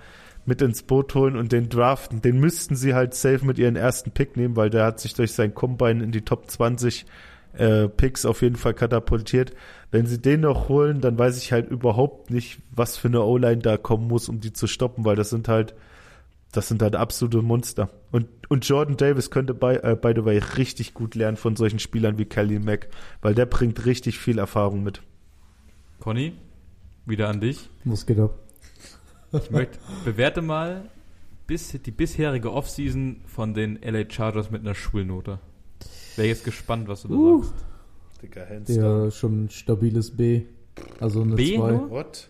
mit 0.46 0.62
ins 0.62 0.84
Boot 0.84 1.16
holen 1.16 1.36
und 1.36 1.52
den 1.52 1.70
draften, 1.70 2.22
den 2.22 2.40
müssten 2.40 2.76
sie 2.76 2.94
halt 2.94 3.14
safe 3.14 3.46
mit 3.46 3.58
ihren 3.58 3.76
ersten 3.76 4.12
Pick 4.12 4.38
nehmen, 4.38 4.56
weil 4.56 4.70
der 4.70 4.86
hat 4.86 5.00
sich 5.00 5.14
durch 5.14 5.34
sein 5.34 5.56
Combine 5.56 6.04
in 6.04 6.12
die 6.12 6.22
Top 6.22 6.50
20 6.50 7.06
äh, 7.54 7.88
Picks 7.88 8.26
auf 8.26 8.42
jeden 8.42 8.56
Fall 8.56 8.74
katapultiert. 8.74 9.54
Wenn 9.92 10.06
sie 10.06 10.22
den 10.22 10.42
noch 10.42 10.70
holen, 10.70 11.02
dann 11.02 11.18
weiß 11.18 11.38
ich 11.38 11.52
halt 11.52 11.70
überhaupt 11.70 12.30
nicht, 12.30 12.60
was 12.72 12.98
für 12.98 13.08
eine 13.08 13.24
O-Line 13.24 13.62
da 13.62 13.78
kommen 13.78 14.08
muss, 14.08 14.30
um 14.30 14.40
die 14.40 14.54
zu 14.54 14.68
stoppen, 14.68 15.06
weil 15.06 15.16
das 15.16 15.30
sind 15.30 15.48
halt 15.48 15.76
das 16.56 16.68
sind 16.68 16.82
halt 16.82 16.96
absolute 16.96 17.42
Monster. 17.42 17.90
Und, 18.12 18.28
und 18.50 18.68
Jordan 18.68 18.98
Davis 18.98 19.30
könnte 19.30 19.54
bei, 19.54 19.76
äh, 19.78 19.98
by 20.00 20.14
the 20.16 20.26
way 20.26 20.38
richtig 20.38 20.94
gut 20.94 21.16
lernen 21.16 21.38
von 21.38 21.56
solchen 21.56 21.80
Spielern 21.80 22.18
wie 22.18 22.26
Kelly 22.26 22.60
Mack, 22.60 22.88
weil 23.22 23.36
der 23.36 23.46
bringt 23.46 23.86
richtig 23.86 24.20
viel 24.20 24.38
Erfahrung 24.38 24.84
mit. 24.84 25.02
Conny, 26.00 26.34
wieder 27.06 27.30
an 27.30 27.42
dich. 27.42 27.70
Was 27.84 28.06
geht 28.06 28.20
ab? 28.20 28.45
Ich 29.44 29.52
möchte, 29.52 29.78
bewerte 30.04 30.42
mal 30.42 30.90
bis, 31.48 31.70
die 31.72 31.92
bisherige 31.92 32.52
Offseason 32.52 33.22
von 33.26 33.54
den 33.54 33.80
LA 33.82 34.10
Chargers 34.10 34.50
mit 34.52 34.62
einer 34.62 34.76
Schulnote. 34.76 35.40
Wäre 36.16 36.28
jetzt 36.28 36.44
gespannt, 36.44 36.88
was 36.88 37.04
du 37.04 37.08
da 37.10 37.16
Uh. 37.16 37.44
sagst. 37.44 37.54
Digga, 38.22 38.42
hands 38.50 38.74
Der 38.74 39.12
schon 39.12 39.46
ein 39.46 39.50
stabiles 39.50 40.12
B. 40.16 40.44
Also 41.00 41.22
eine 41.22 41.36
B 41.36 41.58
2. 41.58 41.72
nur? 41.72 41.90
What? 41.92 42.30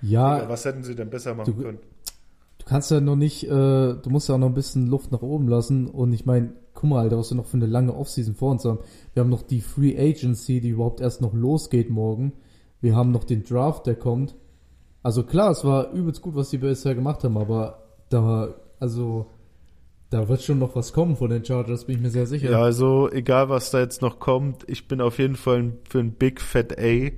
Ja, 0.00 0.36
Digga, 0.36 0.48
was 0.48 0.64
hätten 0.64 0.84
sie 0.84 0.94
denn 0.94 1.10
besser 1.10 1.34
machen 1.34 1.54
du- 1.56 1.62
können? 1.62 1.78
du 2.58 2.64
kannst 2.66 2.90
ja 2.90 3.00
noch 3.00 3.16
nicht, 3.16 3.44
äh, 3.44 3.48
du 3.50 4.02
musst 4.06 4.28
ja 4.28 4.34
auch 4.36 4.38
noch 4.38 4.48
ein 4.48 4.54
bisschen 4.54 4.86
Luft 4.86 5.12
nach 5.12 5.22
oben 5.22 5.48
lassen. 5.48 5.86
Und 5.86 6.12
ich 6.12 6.24
meine, 6.24 6.52
guck 6.72 6.90
mal, 6.90 7.00
Alter, 7.02 7.18
was 7.18 7.30
wir 7.30 7.36
noch 7.36 7.46
für 7.46 7.56
eine 7.56 7.66
lange 7.66 7.94
Offseason 7.94 8.34
vor 8.34 8.52
uns 8.52 8.64
haben. 8.64 8.78
Wir 9.12 9.22
haben 9.22 9.30
noch 9.30 9.42
die 9.42 9.60
Free 9.60 9.96
Agency, 9.98 10.60
die 10.60 10.70
überhaupt 10.70 11.00
erst 11.00 11.20
noch 11.20 11.34
losgeht 11.34 11.90
morgen. 11.90 12.32
Wir 12.80 12.94
haben 12.96 13.10
noch 13.12 13.24
den 13.24 13.44
Draft, 13.44 13.86
der 13.86 13.94
kommt. 13.96 14.34
Also 15.04 15.22
klar, 15.22 15.52
es 15.52 15.64
war 15.64 15.92
übelst 15.92 16.20
gut, 16.20 16.34
was 16.34 16.50
die 16.50 16.58
bisher 16.58 16.96
gemacht 16.96 17.22
haben, 17.22 17.36
aber 17.38 17.84
da, 18.08 18.48
also, 18.80 19.30
Da 20.10 20.28
wird 20.28 20.42
schon 20.42 20.60
noch 20.60 20.76
was 20.76 20.92
kommen 20.92 21.16
von 21.16 21.30
den 21.30 21.44
Chargers, 21.44 21.86
bin 21.86 21.96
ich 21.96 22.02
mir 22.02 22.10
sehr 22.10 22.26
sicher. 22.26 22.48
Ja, 22.52 22.62
also 22.62 23.10
egal 23.10 23.48
was 23.48 23.72
da 23.72 23.80
jetzt 23.80 24.00
noch 24.00 24.20
kommt, 24.20 24.62
ich 24.68 24.86
bin 24.86 25.00
auf 25.00 25.18
jeden 25.18 25.34
Fall 25.34 25.72
für 25.88 25.98
ein 25.98 26.12
Big 26.12 26.40
Fat 26.40 26.78
A, 26.78 27.10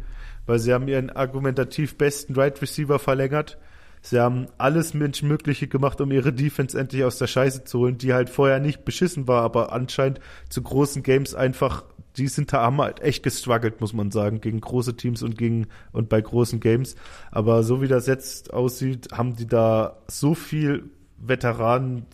weil 0.46 0.58
sie 0.58 0.72
haben 0.72 0.88
ihren 0.88 1.10
argumentativ 1.10 1.98
besten 1.98 2.34
Right 2.36 2.60
Receiver 2.62 2.98
verlängert. 2.98 3.58
Sie 4.00 4.18
haben 4.18 4.46
alles 4.56 4.94
Menschenmögliche 4.94 5.68
gemacht, 5.68 6.00
um 6.00 6.10
ihre 6.10 6.32
Defense 6.32 6.78
endlich 6.78 7.04
aus 7.04 7.18
der 7.18 7.26
Scheiße 7.26 7.64
zu 7.64 7.80
holen, 7.80 7.98
die 7.98 8.14
halt 8.14 8.30
vorher 8.30 8.60
nicht 8.60 8.86
beschissen 8.86 9.28
war, 9.28 9.42
aber 9.42 9.72
anscheinend 9.72 10.20
zu 10.48 10.62
großen 10.62 11.02
Games 11.02 11.34
einfach, 11.34 11.84
die 12.16 12.28
sind 12.28 12.52
da 12.52 12.62
haben 12.62 12.80
halt 12.80 13.00
echt 13.00 13.22
gestruggelt, 13.22 13.80
muss 13.80 13.92
man 13.92 14.10
sagen, 14.10 14.40
gegen 14.40 14.60
große 14.60 14.96
Teams 14.96 15.22
und 15.22 15.36
gegen 15.36 15.66
und 15.92 16.08
bei 16.08 16.20
großen 16.20 16.60
Games. 16.60 16.96
Aber 17.30 17.62
so 17.62 17.82
wie 17.82 17.88
das 17.88 18.06
jetzt 18.06 18.52
aussieht, 18.52 19.08
haben 19.12 19.36
die 19.36 19.46
da 19.46 19.98
so 20.08 20.34
viel 20.34 20.90
Veteranen, 21.18 22.06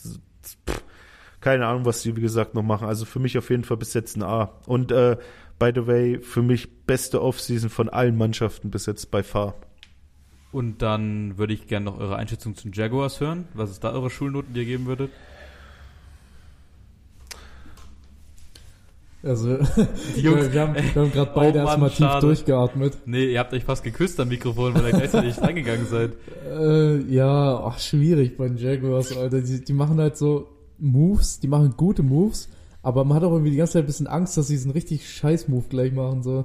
pff, 0.68 0.82
keine 1.40 1.66
Ahnung, 1.66 1.84
was 1.84 2.02
die 2.02 2.16
wie 2.16 2.20
gesagt 2.20 2.54
noch 2.54 2.62
machen. 2.62 2.86
Also 2.86 3.04
für 3.04 3.18
mich 3.18 3.36
auf 3.36 3.50
jeden 3.50 3.64
Fall 3.64 3.76
bis 3.76 3.94
jetzt 3.94 4.16
ein 4.16 4.22
A. 4.22 4.52
Und 4.66 4.92
äh, 4.92 5.16
by 5.58 5.72
the 5.74 5.86
way, 5.86 6.20
für 6.20 6.42
mich 6.42 6.84
beste 6.86 7.22
Offseason 7.22 7.70
von 7.70 7.88
allen 7.88 8.16
Mannschaften 8.16 8.70
bis 8.70 8.86
jetzt 8.86 9.10
bei 9.10 9.22
far. 9.22 9.54
Und 10.52 10.82
dann 10.82 11.38
würde 11.38 11.54
ich 11.54 11.66
gerne 11.66 11.86
noch 11.86 11.98
eure 11.98 12.16
Einschätzung 12.16 12.54
zu 12.54 12.68
den 12.68 12.72
Jaguars 12.72 13.20
hören. 13.20 13.48
Was 13.54 13.70
ist 13.70 13.82
da 13.82 13.92
eure 13.92 14.10
Schulnoten, 14.10 14.52
die 14.54 14.60
ihr 14.60 14.66
geben 14.66 14.86
würdet? 14.86 15.10
Also, 19.22 19.50
Jungs, 20.16 20.52
wir 20.52 20.60
haben, 20.60 20.74
wir 20.74 21.02
haben 21.02 21.12
gerade 21.12 21.30
beide 21.32 21.60
oh 21.60 21.64
Mann, 21.64 21.68
erstmal 21.68 21.90
tief 21.90 21.98
schade. 21.98 22.26
durchgeatmet. 22.26 22.98
Nee, 23.06 23.26
ihr 23.26 23.38
habt 23.38 23.52
euch 23.52 23.64
fast 23.64 23.84
geküsst 23.84 24.18
am 24.18 24.28
Mikrofon, 24.28 24.74
weil 24.74 24.86
ihr 24.86 24.92
gleichzeitig 24.92 25.40
reingegangen 25.40 25.86
seid. 25.86 26.12
Äh, 26.50 26.98
ja, 27.02 27.62
ach, 27.64 27.78
schwierig 27.78 28.36
bei 28.36 28.48
den 28.48 28.56
Jaguars, 28.56 29.16
Alter. 29.16 29.40
Die, 29.40 29.64
die 29.64 29.72
machen 29.72 29.98
halt 29.98 30.16
so 30.16 30.48
Moves, 30.78 31.38
die 31.38 31.46
machen 31.46 31.74
gute 31.76 32.02
Moves, 32.02 32.48
aber 32.82 33.04
man 33.04 33.16
hat 33.16 33.24
auch 33.24 33.32
irgendwie 33.32 33.52
die 33.52 33.58
ganze 33.58 33.74
Zeit 33.74 33.84
ein 33.84 33.86
bisschen 33.86 34.08
Angst, 34.08 34.36
dass 34.36 34.48
sie 34.48 34.54
diesen 34.54 34.72
richtig 34.72 35.08
scheiß 35.08 35.46
Move 35.46 35.66
gleich 35.68 35.92
machen, 35.92 36.22
so. 36.22 36.44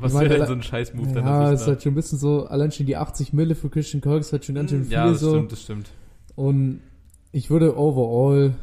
Was 0.00 0.14
wäre 0.14 0.28
denn 0.28 0.46
so 0.46 0.52
ein 0.52 0.62
Scheiß-Move 0.62 1.12
dann? 1.12 1.24
Ja, 1.24 1.50
das 1.50 1.62
ist 1.62 1.66
halt 1.66 1.82
schon 1.82 1.92
ein 1.92 1.96
bisschen 1.96 2.18
so, 2.18 2.46
allein 2.46 2.72
schon 2.72 2.86
die 2.86 2.96
80 2.96 3.32
Mille 3.32 3.54
für 3.54 3.68
Christian 3.68 4.00
Kirk 4.00 4.20
ist 4.20 4.32
halt 4.32 4.44
schon 4.44 4.54
ganz 4.54 4.70
schön 4.70 4.84
viel 4.84 4.92
ja, 4.92 5.10
das 5.10 5.20
so. 5.20 5.30
stimmt, 5.30 5.52
das 5.52 5.62
stimmt. 5.62 5.90
Und 6.36 6.80
ich 7.32 7.50
würde 7.50 7.76
overall, 7.76 8.54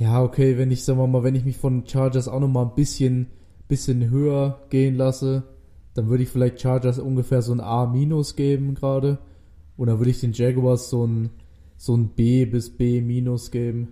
ja, 0.00 0.22
okay, 0.22 0.58
wenn 0.58 0.70
ich, 0.72 0.82
sagen 0.82 0.98
wir 0.98 1.06
mal, 1.06 1.22
wenn 1.22 1.34
ich 1.36 1.44
mich 1.44 1.58
von 1.58 1.86
Chargers 1.86 2.26
auch 2.26 2.40
nochmal 2.40 2.64
ein 2.64 2.74
bisschen, 2.74 3.28
bisschen 3.68 4.10
höher 4.10 4.58
gehen 4.70 4.96
lasse, 4.96 5.44
dann 5.94 6.08
würde 6.08 6.22
ich 6.22 6.30
vielleicht 6.30 6.60
Chargers 6.60 6.98
ungefähr 6.98 7.42
so 7.42 7.52
ein 7.52 7.60
A- 7.60 7.86
minus 7.86 8.34
geben 8.34 8.74
gerade. 8.74 9.18
Und 9.76 9.86
dann 9.88 9.98
würde 9.98 10.10
ich 10.10 10.20
den 10.20 10.32
Jaguars 10.32 10.90
so 10.90 11.06
ein, 11.06 11.30
so 11.76 11.96
ein 11.96 12.08
B 12.08 12.44
bis 12.46 12.70
B 12.76 13.00
minus 13.00 13.50
geben, 13.50 13.88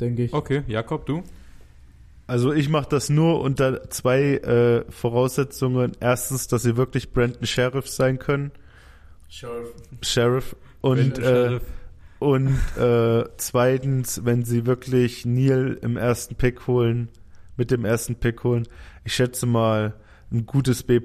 denke 0.00 0.24
ich. 0.24 0.32
Okay, 0.32 0.62
Jakob, 0.68 1.04
du? 1.06 1.22
Also 2.26 2.52
ich 2.52 2.68
mache 2.68 2.88
das 2.88 3.10
nur 3.10 3.40
unter 3.40 3.90
zwei 3.90 4.34
äh, 4.36 4.84
Voraussetzungen. 4.90 5.92
Erstens, 5.98 6.46
dass 6.46 6.62
sie 6.62 6.76
wirklich 6.76 7.12
Brandon 7.12 7.44
Sheriff 7.44 7.88
sein 7.88 8.18
können. 8.20 8.52
Sheriff. 10.02 10.54
Und, 10.80 10.98
Wenn- 10.98 11.12
äh, 11.12 11.26
Sheriff. 11.26 11.62
Und 12.20 12.58
äh, 12.78 13.24
zweitens, 13.38 14.24
wenn 14.24 14.44
sie 14.44 14.66
wirklich 14.66 15.26
Neil 15.26 15.78
im 15.82 15.96
ersten 15.96 16.36
Pick 16.36 16.68
holen, 16.68 17.08
mit 17.56 17.70
dem 17.72 17.84
ersten 17.84 18.14
Pick 18.14 18.44
holen, 18.44 18.68
ich 19.04 19.14
schätze 19.14 19.46
mal 19.46 19.94
ein 20.30 20.46
gutes 20.46 20.84
B+. 20.84 21.00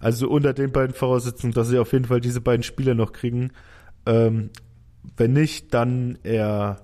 Also 0.00 0.28
unter 0.28 0.52
den 0.52 0.72
beiden 0.72 0.94
Voraussetzungen, 0.94 1.52
dass 1.52 1.68
sie 1.68 1.78
auf 1.78 1.92
jeden 1.92 2.06
Fall 2.06 2.20
diese 2.20 2.40
beiden 2.40 2.64
Spiele 2.64 2.94
noch 2.94 3.12
kriegen. 3.12 3.52
Ähm, 4.06 4.50
wenn 5.16 5.32
nicht, 5.32 5.72
dann 5.72 6.18
eher 6.24 6.82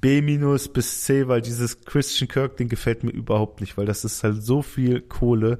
B- 0.00 0.20
bis 0.20 1.04
C, 1.04 1.26
weil 1.26 1.40
dieses 1.40 1.80
Christian 1.80 2.28
Kirk, 2.28 2.58
den 2.58 2.68
gefällt 2.68 3.02
mir 3.02 3.10
überhaupt 3.10 3.60
nicht, 3.60 3.76
weil 3.76 3.86
das 3.86 4.04
ist 4.04 4.22
halt 4.22 4.42
so 4.42 4.62
viel 4.62 5.00
Kohle. 5.00 5.58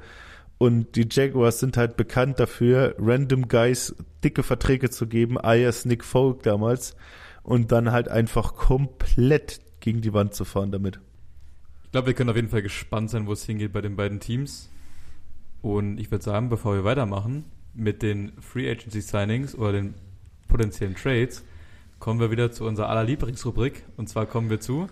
Und 0.59 0.95
die 0.95 1.09
Jaguars 1.11 1.59
sind 1.61 1.77
halt 1.77 1.97
bekannt 1.97 2.39
dafür, 2.39 2.95
random 2.99 3.49
Guys 3.49 3.95
dicke 4.23 4.43
Verträge 4.43 4.89
zu 4.89 5.07
geben, 5.07 5.37
alias 5.39 5.85
Nick 5.85 6.05
Folk 6.05 6.43
damals, 6.45 6.97
und 7.47 7.71
dann 7.71 7.93
halt 7.93 8.09
einfach 8.09 8.57
komplett 8.57 9.61
gegen 9.79 10.01
die 10.01 10.13
Wand 10.13 10.35
zu 10.35 10.45
fahren 10.45 10.73
damit. 10.73 10.99
Ich 11.85 11.93
glaube, 11.93 12.09
wir 12.09 12.15
können 12.15 12.29
auf 12.29 12.37
jeden 12.37 12.49
Fall 12.49 12.63
gespannt 12.63 13.09
sein, 13.09 13.29
wo 13.29 13.33
es 13.33 13.45
hingeht 13.45 13.73
bei 13.73 13.81
den 13.81 13.95
beiden 13.95 14.19
Teams. 14.19 14.69
Und 15.63 15.99
ich 15.99 16.11
würde 16.11 16.25
sagen, 16.25 16.49
bevor 16.49 16.75
wir 16.75 16.83
weitermachen 16.83 17.45
mit 17.73 18.03
den 18.03 18.33
Free 18.41 18.69
Agency 18.69 19.01
Signings 19.01 19.55
oder 19.55 19.73
den 19.73 19.95
potenziellen 20.49 20.97
Trades, 20.97 21.45
kommen 22.01 22.19
wir 22.19 22.33
wieder 22.33 22.51
zu 22.51 22.65
unserer 22.65 22.89
aller 22.89 23.05
Lieblingsrubrik. 23.05 23.85
Und 23.97 24.09
zwar 24.09 24.27
kommen 24.27 24.51
wir 24.51 24.59
zu 24.59 24.89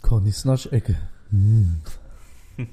Connys 0.00 0.44
Naschecke. 0.44 0.96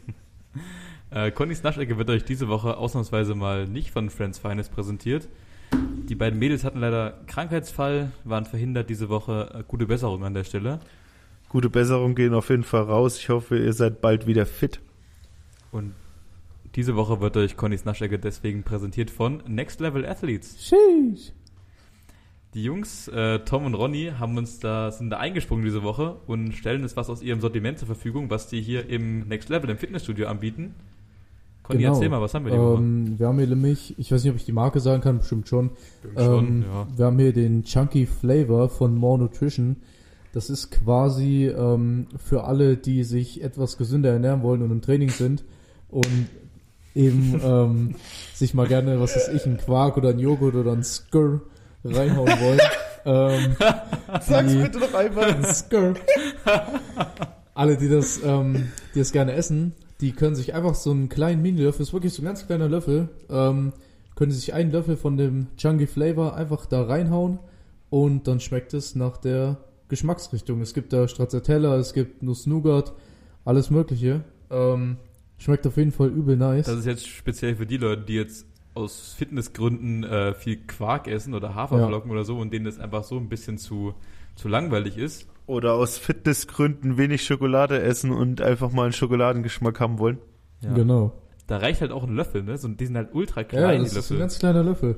äh, 1.09 1.31
Connys 1.31 1.63
Naschecke 1.63 1.97
wird 1.97 2.11
euch 2.11 2.23
diese 2.23 2.49
Woche 2.49 2.77
ausnahmsweise 2.77 3.33
mal 3.33 3.67
nicht 3.67 3.89
von 3.89 4.11
Friends 4.11 4.37
Finest 4.37 4.71
präsentiert. 4.71 5.27
Die 5.71 6.15
beiden 6.15 6.39
Mädels 6.39 6.63
hatten 6.63 6.79
leider 6.79 7.19
Krankheitsfall, 7.27 8.11
waren 8.23 8.45
verhindert 8.45 8.89
diese 8.89 9.09
Woche. 9.09 9.49
Äh, 9.53 9.63
gute 9.67 9.85
Besserung 9.85 10.23
an 10.23 10.33
der 10.33 10.43
Stelle. 10.43 10.79
Gute 11.49 11.69
Besserung 11.69 12.15
gehen 12.15 12.33
auf 12.33 12.49
jeden 12.49 12.63
Fall 12.63 12.83
raus. 12.83 13.17
Ich 13.17 13.29
hoffe, 13.29 13.57
ihr 13.57 13.73
seid 13.73 14.01
bald 14.01 14.27
wieder 14.27 14.45
fit. 14.45 14.79
Und 15.71 15.93
diese 16.75 16.95
Woche 16.95 17.21
wird 17.21 17.35
euch 17.37 17.57
Connys 17.57 17.85
Naschecke 17.85 18.19
deswegen 18.19 18.63
präsentiert 18.63 19.09
von 19.09 19.43
Next 19.47 19.79
Level 19.79 20.05
Athletes. 20.05 20.57
Sheesh. 20.63 21.33
Die 22.53 22.63
Jungs, 22.63 23.07
äh, 23.09 23.39
Tom 23.39 23.65
und 23.65 23.75
Ronny, 23.75 24.13
haben 24.17 24.37
uns 24.37 24.59
da, 24.59 24.91
sind 24.91 25.09
da 25.09 25.17
eingesprungen 25.17 25.65
diese 25.65 25.83
Woche 25.83 26.17
und 26.27 26.53
stellen 26.53 26.83
uns 26.83 26.95
was 26.95 27.09
aus 27.09 27.21
ihrem 27.21 27.41
Sortiment 27.41 27.77
zur 27.79 27.87
Verfügung, 27.87 28.29
was 28.29 28.47
die 28.47 28.61
hier 28.61 28.89
im 28.89 29.27
Next 29.27 29.49
Level, 29.49 29.69
im 29.69 29.77
Fitnessstudio 29.77 30.27
anbieten. 30.27 30.73
Conny, 31.67 31.79
Genau. 31.79 31.93
erzähl 31.93 32.09
mal, 32.09 32.21
was 32.21 32.33
haben 32.33 32.45
wir 32.45 32.53
die 32.53 32.57
Woche? 32.57 32.77
Ähm, 32.77 33.19
wir 33.19 33.27
haben 33.27 33.37
hier 33.37 33.47
nämlich, 33.47 33.93
ich 33.99 34.11
weiß 34.11 34.23
nicht, 34.23 34.31
ob 34.31 34.37
ich 34.37 34.45
die 34.45 34.51
Marke 34.53 34.79
sagen 34.79 35.01
kann, 35.01 35.17
bestimmt 35.19 35.47
schon. 35.47 35.71
Schon, 36.15 36.45
ähm, 36.47 36.65
ja. 36.71 36.87
Wir 36.95 37.05
haben 37.05 37.19
hier 37.19 37.33
den 37.33 37.63
Chunky 37.63 38.05
Flavor 38.05 38.69
von 38.69 38.95
More 38.95 39.19
Nutrition. 39.19 39.77
Das 40.33 40.49
ist 40.49 40.71
quasi 40.71 41.47
ähm, 41.47 42.07
für 42.23 42.43
alle, 42.45 42.77
die 42.77 43.03
sich 43.03 43.43
etwas 43.43 43.77
gesünder 43.77 44.11
ernähren 44.11 44.43
wollen 44.43 44.61
und 44.61 44.71
im 44.71 44.81
Training 44.81 45.09
sind 45.09 45.43
und 45.89 46.27
eben 46.95 47.39
ähm, 47.43 47.95
sich 48.33 48.53
mal 48.53 48.67
gerne, 48.67 48.99
was 48.99 49.15
weiß 49.15 49.29
ich, 49.29 49.45
einen 49.45 49.57
Quark 49.57 49.97
oder 49.97 50.09
einen 50.09 50.19
Joghurt 50.19 50.55
oder 50.55 50.71
einen 50.73 50.83
Skr 50.83 51.41
reinhauen 51.83 52.27
wollen. 52.39 52.59
ähm, 53.05 53.55
Sag's 54.21 54.53
bitte 54.55 54.79
noch 54.79 54.93
einmal. 54.93 55.43
Skr. 55.53 55.93
Alle, 57.53 57.75
die 57.77 57.89
das, 57.89 58.19
ähm, 58.23 58.71
die 58.93 58.99
das 58.99 59.11
gerne 59.11 59.33
essen, 59.33 59.73
die 60.01 60.11
können 60.11 60.35
sich 60.35 60.53
einfach 60.53 60.75
so 60.75 60.91
einen 60.91 61.09
kleinen 61.09 61.41
Mini-Löffel, 61.41 61.81
ist 61.81 61.93
wirklich 61.93 62.13
so 62.13 62.21
ein 62.21 62.25
ganz 62.25 62.45
kleiner 62.45 62.69
Löffel, 62.69 63.09
ähm, 63.29 63.73
können 64.15 64.31
sich 64.31 64.53
einen 64.53 64.71
Löffel 64.71 64.97
von 64.97 65.17
dem 65.17 65.47
Chunky 65.57 65.87
Flavor 65.87 66.35
einfach 66.35 66.65
da 66.65 66.83
reinhauen 66.83 67.39
und 67.89 68.27
dann 68.27 68.39
schmeckt 68.39 68.73
es 68.73 68.95
nach 68.95 69.17
der 69.17 69.57
Geschmacksrichtung. 69.89 70.61
Es 70.61 70.73
gibt 70.73 70.93
da 70.93 71.07
Stracciatella, 71.07 71.75
es 71.77 71.93
gibt 71.93 72.23
Nuss-Nougat, 72.23 72.93
alles 73.45 73.69
mögliche. 73.69 74.23
Ähm, 74.49 74.97
schmeckt 75.37 75.65
auf 75.67 75.77
jeden 75.77 75.91
Fall 75.91 76.09
übel 76.09 76.35
nice. 76.35 76.65
Das 76.65 76.79
ist 76.79 76.85
jetzt 76.85 77.07
speziell 77.07 77.55
für 77.55 77.65
die 77.65 77.77
Leute, 77.77 78.03
die 78.03 78.15
jetzt 78.15 78.45
aus 78.73 79.13
Fitnessgründen 79.17 80.03
äh, 80.03 80.33
viel 80.33 80.57
Quark 80.57 81.07
essen 81.07 81.33
oder 81.33 81.55
Haferflocken 81.55 82.11
oder 82.11 82.23
so 82.23 82.37
und 82.37 82.53
denen 82.53 82.65
das 82.65 82.79
einfach 82.79 83.03
so 83.03 83.17
ein 83.17 83.29
bisschen 83.29 83.57
zu, 83.57 83.95
zu 84.35 84.47
langweilig 84.47 84.97
ist. 84.97 85.27
Oder 85.47 85.73
aus 85.73 85.97
Fitnessgründen 85.97 86.97
wenig 86.97 87.23
Schokolade 87.25 87.81
essen 87.81 88.11
und 88.11 88.41
einfach 88.41 88.71
mal 88.71 88.83
einen 88.83 88.93
Schokoladengeschmack 88.93 89.79
haben 89.79 89.97
wollen. 89.97 90.19
Ja. 90.61 90.73
Genau. 90.73 91.13
Da 91.47 91.57
reicht 91.57 91.81
halt 91.81 91.91
auch 91.91 92.03
ein 92.03 92.13
Löffel, 92.15 92.43
ne? 92.43 92.57
So, 92.57 92.67
die 92.67 92.85
sind 92.85 92.97
halt 92.97 93.15
ultra 93.15 93.41
Ja, 93.41 93.47
klein, 93.47 93.81
das 93.83 93.93
die 93.93 93.99
ist 93.99 94.11
ein 94.11 94.15
Löffel. 94.15 94.19
ganz 94.19 94.39
kleiner 94.39 94.63
Löffel. 94.63 94.97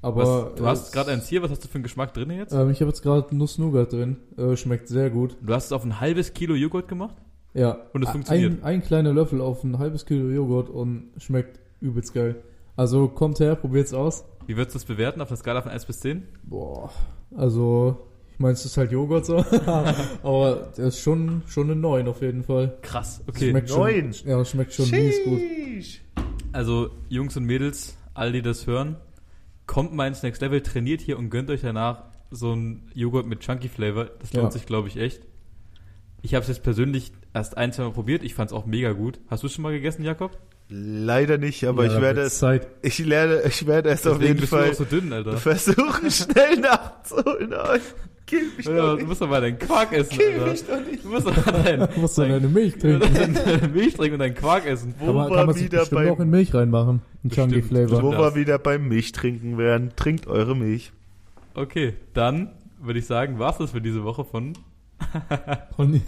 Aber 0.00 0.22
was, 0.22 0.54
du 0.54 0.66
hast 0.66 0.92
gerade 0.92 1.10
eins 1.10 1.26
hier, 1.26 1.42
was 1.42 1.50
hast 1.50 1.64
du 1.64 1.68
für 1.68 1.74
einen 1.74 1.82
Geschmack 1.82 2.14
drin 2.14 2.30
jetzt? 2.30 2.52
Ähm, 2.52 2.70
ich 2.70 2.80
habe 2.80 2.88
jetzt 2.90 3.02
gerade 3.02 3.36
Nuss-Nougat 3.36 3.92
drin. 3.92 4.16
Äh, 4.36 4.56
schmeckt 4.56 4.86
sehr 4.86 5.10
gut. 5.10 5.36
Du 5.42 5.52
hast 5.52 5.66
es 5.66 5.72
auf 5.72 5.84
ein 5.84 5.98
halbes 6.00 6.32
Kilo 6.34 6.54
Joghurt 6.54 6.86
gemacht? 6.86 7.16
Ja. 7.52 7.78
Und 7.92 8.04
es 8.04 8.10
funktioniert. 8.10 8.62
Ein, 8.62 8.62
ein 8.62 8.82
kleiner 8.82 9.12
Löffel 9.12 9.40
auf 9.40 9.64
ein 9.64 9.78
halbes 9.80 10.06
Kilo 10.06 10.28
Joghurt 10.30 10.70
und 10.70 11.10
schmeckt 11.16 11.58
übelst 11.80 12.14
geil. 12.14 12.36
Also 12.76 13.08
kommt 13.08 13.40
her, 13.40 13.56
probiert's 13.56 13.92
aus. 13.92 14.24
Wie 14.46 14.56
würdest 14.56 14.76
du 14.76 14.78
das 14.78 14.84
bewerten 14.86 15.20
auf 15.20 15.26
der 15.28 15.36
Skala 15.36 15.62
von 15.62 15.72
1 15.72 15.84
bis 15.86 15.98
10? 15.98 16.22
Boah. 16.44 16.92
Also, 17.36 18.07
ich 18.38 18.40
meine, 18.40 18.54
es 18.54 18.64
ist 18.64 18.76
halt 18.76 18.92
Joghurt 18.92 19.26
so. 19.26 19.38
Aber 20.22 20.72
der 20.76 20.86
ist 20.86 21.00
schon, 21.00 21.42
schon 21.48 21.64
eine 21.70 21.74
9 21.80 22.06
auf 22.06 22.22
jeden 22.22 22.44
Fall. 22.44 22.78
Krass, 22.82 23.20
okay. 23.26 23.50
Schmeckt 23.50 23.68
neun. 23.70 24.12
Schon, 24.14 24.28
ja, 24.28 24.44
schmeckt 24.44 24.72
schon 24.74 24.88
mies 24.90 25.16
gut. 25.24 25.40
Also, 26.52 26.90
Jungs 27.08 27.36
und 27.36 27.44
Mädels, 27.44 27.96
all 28.14 28.30
die 28.30 28.40
das 28.42 28.68
hören, 28.68 28.94
kommt 29.66 29.92
mal 29.92 30.06
ins 30.06 30.22
Next 30.22 30.40
Level, 30.40 30.60
trainiert 30.60 31.00
hier 31.00 31.18
und 31.18 31.30
gönnt 31.30 31.50
euch 31.50 31.62
danach 31.62 32.04
so 32.30 32.52
ein 32.54 32.88
Joghurt 32.94 33.26
mit 33.26 33.40
Chunky 33.40 33.68
Flavor. 33.68 34.04
Das 34.20 34.32
lohnt 34.32 34.44
Ja. 34.46 34.50
sich, 34.52 34.66
glaube 34.66 34.86
ich, 34.86 34.96
echt. 34.98 35.22
Ich 36.22 36.34
habe 36.34 36.42
es 36.42 36.48
jetzt 36.48 36.62
persönlich 36.62 37.10
erst 37.34 37.56
ein, 37.56 37.72
zwei 37.72 37.82
Mal 37.84 37.92
probiert. 37.92 38.22
Ich 38.22 38.34
fand 38.34 38.50
es 38.50 38.56
auch 38.56 38.66
mega 38.66 38.92
gut. 38.92 39.18
Hast 39.28 39.42
du 39.42 39.48
es 39.48 39.52
schon 39.52 39.62
mal 39.62 39.72
gegessen, 39.72 40.04
Jakob? 40.04 40.38
Leider 40.68 41.38
nicht, 41.38 41.64
aber 41.64 41.86
Ja, 41.86 41.94
ich 41.96 42.00
werde 42.02 42.20
es, 42.20 42.38
Zeit. 42.38 42.68
ich 42.82 42.98
lerne, 42.98 43.42
ich 43.46 43.66
werde 43.66 43.88
es 43.88 44.06
auf 44.06 44.18
Deswegen 44.18 44.26
jeden 44.28 44.40
bist 44.40 44.52
du 44.52 44.56
Fall 44.56 44.74
so 44.74 44.84
dünn, 44.84 45.12
Alter. 45.12 45.38
versuchen, 45.38 46.10
schnell 46.10 46.56
nachzuholen. 46.60 47.54
Kill 48.28 48.42
mich 48.56 48.66
doch 48.66 48.98
du 48.98 49.06
musst 49.06 49.20
doch 49.22 49.28
mal 49.28 49.40
deinen 49.40 49.58
Quark 49.58 49.92
essen, 49.92 50.10
Kill 50.16 50.32
Alter. 50.34 50.46
mich 50.50 50.64
doch 50.66 50.80
nicht. 50.86 51.04
Du 51.04 51.08
musst 51.08 51.26
doch 51.26 51.46
mal 51.46 51.62
deinen, 51.62 51.88
Du 51.94 52.00
musst 52.00 52.18
dann 52.18 52.28
deine 52.28 52.48
Milch 52.48 52.74
trinken. 52.78 53.34
deine 53.44 53.68
Milch 53.68 53.94
trinken 53.94 54.12
und 54.14 54.18
deinen 54.20 54.34
Quark 54.34 54.66
essen. 54.66 54.94
Wo 54.98 55.06
Kann 55.06 55.14
man, 55.14 55.30
wir 55.30 55.36
kann 55.36 55.46
man 55.46 55.54
sich 55.54 55.64
wieder 55.64 55.78
bestimmt 55.80 56.00
beim- 56.02 56.10
auch 56.12 56.20
in 56.20 56.30
Milch 56.30 56.54
reinmachen. 56.54 57.00
Ein 57.24 57.30
Chunky 57.30 57.60
Bestimmt. 57.60 57.88
Flavor. 57.90 58.02
Wo 58.02 58.10
wir 58.12 58.34
wieder 58.34 58.58
beim 58.58 58.86
Milchtrinken 58.88 59.58
wären, 59.58 59.92
trinkt 59.96 60.26
eure 60.26 60.54
Milch. 60.54 60.92
Okay, 61.54 61.94
dann 62.14 62.50
würde 62.80 62.98
ich 63.00 63.06
sagen, 63.06 63.38
war's 63.38 63.58
das 63.58 63.70
für 63.72 63.80
diese 63.80 64.04
Woche 64.04 64.24
von 64.24 64.52
Und 65.76 66.02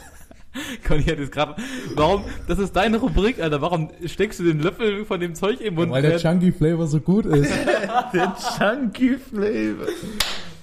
Conny 0.87 1.05
hat 1.05 1.19
jetzt 1.19 1.31
gerade. 1.33 1.55
Warum? 1.95 2.25
Das 2.49 2.59
ist 2.59 2.75
deine 2.75 2.97
Rubrik, 2.99 3.41
Alter. 3.41 3.61
Warum 3.63 3.89
steckst 4.07 4.41
du 4.41 4.45
den 4.45 4.59
Löffel 4.61 5.05
von 5.05 5.21
dem 5.21 5.35
Zeug 5.37 5.61
im 5.61 5.75
Mund? 5.75 5.93
weil 5.93 6.03
der 6.03 6.19
Chunky 6.19 6.51
Flavor 6.53 6.87
so 6.89 7.01
gut 7.01 7.25
ist. 7.25 7.51
Der 8.13 8.35
Chunky 8.59 9.17
Flavor. 9.17 9.87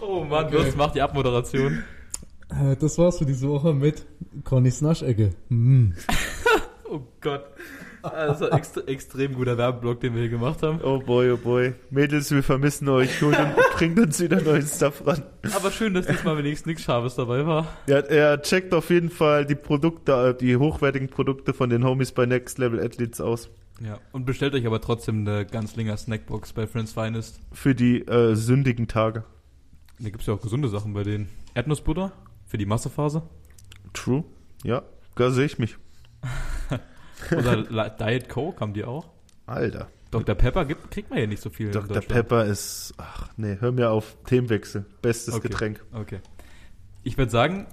Oh 0.01 0.23
Mann, 0.23 0.45
Okay. 0.47 0.57
das 0.65 0.75
macht 0.75 0.95
die 0.95 1.01
Abmoderation. 1.01 1.83
Äh, 2.49 2.75
das 2.77 2.97
war's 2.97 3.17
für 3.17 3.25
diese 3.25 3.47
Woche 3.49 3.73
mit 3.73 4.05
Connys 4.43 4.81
Naschecke. 4.81 5.31
Mm. 5.49 5.91
Oh 6.89 7.01
Gott. 7.19 7.43
Das 8.01 8.39
ist 8.39 8.49
ein 8.49 8.57
extre 8.57 8.87
extrem 8.87 9.33
guter 9.33 9.57
Werbeblock, 9.57 9.99
den 9.99 10.13
wir 10.13 10.21
hier 10.21 10.29
gemacht 10.29 10.63
haben. 10.63 10.79
Oh 10.81 10.99
boy, 10.99 11.31
oh 11.31 11.37
boy. 11.37 11.73
Mädels, 11.89 12.31
wir 12.31 12.41
vermissen 12.43 12.87
euch. 12.87 13.21
Holt 13.21 13.37
und 13.37 13.55
bringt 13.75 13.99
uns 13.99 14.21
wieder 14.21 14.39
neuen 14.39 14.65
Stuff 14.65 15.05
ran. 15.05 15.23
Aber 15.53 15.69
schön, 15.71 15.93
dass 15.93 16.07
diesmal 16.07 16.37
wenigstens 16.37 16.65
nichts 16.67 16.83
Scharfes 16.83 17.15
dabei 17.15 17.45
war. 17.45 17.67
Ja, 17.87 17.97
er 17.99 18.41
checkt 18.41 18.73
auf 18.73 18.89
jeden 18.89 19.09
Fall 19.09 19.45
die 19.45 19.55
Produkte, 19.55 20.13
äh, 20.13 20.37
die 20.37 20.55
hochwertigen 20.55 21.09
Produkte 21.09 21.53
von 21.53 21.69
den 21.69 21.83
Homies 21.83 22.13
bei 22.13 22.25
Next 22.25 22.57
Level 22.57 22.79
Athletes 22.79 23.19
aus. 23.19 23.49
Ja. 23.83 23.99
Und 24.13 24.25
bestellt 24.25 24.53
euch 24.55 24.65
aber 24.65 24.79
trotzdem 24.79 25.27
eine 25.27 25.45
Ganzlinger 25.45 25.97
Snackbox 25.97 26.53
bei 26.53 26.67
Friends 26.67 26.93
Finest. 26.93 27.41
Für 27.51 27.75
die 27.75 27.99
äh, 28.07 28.33
sündigen 28.35 28.87
Tage. 28.87 29.25
Da 29.99 30.09
gibt's 30.09 30.27
ja 30.27 30.33
auch 30.33 30.41
gesunde 30.41 30.69
Sachen 30.69 30.93
bei 30.93 31.03
denen. 31.03 31.29
Erdnussbutter 31.53 32.11
für 32.45 32.57
die 32.57 32.65
Massephase. 32.65 33.23
True. 33.93 34.23
Ja, 34.63 34.83
da 35.15 35.31
sehe 35.31 35.45
ich 35.45 35.57
mich. 35.57 35.77
Oder 37.31 37.89
Diet 37.89 38.29
Coke 38.29 38.59
haben 38.59 38.73
die 38.73 38.83
auch. 38.83 39.09
Alter. 39.45 39.89
Dr. 40.11 40.35
Pepper 40.35 40.65
gibt, 40.65 40.89
kriegt 40.91 41.09
man 41.09 41.19
ja 41.19 41.27
nicht 41.27 41.41
so 41.41 41.49
viel. 41.49 41.71
Dr. 41.71 42.01
Pepper 42.01 42.45
ist. 42.45 42.93
Ach 42.97 43.29
nee, 43.37 43.57
hör 43.59 43.71
mir 43.71 43.89
auf. 43.91 44.17
Themenwechsel. 44.25 44.85
Bestes 45.01 45.33
Okay. 45.33 45.49
Getränk. 45.49 45.83
Okay. 45.91 46.19
Ich 47.03 47.17
würde 47.17 47.31
sagen, 47.31 47.67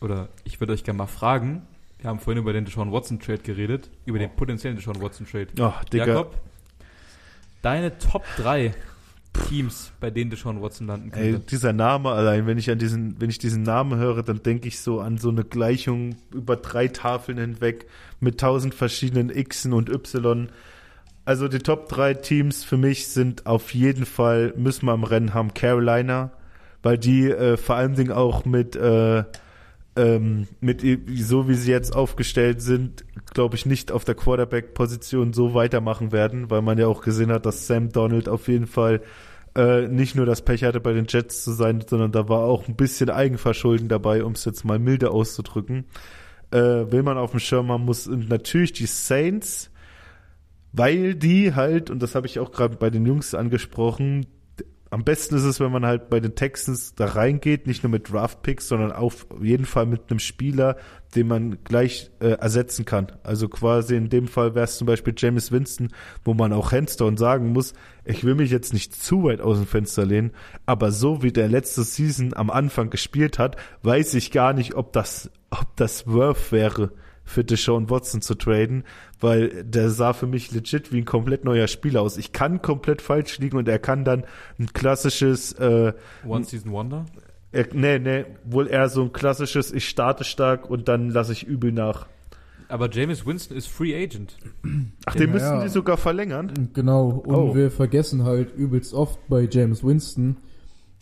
oder 0.00 0.28
ich 0.44 0.60
würde 0.60 0.72
euch 0.72 0.84
gerne 0.84 0.98
mal 0.98 1.06
fragen, 1.06 1.66
wir 1.98 2.08
haben 2.08 2.20
vorhin 2.20 2.40
über 2.42 2.52
den 2.52 2.64
Deshaun 2.64 2.92
Watson 2.92 3.18
Trade 3.20 3.42
geredet, 3.42 3.90
über 4.06 4.18
den 4.18 4.30
potenziellen 4.34 4.76
Deshaun 4.76 5.00
Watson 5.02 5.26
Trade. 5.26 5.48
Oh, 5.58 5.72
Digga. 5.92 6.06
Jakob, 6.06 6.40
deine 7.60 7.98
Top 7.98 8.24
3 8.36 8.74
Teams, 9.48 9.92
bei 10.00 10.10
denen 10.10 10.30
Deshaun 10.30 10.60
Watson 10.60 10.86
landen 10.86 11.12
Ey, 11.14 11.32
könnte. 11.32 11.46
dieser 11.50 11.72
Name 11.72 12.10
allein, 12.10 12.46
wenn 12.46 12.58
ich 12.58 12.70
an 12.70 12.78
diesen, 12.78 13.20
wenn 13.20 13.30
ich 13.30 13.38
diesen 13.38 13.62
Namen 13.62 13.98
höre, 13.98 14.22
dann 14.22 14.42
denke 14.42 14.68
ich 14.68 14.80
so 14.80 15.00
an 15.00 15.18
so 15.18 15.28
eine 15.28 15.44
Gleichung 15.44 16.16
über 16.34 16.56
drei 16.56 16.88
Tafeln 16.88 17.38
hinweg 17.38 17.86
mit 18.20 18.38
tausend 18.40 18.74
verschiedenen 18.74 19.28
Xen 19.30 19.72
und 19.72 19.88
Y. 19.88 20.48
Also 21.24 21.48
die 21.48 21.58
Top 21.58 21.88
drei 21.88 22.14
Teams 22.14 22.64
für 22.64 22.76
mich 22.76 23.08
sind 23.08 23.46
auf 23.46 23.74
jeden 23.74 24.06
Fall, 24.06 24.54
müssen 24.56 24.86
wir 24.86 24.92
am 24.92 25.04
Rennen 25.04 25.34
haben, 25.34 25.54
Carolina, 25.54 26.30
weil 26.82 26.98
die 26.98 27.30
äh, 27.30 27.56
vor 27.56 27.76
allen 27.76 27.94
Dingen 27.94 28.12
auch 28.12 28.44
mit, 28.44 28.76
äh, 28.76 29.24
ähm, 29.98 30.46
mit 30.60 30.82
so 31.16 31.48
wie 31.48 31.54
sie 31.54 31.72
jetzt 31.72 31.94
aufgestellt 31.94 32.62
sind, 32.62 33.04
glaube 33.34 33.56
ich, 33.56 33.66
nicht 33.66 33.90
auf 33.90 34.04
der 34.04 34.14
Quarterback-Position 34.14 35.32
so 35.32 35.54
weitermachen 35.54 36.12
werden, 36.12 36.50
weil 36.50 36.62
man 36.62 36.78
ja 36.78 36.86
auch 36.86 37.02
gesehen 37.02 37.32
hat, 37.32 37.44
dass 37.44 37.66
Sam 37.66 37.90
Donald 37.90 38.28
auf 38.28 38.46
jeden 38.46 38.68
Fall 38.68 39.02
äh, 39.56 39.88
nicht 39.88 40.14
nur 40.14 40.24
das 40.24 40.42
Pech 40.42 40.62
hatte, 40.62 40.78
bei 40.78 40.92
den 40.92 41.06
Jets 41.08 41.42
zu 41.42 41.50
sein, 41.50 41.84
sondern 41.84 42.12
da 42.12 42.28
war 42.28 42.42
auch 42.42 42.68
ein 42.68 42.76
bisschen 42.76 43.10
Eigenverschulden 43.10 43.88
dabei, 43.88 44.22
um 44.22 44.32
es 44.34 44.44
jetzt 44.44 44.64
mal 44.64 44.78
milde 44.78 45.10
auszudrücken. 45.10 45.86
Äh, 46.52 46.92
will 46.92 47.02
man 47.02 47.18
auf 47.18 47.32
dem 47.32 47.40
Schirm 47.40 47.72
haben 47.72 47.84
muss 47.84 48.06
und 48.06 48.28
natürlich 48.28 48.72
die 48.72 48.86
Saints, 48.86 49.70
weil 50.72 51.16
die 51.16 51.54
halt, 51.54 51.90
und 51.90 52.00
das 52.04 52.14
habe 52.14 52.28
ich 52.28 52.38
auch 52.38 52.52
gerade 52.52 52.76
bei 52.76 52.88
den 52.88 53.04
Jungs 53.04 53.34
angesprochen, 53.34 54.26
am 54.90 55.04
besten 55.04 55.36
ist 55.36 55.44
es, 55.44 55.60
wenn 55.60 55.70
man 55.70 55.84
halt 55.84 56.08
bei 56.08 56.20
den 56.20 56.34
Texans 56.34 56.94
da 56.94 57.06
reingeht, 57.06 57.66
nicht 57.66 57.82
nur 57.82 57.90
mit 57.90 58.10
Draftpicks, 58.10 58.68
sondern 58.68 58.92
auf 58.92 59.26
jeden 59.40 59.66
Fall 59.66 59.86
mit 59.86 60.10
einem 60.10 60.18
Spieler, 60.18 60.76
den 61.14 61.28
man 61.28 61.58
gleich 61.64 62.10
äh, 62.20 62.30
ersetzen 62.30 62.84
kann. 62.84 63.12
Also 63.22 63.48
quasi 63.48 63.96
in 63.96 64.08
dem 64.08 64.28
Fall 64.28 64.54
wäre 64.54 64.64
es 64.64 64.78
zum 64.78 64.86
Beispiel 64.86 65.14
James 65.16 65.52
Winston, 65.52 65.88
wo 66.24 66.34
man 66.34 66.52
auch 66.52 66.72
Handstone 66.72 67.18
sagen 67.18 67.52
muss, 67.52 67.74
ich 68.04 68.24
will 68.24 68.34
mich 68.34 68.50
jetzt 68.50 68.72
nicht 68.72 68.94
zu 68.94 69.24
weit 69.24 69.40
aus 69.40 69.58
dem 69.58 69.66
Fenster 69.66 70.06
lehnen, 70.06 70.32
aber 70.64 70.90
so 70.90 71.22
wie 71.22 71.32
der 71.32 71.48
letzte 71.48 71.82
Season 71.82 72.32
am 72.34 72.50
Anfang 72.50 72.88
gespielt 72.88 73.38
hat, 73.38 73.56
weiß 73.82 74.14
ich 74.14 74.30
gar 74.30 74.52
nicht, 74.52 74.74
ob 74.74 74.92
das, 74.92 75.30
ob 75.50 75.76
das 75.76 76.06
worth 76.06 76.52
wäre 76.52 76.92
für 77.28 77.44
Deshaun 77.44 77.90
Watson 77.90 78.22
zu 78.22 78.34
traden, 78.34 78.84
weil 79.20 79.62
der 79.64 79.90
sah 79.90 80.12
für 80.12 80.26
mich 80.26 80.50
legit 80.52 80.92
wie 80.92 80.98
ein 80.98 81.04
komplett 81.04 81.44
neuer 81.44 81.68
Spieler 81.68 82.00
aus. 82.02 82.16
Ich 82.16 82.32
kann 82.32 82.62
komplett 82.62 83.02
falsch 83.02 83.38
liegen 83.38 83.56
und 83.58 83.68
er 83.68 83.78
kann 83.78 84.04
dann 84.04 84.24
ein 84.58 84.72
klassisches, 84.72 85.52
äh, 85.52 85.92
One 86.26 86.44
Season 86.44 86.72
Wonder. 86.72 87.04
er, 87.52 87.66
nee, 87.74 87.98
nee, 87.98 88.24
wohl 88.44 88.66
eher 88.66 88.88
so 88.88 89.02
ein 89.02 89.12
klassisches, 89.12 89.72
ich 89.72 89.88
starte 89.88 90.24
stark 90.24 90.68
und 90.70 90.88
dann 90.88 91.10
lasse 91.10 91.32
ich 91.32 91.44
übel 91.46 91.70
nach. 91.72 92.06
Aber 92.70 92.90
James 92.90 93.24
Winston 93.26 93.56
ist 93.56 93.68
Free 93.68 93.94
Agent. 93.94 94.36
Ach, 95.06 95.14
den 95.14 95.28
Ja, 95.28 95.32
müssen 95.34 95.44
ja. 95.56 95.62
die 95.62 95.68
sogar 95.70 95.96
verlängern? 95.96 96.70
Genau, 96.74 97.08
und 97.08 97.34
Oh. 97.34 97.54
wir 97.54 97.70
vergessen 97.70 98.24
halt 98.24 98.54
übelst 98.56 98.92
oft 98.92 99.18
bei 99.28 99.48
James 99.50 99.82
Winston, 99.84 100.36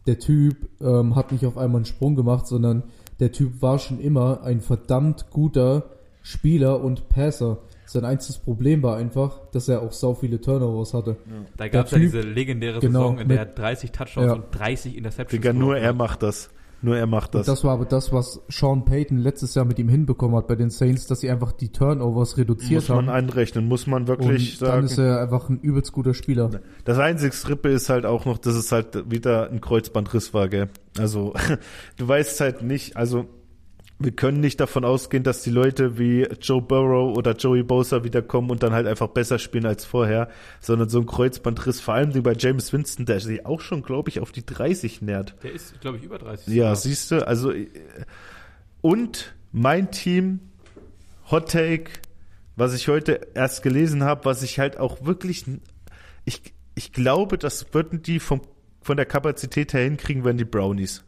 der 0.06 0.18
Typ 0.20 0.56
ähm, 0.80 1.16
hat 1.16 1.32
nicht 1.32 1.44
auf 1.44 1.58
einmal 1.58 1.78
einen 1.80 1.84
Sprung 1.86 2.14
gemacht, 2.14 2.46
sondern 2.46 2.84
der 3.18 3.32
Typ 3.32 3.62
war 3.62 3.78
schon 3.80 3.98
immer 3.98 4.42
ein 4.44 4.60
verdammt 4.60 5.30
guter 5.30 5.90
Spieler 6.26 6.80
und 6.82 7.08
Passer. 7.08 7.58
Sein 7.84 8.04
einziges 8.04 8.38
Problem 8.38 8.82
war 8.82 8.96
einfach, 8.96 9.46
dass 9.52 9.68
er 9.68 9.80
auch 9.82 9.92
sau 9.92 10.12
viele 10.14 10.40
Turnovers 10.40 10.92
hatte. 10.92 11.16
Da 11.56 11.68
gab 11.68 11.86
es 11.86 11.92
ja 11.92 11.98
diese 11.98 12.20
legendäre 12.20 12.80
genau, 12.80 13.02
Saison, 13.10 13.18
in 13.20 13.28
der 13.28 13.38
er 13.38 13.46
mit- 13.46 13.58
30 13.58 13.92
Touchdowns 13.92 14.26
Ja. 14.26 14.32
und 14.32 14.44
30 14.50 14.96
Interceptions 14.96 15.30
Digga, 15.40 15.52
nur 15.52 15.76
er 15.78 15.92
macht 15.92 16.24
das. 16.24 16.50
Nur 16.82 16.96
er 16.96 17.06
macht 17.06 17.34
das. 17.36 17.46
Und 17.46 17.54
das 17.54 17.62
war 17.62 17.74
aber 17.74 17.84
das, 17.84 18.12
was 18.12 18.40
Sean 18.48 18.84
Payton 18.84 19.18
letztes 19.18 19.54
Jahr 19.54 19.64
mit 19.64 19.78
ihm 19.78 19.88
hinbekommen 19.88 20.36
hat 20.36 20.48
bei 20.48 20.56
den 20.56 20.68
Saints, 20.70 21.06
dass 21.06 21.20
sie 21.20 21.30
einfach 21.30 21.52
die 21.52 21.68
Turnovers 21.70 22.36
reduziert 22.38 22.82
muss 22.82 22.88
man 22.88 23.06
haben. 23.06 23.14
anrechnen, 23.28 23.66
muss 23.68 23.86
man 23.86 24.08
wirklich 24.08 24.60
und 24.60 24.68
dann 24.68 24.84
ist 24.84 24.96
sagen. 24.96 25.08
er 25.08 25.20
einfach 25.22 25.48
ein 25.48 25.60
übelst 25.60 25.92
guter 25.92 26.12
Spieler. 26.12 26.50
Das 26.84 26.98
einzige 26.98 27.32
Strippe 27.32 27.68
ist 27.68 27.88
halt 27.88 28.04
auch 28.04 28.24
noch, 28.24 28.38
dass 28.38 28.56
es 28.56 28.72
halt 28.72 29.08
wieder 29.10 29.48
ein 29.48 29.60
Kreuzbandriss 29.60 30.34
war, 30.34 30.48
gell? 30.48 30.68
Also, 30.98 31.34
du 31.98 32.08
weißt 32.08 32.40
halt 32.40 32.62
nicht, 32.62 32.96
also, 32.96 33.26
wir 33.98 34.12
können 34.12 34.40
nicht 34.40 34.60
davon 34.60 34.84
ausgehen, 34.84 35.22
dass 35.22 35.42
die 35.42 35.50
Leute 35.50 35.98
wie 35.98 36.24
Joe 36.40 36.60
Burrow 36.60 37.16
oder 37.16 37.32
Joey 37.32 37.62
Bosa 37.62 38.04
wiederkommen 38.04 38.50
und 38.50 38.62
dann 38.62 38.72
halt 38.72 38.86
einfach 38.86 39.08
besser 39.08 39.38
spielen 39.38 39.64
als 39.64 39.86
vorher, 39.86 40.28
sondern 40.60 40.90
so 40.90 41.00
ein 41.00 41.06
Kreuzbandriss, 41.06 41.80
vor 41.80 41.94
allem 41.94 42.22
bei 42.22 42.34
James 42.34 42.72
Winston, 42.72 43.06
der 43.06 43.20
sich 43.20 43.46
auch 43.46 43.60
schon, 43.60 43.82
glaube 43.82 44.10
ich, 44.10 44.20
auf 44.20 44.32
die 44.32 44.44
30 44.44 45.00
nähert. 45.00 45.34
Der 45.42 45.52
ist, 45.52 45.80
glaube 45.80 45.96
ich, 45.96 46.04
über 46.04 46.18
30. 46.18 46.48
Ja, 46.48 46.74
sogar. 46.74 46.76
siehst 46.76 47.10
du, 47.10 47.26
also 47.26 47.52
äh, 47.52 47.68
und 48.82 49.34
mein 49.52 49.90
Team 49.90 50.40
Hot 51.30 51.50
Take, 51.50 51.90
was 52.54 52.74
ich 52.74 52.88
heute 52.88 53.28
erst 53.34 53.62
gelesen 53.62 54.04
habe, 54.04 54.26
was 54.26 54.42
ich 54.42 54.58
halt 54.58 54.78
auch 54.78 55.04
wirklich 55.04 55.44
ich 56.24 56.42
ich 56.74 56.92
glaube, 56.92 57.38
das 57.38 57.72
würden 57.72 58.02
die 58.02 58.20
vom 58.20 58.42
von 58.82 58.96
der 58.96 59.06
Kapazität 59.06 59.72
her 59.72 59.82
hinkriegen, 59.82 60.24
wenn 60.24 60.36
die 60.36 60.44
Brownies. 60.44 61.04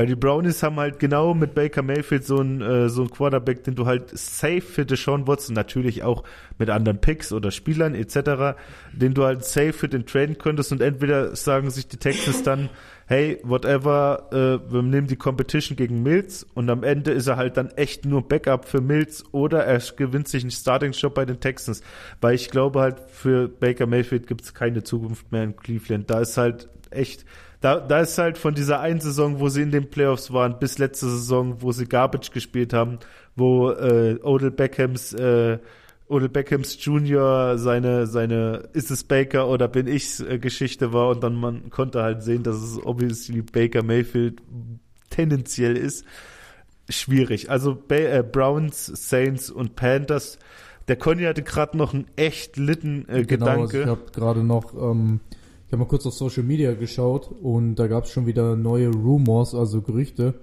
Weil 0.00 0.06
die 0.06 0.16
Brownies 0.16 0.62
haben 0.62 0.76
halt 0.76 0.98
genau 0.98 1.34
mit 1.34 1.54
Baker 1.54 1.82
Mayfield 1.82 2.24
so 2.24 2.38
einen 2.38 2.62
äh, 2.62 2.88
so 2.88 3.02
einen 3.02 3.10
Quarterback, 3.10 3.64
den 3.64 3.74
du 3.74 3.84
halt 3.84 4.08
safe 4.18 4.62
für 4.62 4.86
Deshaun 4.86 5.26
Watson, 5.26 5.54
natürlich 5.54 6.04
auch 6.04 6.24
mit 6.56 6.70
anderen 6.70 7.02
Picks 7.02 7.34
oder 7.34 7.50
Spielern 7.50 7.94
etc., 7.94 8.56
den 8.94 9.12
du 9.12 9.24
halt 9.24 9.44
safe 9.44 9.74
für 9.74 9.90
den 9.90 10.06
traden 10.06 10.38
könntest 10.38 10.72
und 10.72 10.80
entweder 10.80 11.36
sagen 11.36 11.68
sich 11.68 11.86
die 11.86 11.98
Texans 11.98 12.42
dann, 12.42 12.70
hey, 13.10 13.40
whatever, 13.42 14.28
äh, 14.30 14.72
wir 14.72 14.82
nehmen 14.82 15.08
die 15.08 15.16
Competition 15.16 15.76
gegen 15.76 16.04
Mills 16.04 16.46
und 16.54 16.70
am 16.70 16.84
Ende 16.84 17.10
ist 17.10 17.26
er 17.26 17.36
halt 17.36 17.56
dann 17.56 17.70
echt 17.70 18.04
nur 18.04 18.22
Backup 18.22 18.66
für 18.66 18.80
Mills 18.80 19.24
oder 19.32 19.64
er 19.64 19.80
gewinnt 19.96 20.28
sich 20.28 20.44
einen 20.44 20.52
Starting-Job 20.52 21.12
bei 21.12 21.24
den 21.24 21.40
Texans, 21.40 21.82
weil 22.20 22.36
ich 22.36 22.50
glaube 22.50 22.78
halt 22.78 23.00
für 23.08 23.48
Baker 23.48 23.88
Mayfield 23.88 24.28
gibt 24.28 24.42
es 24.42 24.54
keine 24.54 24.84
Zukunft 24.84 25.32
mehr 25.32 25.42
in 25.42 25.56
Cleveland. 25.56 26.08
Da 26.08 26.20
ist 26.20 26.36
halt 26.36 26.68
echt, 26.90 27.24
da, 27.60 27.80
da 27.80 27.98
ist 27.98 28.16
halt 28.16 28.38
von 28.38 28.54
dieser 28.54 28.78
einen 28.78 29.00
Saison, 29.00 29.40
wo 29.40 29.48
sie 29.48 29.62
in 29.62 29.72
den 29.72 29.90
Playoffs 29.90 30.32
waren, 30.32 30.60
bis 30.60 30.78
letzte 30.78 31.06
Saison, 31.06 31.62
wo 31.62 31.72
sie 31.72 31.86
Garbage 31.86 32.30
gespielt 32.30 32.72
haben, 32.72 33.00
wo 33.34 33.72
äh, 33.72 34.20
Odell 34.22 34.52
Beckhams 34.52 35.14
äh, 35.14 35.58
Odell 36.10 36.28
Beckhams 36.28 36.76
Junior 36.84 37.56
seine, 37.58 38.06
seine 38.06 38.68
ist 38.72 38.90
es 38.90 39.04
Baker 39.04 39.48
oder 39.48 39.68
bin 39.68 39.86
ich's 39.86 40.20
äh, 40.20 40.38
Geschichte 40.38 40.92
war 40.92 41.08
und 41.10 41.22
dann 41.22 41.34
man 41.34 41.70
konnte 41.70 42.02
halt 42.02 42.22
sehen, 42.22 42.42
dass 42.42 42.56
es 42.56 42.84
obviously 42.84 43.42
Baker 43.42 43.82
Mayfield 43.82 44.42
tendenziell 45.10 45.76
ist. 45.76 46.04
Schwierig. 46.88 47.50
Also 47.50 47.74
ba 47.74 47.94
äh, 47.94 48.24
Browns, 48.24 48.86
Saints 48.86 49.50
und 49.50 49.76
Panthers. 49.76 50.38
Der 50.88 50.96
Conny 50.96 51.22
hatte 51.22 51.42
gerade 51.42 51.76
noch 51.76 51.94
einen 51.94 52.06
echt 52.16 52.56
litten 52.56 53.08
äh, 53.08 53.24
Genau, 53.24 53.46
also 53.46 53.66
Gedanke. 53.66 53.80
ich 53.82 53.86
habe 53.86 54.10
gerade 54.12 54.42
noch 54.42 54.74
ähm, 54.74 55.20
Ich 55.66 55.72
habe 55.72 55.84
mal 55.84 55.88
kurz 55.88 56.04
auf 56.06 56.14
Social 56.14 56.42
Media 56.42 56.74
geschaut 56.74 57.30
und 57.42 57.76
da 57.76 57.86
gab 57.86 58.04
es 58.04 58.10
schon 58.10 58.26
wieder 58.26 58.56
neue 58.56 58.88
Rumors, 58.88 59.54
also 59.54 59.82
Gerüchte, 59.82 60.34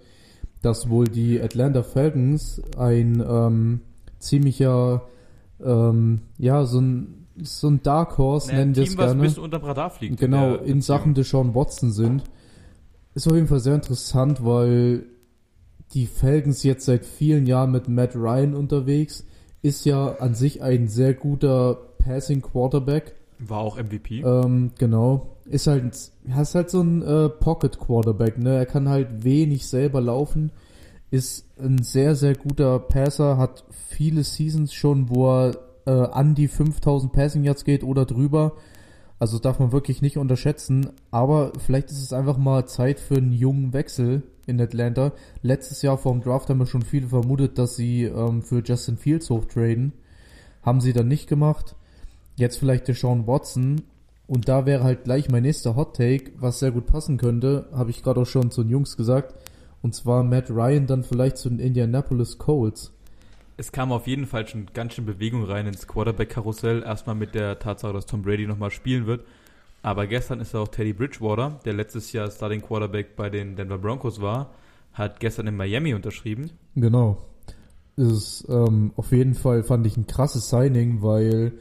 dass 0.62 0.90
wohl 0.90 1.06
die 1.06 1.42
Atlanta 1.42 1.84
Falcons 1.84 2.62
ein 2.78 3.22
ähm, 3.28 3.82
ziemlicher, 4.20 5.04
ähm, 5.64 6.22
ja, 6.38 6.66
so 6.66 6.80
ein, 6.80 7.28
so 7.42 7.68
ein 7.70 7.82
Dark 7.84 8.18
Horse 8.18 8.48
Naja, 8.48 8.60
nennen 8.60 8.76
wir 8.76 8.84
es 8.84 8.98
was 8.98 9.04
ein 9.06 9.08
gerne. 9.08 9.24
bisschen 9.24 9.44
unter 9.44 9.64
Radar 9.64 9.90
fliegt. 9.90 10.20
Genau, 10.20 10.58
der 10.58 10.64
in 10.64 10.82
Sachen 10.82 11.14
Deshaun 11.14 11.56
Watson 11.56 11.92
sind. 11.92 12.24
Ist 13.14 13.28
auf 13.28 13.34
jeden 13.34 13.48
Fall 13.48 13.60
sehr 13.60 13.76
interessant, 13.76 14.46
weil 14.46 15.04
die 15.94 16.06
Falcons 16.06 16.64
jetzt 16.64 16.86
seit 16.86 17.06
vielen 17.06 17.46
Jahren 17.46 17.72
mit 17.72 17.88
Matt 17.88 18.16
Ryan 18.16 18.54
unterwegs, 18.54 19.26
ist 19.62 19.86
ja 19.86 20.16
an 20.20 20.36
sich 20.36 20.62
ein 20.62 20.88
sehr 20.88 21.14
guter 21.14 21.76
Passing 21.98 22.42
Quarterback. 22.42 23.16
War 23.40 23.60
auch 23.60 23.78
MVP. 23.78 24.22
Ähm, 24.22 24.72
genau. 24.78 25.38
Ist 25.46 25.68
halt, 25.68 26.12
ja, 26.28 26.42
ist 26.42 26.56
halt 26.56 26.70
so 26.70 26.82
ein 26.82 27.02
äh, 27.02 27.30
Pocket 27.30 27.80
Quarterback, 27.80 28.38
ne? 28.38 28.56
Er 28.56 28.66
kann 28.66 28.90
halt 28.90 29.24
wenig 29.24 29.68
selber 29.68 30.02
laufen. 30.02 30.52
Ist 31.10 31.46
ein 31.58 31.84
sehr, 31.84 32.16
sehr 32.16 32.36
guter 32.36 32.80
Passer, 32.80 33.38
hat 33.38 33.64
viele 33.72 34.24
Seasons 34.24 34.74
schon, 34.74 35.10
wo 35.10 35.30
er 35.30 35.58
äh, 35.86 35.92
an 35.92 36.36
die 36.36 36.48
5000 36.48 37.12
Passing 37.12 37.44
Yards 37.44 37.64
geht 37.64 37.84
oder 37.84 38.06
drüber. 38.06 38.54
Also 39.20 39.40
darf 39.40 39.60
man 39.60 39.72
wirklich 39.72 40.02
nicht 40.02 40.18
unterschätzen. 40.18 40.90
Aber 41.12 41.54
vielleicht 41.66 41.90
ist 41.90 42.02
es 42.02 42.14
einfach 42.14 42.38
mal 42.38 42.68
Zeit 42.68 43.00
für 43.00 43.16
einen 43.16 43.32
jungen 43.32 43.74
Wechsel 43.74 44.24
in 44.46 44.62
Atlanta. 44.62 45.14
Letztes 45.42 45.82
Jahr 45.82 45.98
vor 45.98 46.12
dem 46.12 46.22
Draft 46.22 46.50
haben 46.50 46.60
wir 46.60 46.68
schon 46.68 46.84
viele 46.84 47.08
vermutet, 47.08 47.58
dass 47.58 47.76
sie 47.76 48.04
ähm, 48.04 48.44
für 48.44 48.62
Justin 48.64 48.98
Fields 48.98 49.30
hochtraden. 49.30 49.94
Haben 50.62 50.82
sie 50.82 50.94
dann 50.94 51.08
nicht 51.08 51.28
gemacht. 51.28 51.76
Jetzt 52.36 52.58
vielleicht 52.58 52.88
der 52.88 52.96
Sean 52.96 53.26
Watson. 53.26 53.82
Und 54.28 54.50
da 54.50 54.66
wäre 54.66 54.84
halt 54.84 55.06
gleich 55.06 55.30
mein 55.30 55.44
nächster 55.44 55.76
Hot 55.76 55.96
Take, 55.96 56.34
was 56.38 56.60
sehr 56.60 56.72
gut 56.72 56.86
passen 56.86 57.18
könnte, 57.18 57.70
habe 57.72 57.92
ich 57.92 58.04
gerade 58.04 58.20
auch 58.20 58.26
schon 58.26 58.52
zu 58.52 58.62
den 58.62 58.72
Jungs 58.72 58.98
gesagt. 58.98 59.34
Und 59.82 59.96
zwar 59.96 60.24
Matt 60.24 60.50
Ryan 60.50 60.88
dann 60.88 61.04
vielleicht 61.04 61.38
zu 61.38 61.50
den 61.50 61.60
Indianapolis 61.60 62.38
Colts. 62.38 62.94
Es 63.58 63.72
kam 63.72 63.92
auf 63.92 64.08
jeden 64.08 64.28
Fall 64.28 64.48
schon 64.48 64.68
ganz 64.74 64.94
schön 64.94 65.06
Bewegung 65.06 65.44
rein 65.44 65.66
ins 65.66 65.88
Quarterback-Karussell. 65.88 66.84
Erstmal 66.84 67.16
mit 67.16 67.34
der 67.34 67.60
Tatsache, 67.60 67.94
dass 67.94 68.06
Tom 68.06 68.22
Brady 68.22 68.46
nochmal 68.46 68.72
spielen 68.72 69.08
wird. 69.08 69.26
Aber 69.82 70.06
gestern 70.08 70.40
ist 70.40 70.56
auch 70.56 70.68
Teddy 70.68 70.94
Bridgewater, 70.94 71.60
der 71.66 71.74
letztes 71.74 72.12
Jahr 72.12 72.30
Starting 72.30 72.62
Quarterback 72.62 73.16
bei 73.16 73.30
den 73.30 73.56
Denver 73.56 73.78
Broncos 73.78 74.22
war, 74.22 74.52
hat 74.94 75.20
gestern 75.20 75.48
in 75.48 75.56
Miami 75.56 75.94
unterschrieben. 75.94 76.52
Genau. 76.76 77.18
Ist 77.96 78.46
ähm, 78.50 78.92
auf 78.96 79.12
jeden 79.12 79.34
Fall 79.34 79.64
fand 79.64 79.88
ich 79.88 79.98
ein 79.98 80.08
krasses 80.08 80.50
Signing, 80.50 81.02
weil 81.02 81.54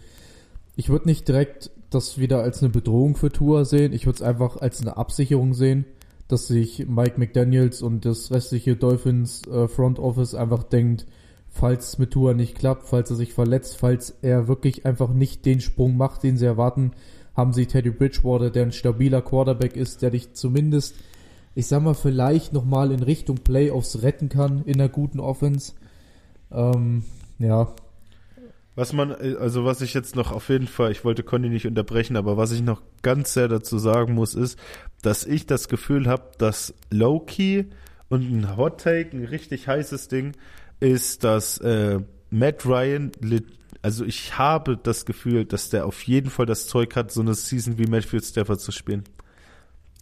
ich 0.74 0.88
würde 0.88 1.06
nicht 1.06 1.28
direkt 1.28 1.70
das 1.90 2.18
wieder 2.18 2.42
als 2.42 2.62
eine 2.62 2.70
Bedrohung 2.70 3.16
für 3.16 3.30
Tour 3.30 3.64
sehen. 3.64 3.92
Ich 3.92 4.06
würde 4.06 4.16
es 4.16 4.22
einfach 4.22 4.56
als 4.56 4.80
eine 4.80 4.96
Absicherung 4.96 5.54
sehen, 5.54 5.84
dass 6.28 6.48
sich 6.48 6.86
Mike 6.88 7.18
McDaniels 7.18 7.82
und 7.82 8.04
das 8.04 8.30
restliche 8.30 8.76
Dolphins 8.76 9.46
äh, 9.46 9.68
Front 9.68 9.98
Office 9.98 10.34
einfach 10.34 10.62
denkt, 10.64 11.06
falls 11.48 11.88
es 11.88 11.98
mit 11.98 12.10
Tour 12.10 12.34
nicht 12.34 12.58
klappt, 12.58 12.86
falls 12.88 13.10
er 13.10 13.16
sich 13.16 13.32
verletzt, 13.32 13.78
falls 13.78 14.10
er 14.22 14.48
wirklich 14.48 14.84
einfach 14.84 15.12
nicht 15.12 15.46
den 15.46 15.60
Sprung 15.60 15.96
macht, 15.96 16.22
den 16.22 16.36
sie 16.36 16.46
erwarten, 16.46 16.92
haben 17.34 17.52
sie 17.52 17.66
Teddy 17.66 17.90
Bridgewater, 17.90 18.50
der 18.50 18.64
ein 18.64 18.72
stabiler 18.72 19.22
Quarterback 19.22 19.76
ist, 19.76 20.02
der 20.02 20.10
dich 20.10 20.34
zumindest, 20.34 20.96
ich 21.54 21.66
sag 21.66 21.82
mal, 21.82 21.94
vielleicht 21.94 22.52
nochmal 22.52 22.92
in 22.92 23.02
Richtung 23.02 23.36
Playoffs 23.36 24.02
retten 24.02 24.28
kann 24.28 24.62
in 24.64 24.80
einer 24.80 24.88
guten 24.88 25.20
Offense. 25.20 25.74
Ähm, 26.50 27.04
ja, 27.38 27.74
Was 28.76 28.92
man, 28.92 29.12
also 29.12 29.64
was 29.64 29.80
ich 29.80 29.94
jetzt 29.94 30.16
noch 30.16 30.32
auf 30.32 30.50
jeden 30.50 30.66
Fall, 30.66 30.92
ich 30.92 31.02
wollte 31.02 31.22
Conny 31.22 31.48
nicht 31.48 31.66
unterbrechen, 31.66 32.14
aber 32.14 32.36
was 32.36 32.52
ich 32.52 32.60
noch 32.60 32.82
ganz 33.00 33.32
sehr 33.32 33.48
dazu 33.48 33.78
sagen 33.78 34.12
muss, 34.12 34.34
ist, 34.34 34.58
dass 35.02 35.24
ich 35.24 35.46
das 35.46 35.68
Gefühl 35.68 36.06
habe, 36.08 36.24
dass 36.38 36.74
Low-Key 36.90 37.64
und 38.08 38.22
ein 38.22 38.56
Hot 38.56 38.80
Take, 38.82 39.16
ein 39.16 39.24
richtig 39.24 39.68
heißes 39.68 40.08
Ding, 40.08 40.32
ist, 40.80 41.24
dass 41.24 41.58
äh, 41.58 42.00
Matt 42.30 42.66
Ryan, 42.66 43.12
also 43.82 44.04
ich 44.04 44.36
habe 44.38 44.76
das 44.76 45.06
Gefühl, 45.06 45.44
dass 45.44 45.70
der 45.70 45.86
auf 45.86 46.02
jeden 46.02 46.30
Fall 46.30 46.46
das 46.46 46.66
Zeug 46.66 46.96
hat, 46.96 47.10
so 47.12 47.20
eine 47.20 47.34
Season 47.34 47.78
wie 47.78 47.86
Matthew 47.86 48.20
Stafford 48.20 48.60
zu 48.60 48.72
spielen. 48.72 49.04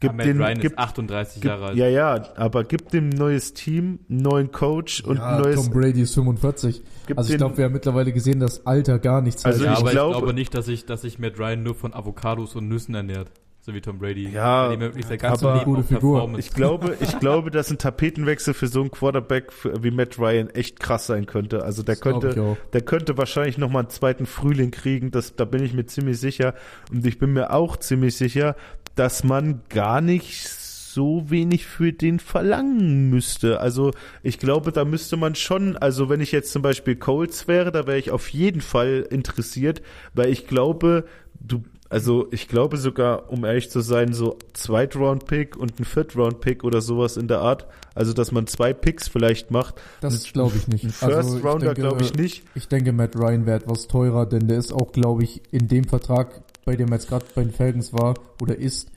Ja, 0.03 0.13
Matt 0.13 0.27
den- 0.27 0.39
Ryan 0.43 0.59
gib- 0.59 0.73
ist 0.73 0.79
38 0.79 1.35
gib- 1.41 1.45
Jahre 1.51 1.67
alt. 1.67 1.77
Ja, 1.77 1.87
ja, 1.89 2.23
aber 2.37 2.65
gibt 2.65 2.93
dem 2.93 3.07
ein 3.11 3.17
neues 3.17 3.55
Team, 3.55 4.01
einen 4.11 4.23
neuen 4.23 4.51
Coach 4.53 5.03
und 5.03 5.17
ja 5.17 5.37
ein 5.37 5.43
neues. 5.43 5.57
Tom 5.57 5.71
Brady 5.71 6.03
ist 6.03 6.15
45. 6.15 6.83
Gibt 7.07 7.19
Also 7.19 7.33
ich 7.33 7.39
glaube, 7.39 7.57
wir 7.57 7.65
haben 7.67 7.73
mittlerweile 7.73 8.13
gesehen, 8.13 8.41
dass 8.41 8.67
Alter 8.67 8.99
gar 8.99 9.23
nichts 9.23 9.45
Also 9.45 9.65
ja, 9.65 9.71
heißt. 9.71 9.79
ich 9.81 9.83
aber 9.85 9.91
glaube- 9.93 10.13
ich 10.13 10.19
glaube 10.19 10.35
nicht, 10.35 10.55
dass 10.55 10.67
sich 10.67 10.85
dass 10.85 11.03
sich 11.03 11.19
Matt 11.19 11.39
Ryan 11.39 11.63
nur 11.63 11.75
von 11.75 11.95
Avocados 11.95 12.55
und 12.57 12.69
Nüssen 12.69 12.95
ernährt. 12.95 13.31
So 13.67 13.73
wie 13.73 13.81
Tom 13.81 13.99
Brady. 13.99 14.29
Ja, 14.29 14.77
sein 15.09 15.19
ganzes 15.19 15.43
aber- 15.43 15.65
Gute 15.65 15.85
Figur. 15.85 16.17
Performance- 16.19 16.41
Ich 16.47 16.55
glaube, 16.55 16.97
ich 17.01 17.19
glaube, 17.19 17.51
dass 17.51 17.71
ein 17.71 17.79
Tapetenwechsel 17.79 18.53
für 18.53 18.67
so 18.67 18.83
einen 18.83 18.91
Quarterback 18.91 19.53
wie 19.81 19.91
Matt 19.91 20.19
Ryan 20.19 20.51
echt 20.51 20.81
krass 20.81 21.07
sein 21.07 21.25
könnte. 21.25 21.65
Also 21.65 21.83
der 21.83 21.95
Das 21.95 22.03
könnte, 22.03 22.57
der 22.75 22.81
könnte 22.83 23.17
wahrscheinlich 23.17 23.57
noch 23.57 23.71
mal 23.71 23.79
einen 23.81 23.89
zweiten 23.89 24.27
Frühling 24.27 24.71
kriegen. 24.71 25.11
Das, 25.11 25.35
da 25.35 25.47
bin 25.47 25.65
ich 25.65 25.73
mir 25.73 25.87
ziemlich 25.87 26.21
sicher. 26.21 26.55
Und 26.93 27.07
ich 27.07 27.19
bin 27.19 27.33
mir 27.33 27.55
auch 27.55 27.79
ziemlich 27.79 28.17
sicher, 28.19 28.55
dass 28.97 29.25
man 29.25 29.63
gar 29.71 30.03
nicht 30.03 30.47
so 30.47 31.31
wenig 31.31 31.65
für 31.65 31.93
den 31.95 32.19
verlangen 32.19 33.09
müsste. 33.09 33.61
Also 33.61 33.93
ich 34.23 34.39
glaube, 34.39 34.73
da 34.73 34.85
müsste 34.85 35.17
man 35.17 35.35
schon, 35.37 35.79
also 35.79 36.11
wenn 36.11 36.21
ich 36.21 36.33
jetzt 36.33 36.53
zum 36.53 36.61
Beispiel 36.61 36.97
Colts 36.97 37.49
wäre, 37.49 37.73
da 37.73 37.87
wäre 37.87 37.99
ich 37.99 38.11
auf 38.11 38.29
jeden 38.29 38.61
Fall 38.61 39.07
interessiert, 39.11 39.81
weil 40.13 40.29
ich 40.31 40.47
glaube, 40.47 41.07
du, 41.41 41.63
also 41.95 42.27
ich 42.33 42.49
glaube 42.49 42.77
sogar, 42.77 43.31
um 43.31 43.45
ehrlich 43.45 43.71
zu 43.71 43.79
sein, 43.81 44.15
so 44.15 44.37
Zweitround-Pick 44.53 45.57
und 45.57 45.79
ein 45.79 45.85
Viertround-Pick 45.85 46.65
oder 46.65 46.81
sowas 46.81 47.17
in 47.17 47.29
der 47.29 47.39
Art. 47.39 47.69
Also 47.95 48.13
dass 48.13 48.33
man 48.33 48.49
zwei 48.49 48.73
Picks 48.73 49.07
vielleicht 49.07 49.53
macht. 49.53 49.77
Das 50.01 50.21
glaube 50.33 50.57
ich 50.57 50.67
nicht. 50.67 50.85
Ein 50.85 50.93
Also, 51.01 51.07
First 51.31 51.39
ich 51.39 51.45
Rounder 51.45 51.67
denke, 51.67 51.81
glaube 51.83 52.03
ich 52.03 52.15
nicht. 52.15 52.43
Ich 52.57 52.67
denke, 52.67 52.93
Matt 52.93 53.15
Ryan 53.15 53.47
wäre 53.47 53.59
etwas 53.59 53.87
teurer, 53.87 54.27
denn 54.27 54.49
der 54.49 54.59
ist 54.59 54.73
auch, 54.73 54.91
glaube 54.91 55.23
ich, 55.23 55.43
in 55.53 55.69
dem 55.69 55.85
Vertrag, 55.85 56.43
bei 56.65 56.75
dem 56.75 56.89
er 56.89 56.95
jetzt 56.95 57.09
gerade 57.09 57.27
bei 57.33 57.45
den 57.45 57.53
Falcons 57.53 57.93
war 57.93 58.15
oder 58.43 58.59
ist, 58.59 58.91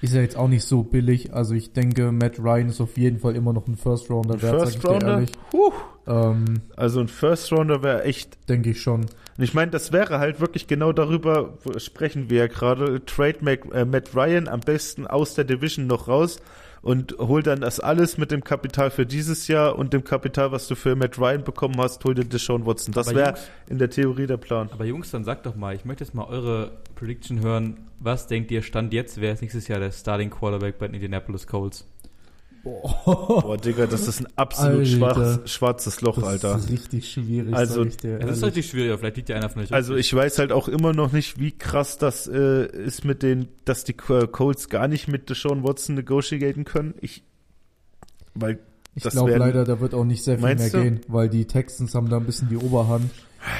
ist 0.00 0.14
er 0.14 0.22
jetzt 0.22 0.38
auch 0.38 0.48
nicht 0.48 0.64
so 0.64 0.84
billig. 0.84 1.34
Also 1.34 1.52
ich 1.52 1.74
denke, 1.74 2.12
Matt 2.12 2.38
Ryan 2.38 2.70
ist 2.70 2.80
auf 2.80 2.96
jeden 2.96 3.18
Fall 3.18 3.36
immer 3.36 3.52
noch 3.52 3.66
ein 3.66 3.76
First 3.76 4.08
Rounder 4.08 4.40
wert, 4.40 4.52
sag 4.52 4.60
First 4.60 4.76
ich 4.76 4.80
dir 4.80 4.88
Rounder? 4.88 5.08
ehrlich. 5.08 5.32
Huh. 5.52 5.72
Ähm, 6.08 6.62
Also 6.76 7.00
ein 7.00 7.08
First 7.08 7.52
Rounder 7.52 7.82
wäre 7.82 8.02
echt 8.04 8.36
denke 8.48 8.70
ich 8.70 8.80
schon. 8.82 9.02
Und 9.02 9.44
ich 9.44 9.54
meine, 9.54 9.70
das 9.70 9.92
wäre 9.92 10.18
halt 10.18 10.40
wirklich 10.40 10.66
genau 10.66 10.92
darüber, 10.92 11.54
wo- 11.62 11.78
sprechen 11.78 12.30
wir 12.30 12.38
ja 12.38 12.46
gerade. 12.48 13.04
Trade 13.04 13.38
Mac, 13.42 13.72
äh, 13.72 13.84
Matt 13.84 14.14
Ryan 14.16 14.48
am 14.48 14.60
besten 14.60 15.06
aus 15.06 15.34
der 15.34 15.44
Division 15.44 15.86
noch 15.86 16.08
raus 16.08 16.40
und 16.82 17.16
hol 17.18 17.42
dann 17.42 17.60
das 17.60 17.78
alles 17.80 18.18
mit 18.18 18.30
dem 18.30 18.42
Kapital 18.42 18.90
für 18.90 19.04
dieses 19.04 19.46
Jahr 19.48 19.76
und 19.76 19.92
dem 19.92 20.02
Kapital, 20.04 20.50
was 20.50 20.66
du 20.66 20.74
für 20.76 20.96
Matt 20.96 21.18
Ryan 21.18 21.44
bekommen 21.44 21.76
hast, 21.78 22.02
hol 22.04 22.14
dir 22.14 22.24
Deshaun 22.24 22.66
Watson. 22.66 22.94
Das 22.94 23.14
wäre 23.14 23.34
in 23.68 23.78
der 23.78 23.90
Theorie 23.90 24.26
der 24.26 24.36
Plan. 24.38 24.70
Aber 24.72 24.84
Jungs, 24.86 25.10
dann 25.10 25.24
sagt 25.24 25.44
doch 25.46 25.54
mal, 25.56 25.74
ich 25.74 25.84
möchte 25.84 26.04
jetzt 26.04 26.14
mal 26.14 26.24
eure 26.24 26.70
Prediction 26.94 27.40
hören. 27.42 27.76
Was 28.00 28.28
denkt 28.28 28.50
ihr, 28.50 28.62
Stand 28.62 28.92
jetzt, 28.92 29.20
wer 29.20 29.32
ist 29.32 29.42
nächstes 29.42 29.68
Jahr 29.68 29.80
der 29.80 29.90
Starting 29.90 30.30
Quarterback 30.30 30.78
bei 30.78 30.86
den 30.86 30.94
Indianapolis 30.94 31.46
Colts? 31.46 31.84
Boah, 32.64 33.56
Digga, 33.56 33.86
das 33.86 34.08
ist 34.08 34.20
ein 34.20 34.26
absolut 34.36 35.02
Alter. 35.02 35.46
schwarzes, 35.46 36.00
Loch, 36.00 36.16
Das 36.16 36.24
Alter. 36.24 36.56
ist 36.56 36.70
richtig 36.70 37.10
schwierig, 37.10 37.54
Also, 37.54 37.82
sag 37.82 37.88
ich 37.88 37.96
dir. 37.98 38.18
Es 38.20 38.36
ist 38.38 38.44
richtig 38.44 38.66
schwierig, 38.68 38.90
aber 38.90 38.98
vielleicht 38.98 39.16
liegt 39.16 39.28
ja 39.28 39.36
einer 39.36 39.48
von 39.48 39.62
euch. 39.62 39.72
Also 39.72 39.94
ich 39.96 40.12
weiß 40.14 40.38
halt 40.38 40.52
auch 40.52 40.68
immer 40.68 40.92
noch 40.92 41.12
nicht, 41.12 41.38
wie 41.38 41.52
krass 41.52 41.98
das 41.98 42.26
äh, 42.26 42.66
ist 42.66 43.04
mit 43.04 43.22
den, 43.22 43.48
dass 43.64 43.84
die 43.84 43.94
äh, 44.10 44.26
Colts 44.26 44.68
gar 44.68 44.88
nicht 44.88 45.08
mit 45.08 45.30
Deshaun 45.30 45.64
Watson 45.64 45.94
negotiaten 45.94 46.64
können. 46.64 46.94
Ich, 47.00 47.22
weil 48.34 48.58
Ich 48.94 49.02
das 49.04 49.12
glaube 49.14 49.36
leider, 49.36 49.64
da 49.64 49.80
wird 49.80 49.94
auch 49.94 50.04
nicht 50.04 50.24
sehr 50.24 50.38
viel 50.38 50.54
mehr 50.54 50.70
du? 50.70 50.82
gehen, 50.82 51.00
weil 51.08 51.28
die 51.28 51.46
Texans 51.46 51.94
haben 51.94 52.08
da 52.10 52.16
ein 52.18 52.26
bisschen 52.26 52.48
die 52.48 52.56
Oberhand. 52.56 53.10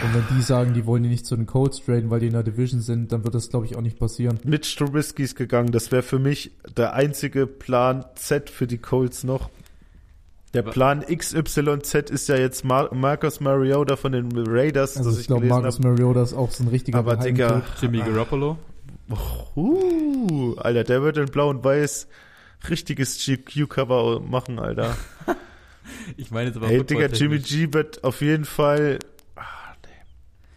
Und 0.02 0.14
wenn 0.14 0.36
die 0.36 0.42
sagen, 0.42 0.74
die 0.74 0.86
wollen 0.86 1.02
die 1.04 1.08
nicht 1.08 1.24
zu 1.24 1.36
den 1.36 1.46
Colts 1.46 1.84
traden, 1.84 2.10
weil 2.10 2.20
die 2.20 2.26
in 2.26 2.32
der 2.32 2.42
Division 2.42 2.80
sind, 2.80 3.12
dann 3.12 3.24
wird 3.24 3.34
das, 3.34 3.48
glaube 3.48 3.66
ich, 3.66 3.76
auch 3.76 3.80
nicht 3.80 3.98
passieren. 3.98 4.38
Mitch 4.44 4.76
Trubisky 4.76 5.22
ist 5.22 5.36
gegangen. 5.36 5.70
Das 5.72 5.92
wäre 5.92 6.02
für 6.02 6.18
mich 6.18 6.50
der 6.76 6.94
einzige 6.94 7.46
Plan 7.46 8.04
Z 8.16 8.50
für 8.50 8.66
die 8.66 8.78
Colts 8.78 9.22
noch. 9.24 9.50
Der 10.54 10.62
Plan 10.62 11.04
XYZ 11.06 12.10
ist 12.10 12.28
ja 12.28 12.36
jetzt 12.36 12.64
Mar 12.64 12.92
Marcus 12.94 13.40
Mariota 13.40 13.96
von 13.96 14.12
den 14.12 14.30
Raiders, 14.34 14.96
Also 14.96 15.10
das 15.10 15.20
ich 15.20 15.26
glaube, 15.26 15.46
Marcus 15.46 15.76
habe. 15.78 15.88
Mariota 15.90 16.22
ist 16.22 16.32
auch 16.34 16.50
so 16.50 16.64
ein 16.64 16.68
richtiger 16.68 16.98
Aber 16.98 17.16
Digga. 17.16 17.62
Jimmy 17.80 17.98
Garoppolo? 17.98 18.56
uh, 19.56 20.54
Alter, 20.56 20.84
der 20.84 21.02
wird 21.02 21.18
in 21.18 21.26
blau 21.26 21.50
und 21.50 21.62
weiß 21.64 22.08
richtiges 22.68 23.18
GQ-Cover 23.24 24.20
machen, 24.20 24.58
Alter. 24.58 24.96
Ich 26.18 26.30
meine 26.30 26.48
jetzt 26.48 26.56
aber 26.56 26.68
Hey, 26.68 26.84
Digga, 26.84 27.06
Jimmy. 27.06 27.38
G 27.38 27.72
wird 27.72 28.04
auf 28.04 28.20
jeden 28.20 28.44
Fall. 28.44 28.98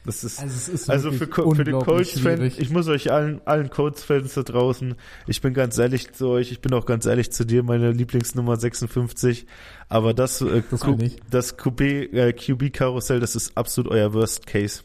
Das 0.03 0.23
ist. 0.23 0.39
Also, 0.41 0.71
ist 0.71 0.89
Also 0.89 1.11
für, 1.11 1.27
für 1.27 1.41
den 1.43 1.45
unglaublich 1.75 1.85
Colts-Fan, 1.85 2.37
schwierig. 2.37 2.59
ich 2.59 2.69
muss 2.71 2.87
euch 2.87 3.11
allen, 3.11 3.39
allen 3.45 3.69
Colts-Fans 3.69 4.33
da 4.33 4.41
draußen, 4.43 4.95
ich 5.27 5.41
bin 5.41 5.53
ganz 5.53 5.77
ehrlich 5.77 6.11
zu 6.13 6.27
euch, 6.29 6.51
ich 6.51 6.59
bin 6.59 6.73
auch 6.73 6.85
ganz 6.87 7.05
ehrlich 7.05 7.31
zu 7.31 7.45
dir, 7.45 7.61
meine 7.61 7.91
Lieblingsnummer 7.91 8.57
56, 8.57 9.45
aber 9.89 10.13
das, 10.15 10.41
äh, 10.41 10.63
Das 10.71 10.81
Q- 10.81 10.97
das 11.29 11.55
QB, 11.57 11.81
äh, 11.81 12.33
QB-Karussell, 12.33 13.19
das 13.19 13.35
ist 13.35 13.55
absolut 13.55 13.91
euer 13.91 14.11
Worst 14.13 14.47
Case. 14.47 14.81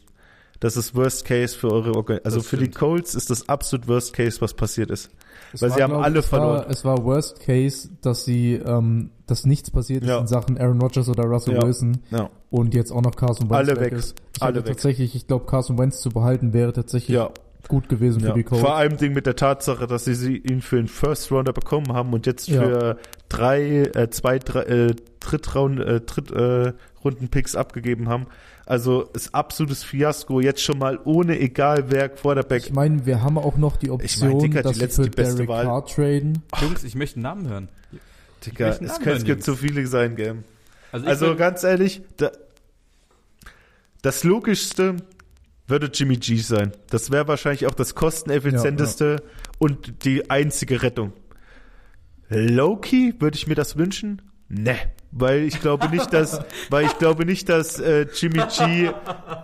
Das 0.59 0.75
ist 0.77 0.95
Worst 0.95 1.25
Case 1.25 1.55
für 1.57 1.71
eure 1.71 1.93
Organ 1.95 2.19
Also 2.23 2.37
Das 2.37 2.47
für 2.47 2.57
die 2.57 2.63
stimmt. 2.65 2.75
Colts 2.77 3.15
ist 3.15 3.29
das 3.29 3.47
absolut 3.49 3.87
Worst 3.87 4.13
Case, 4.13 4.41
was 4.41 4.53
passiert 4.55 4.89
ist. 4.91 5.09
Es 5.53 5.61
Weil 5.61 5.69
war, 5.69 5.77
sie 5.77 5.83
haben 5.83 5.91
glaub, 5.91 6.03
alle 6.03 6.19
es 6.19 6.25
verloren. 6.25 6.57
War, 6.57 6.69
es 6.69 6.85
war 6.85 7.03
Worst 7.05 7.39
Case, 7.39 7.89
dass 8.01 8.25
sie, 8.25 8.53
ähm, 8.55 9.11
dass 9.25 9.45
nichts 9.45 9.71
passiert 9.71 10.03
ist 10.03 10.09
Ja. 10.09 10.19
in 10.19 10.27
Sachen 10.27 10.57
Aaron 10.57 10.81
Rodgers 10.81 11.07
oder 11.09 11.23
Russell 11.25 11.55
Ja. 11.55 11.63
Wilson 11.63 11.97
Ja. 12.11 12.29
und 12.49 12.73
jetzt 12.73 12.91
auch 12.91 13.01
noch 13.01 13.15
Carson 13.15 13.49
Wentz 13.49 13.69
Alle 13.69 13.79
weg. 13.79 13.93
ist. 13.93 14.15
Ich 14.35 14.41
Alle 14.43 14.57
weg. 14.57 14.65
tatsächlich, 14.65 15.15
ich 15.15 15.27
glaube, 15.27 15.45
Carson 15.45 15.77
Wentz 15.77 15.99
zu 16.01 16.09
behalten 16.09 16.53
wäre 16.53 16.73
tatsächlich 16.73 17.15
Ja, 17.15 17.29
gut 17.67 17.89
gewesen 17.89 18.21
ja. 18.21 18.29
für 18.29 18.33
die 18.37 18.43
Colts. 18.43 18.63
Vor 18.63 18.75
allem 18.75 18.97
Ding 18.97 19.13
mit 19.13 19.25
der 19.25 19.35
Tatsache, 19.35 19.87
dass 19.87 20.05
sie, 20.05 20.15
sie 20.15 20.37
ihn 20.37 20.61
für 20.61 20.77
einen 20.77 20.87
First 20.87 21.31
Rounder 21.31 21.53
bekommen 21.53 21.91
haben 21.93 22.13
und 22.13 22.25
jetzt 22.25 22.47
Ja. 22.47 22.61
für 22.61 22.97
drei, 23.29 23.83
äh, 23.93 24.09
zwei, 24.09 24.39
drei, 24.39 24.61
äh, 24.63 24.95
Drittraun, 25.19 25.81
äh, 25.81 25.99
Dritt, 26.01 26.31
äh, 26.31 26.73
Runden 27.07 27.29
Picks 27.29 27.55
abgegeben 27.55 28.09
haben. 28.09 28.27
Also 28.65 29.03
ist 29.13 29.33
absolutes 29.33 29.83
Fiasko. 29.83 30.41
Jetzt 30.41 30.61
schon 30.61 30.77
mal 30.77 30.99
ohne 31.05 31.39
egal 31.39 31.85
wer 31.89 32.09
Quarterback. 32.09 32.63
Ich 32.65 32.73
meine, 32.73 33.05
wir 33.05 33.21
haben 33.21 33.37
auch 33.37 33.55
noch 33.57 33.77
die 33.77 33.89
Option, 33.89 34.29
mein, 34.29 34.39
Dicker, 34.39 34.57
die 34.61 34.63
dass 34.63 34.75
sie 34.75 34.81
letzte- 34.81 35.03
für 35.03 35.09
die 35.09 35.15
beste 35.15 35.35
Derek 35.35 35.49
Wahl. 35.49 35.65
Carr 35.65 35.85
traden. 35.85 36.43
Jungs, 36.61 36.83
ich 36.83 36.95
möchte 36.95 37.15
einen 37.15 37.23
Namen 37.23 37.47
hören. 37.49 37.69
Digga, 38.45 38.67
es, 38.69 38.99
hören, 39.05 39.23
gibt 39.23 39.43
so 39.43 39.55
viele 39.55 39.87
sein, 39.87 40.15
Game. 40.15 40.43
Also, 40.91 41.05
ich 41.05 41.09
Also 41.09 41.35
ganz 41.35 41.63
ehrlich, 41.63 42.01
da, 42.17 42.31
das 44.01 44.23
Logischste 44.23 44.97
würde 45.67 45.89
Jimmy 45.93 46.17
G 46.17 46.37
sein. 46.37 46.71
Das 46.89 47.09
wäre 47.11 47.27
wahrscheinlich 47.27 47.67
auch 47.67 47.73
das 47.73 47.95
kosteneffizienteste 47.95 49.23
und 49.59 50.05
die 50.05 50.29
einzige 50.29 50.81
Rettung. 50.83 51.13
Loki, 52.29 53.15
würde 53.19 53.37
ich 53.37 53.47
mir 53.47 53.55
das 53.55 53.77
wünschen? 53.77 54.21
Ne. 54.49 54.75
Weil 55.19 55.43
ich 55.43 55.59
glaube 55.61 55.89
nicht, 55.89 56.13
dass, 56.13 56.39
weil 56.69 56.85
ich 56.85 56.97
glaube 56.99 57.25
nicht, 57.25 57.49
dass 57.49 57.79
äh, 57.79 58.05
Jimmy 58.13 58.43
G, 58.55 58.91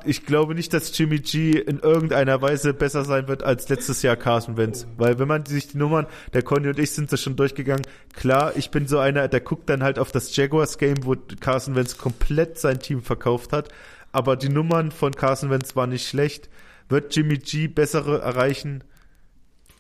ich 0.06 0.24
glaube 0.26 0.54
nicht, 0.54 0.72
dass 0.72 0.96
Jimmy 0.96 1.18
G 1.20 1.54
in 1.54 1.80
irgendeiner 1.80 2.42
Weise 2.44 2.76
besser 2.76 3.04
sein 3.04 3.28
wird 3.28 3.42
als 3.42 3.70
letztes 3.70 4.04
Jahr 4.04 4.16
Carson 4.16 4.56
Wentz. 4.56 4.86
Weil 4.98 5.18
wenn 5.18 5.28
man 5.28 5.46
sich 5.48 5.70
die 5.70 5.78
Nummern, 5.78 6.06
der 6.34 6.44
Conny 6.44 6.68
und 6.68 6.78
ich 6.78 6.92
sind 6.92 7.12
da 7.12 7.18
schon 7.18 7.36
durchgegangen. 7.36 7.84
Klar, 8.14 8.54
ich 8.56 8.70
bin 8.70 8.88
so 8.88 9.00
einer, 9.00 9.28
der 9.28 9.42
guckt 9.42 9.68
dann 9.68 9.82
halt 9.82 9.98
auf 9.98 10.12
das 10.12 10.36
Jaguars 10.36 10.78
Game, 10.78 10.98
wo 11.06 11.16
Carson 11.40 11.74
Wentz 11.76 11.98
komplett 11.98 12.60
sein 12.60 12.80
Team 12.80 13.02
verkauft 13.02 13.52
hat. 13.52 13.70
Aber 14.12 14.36
die 14.36 14.50
Nummern 14.50 14.92
von 14.92 15.14
Carson 15.14 15.50
Wentz 15.50 15.76
waren 15.76 15.90
nicht 15.90 16.08
schlecht. 16.08 16.50
Wird 16.88 17.16
Jimmy 17.16 17.40
G 17.40 17.68
bessere 17.68 18.22
erreichen? 18.22 18.84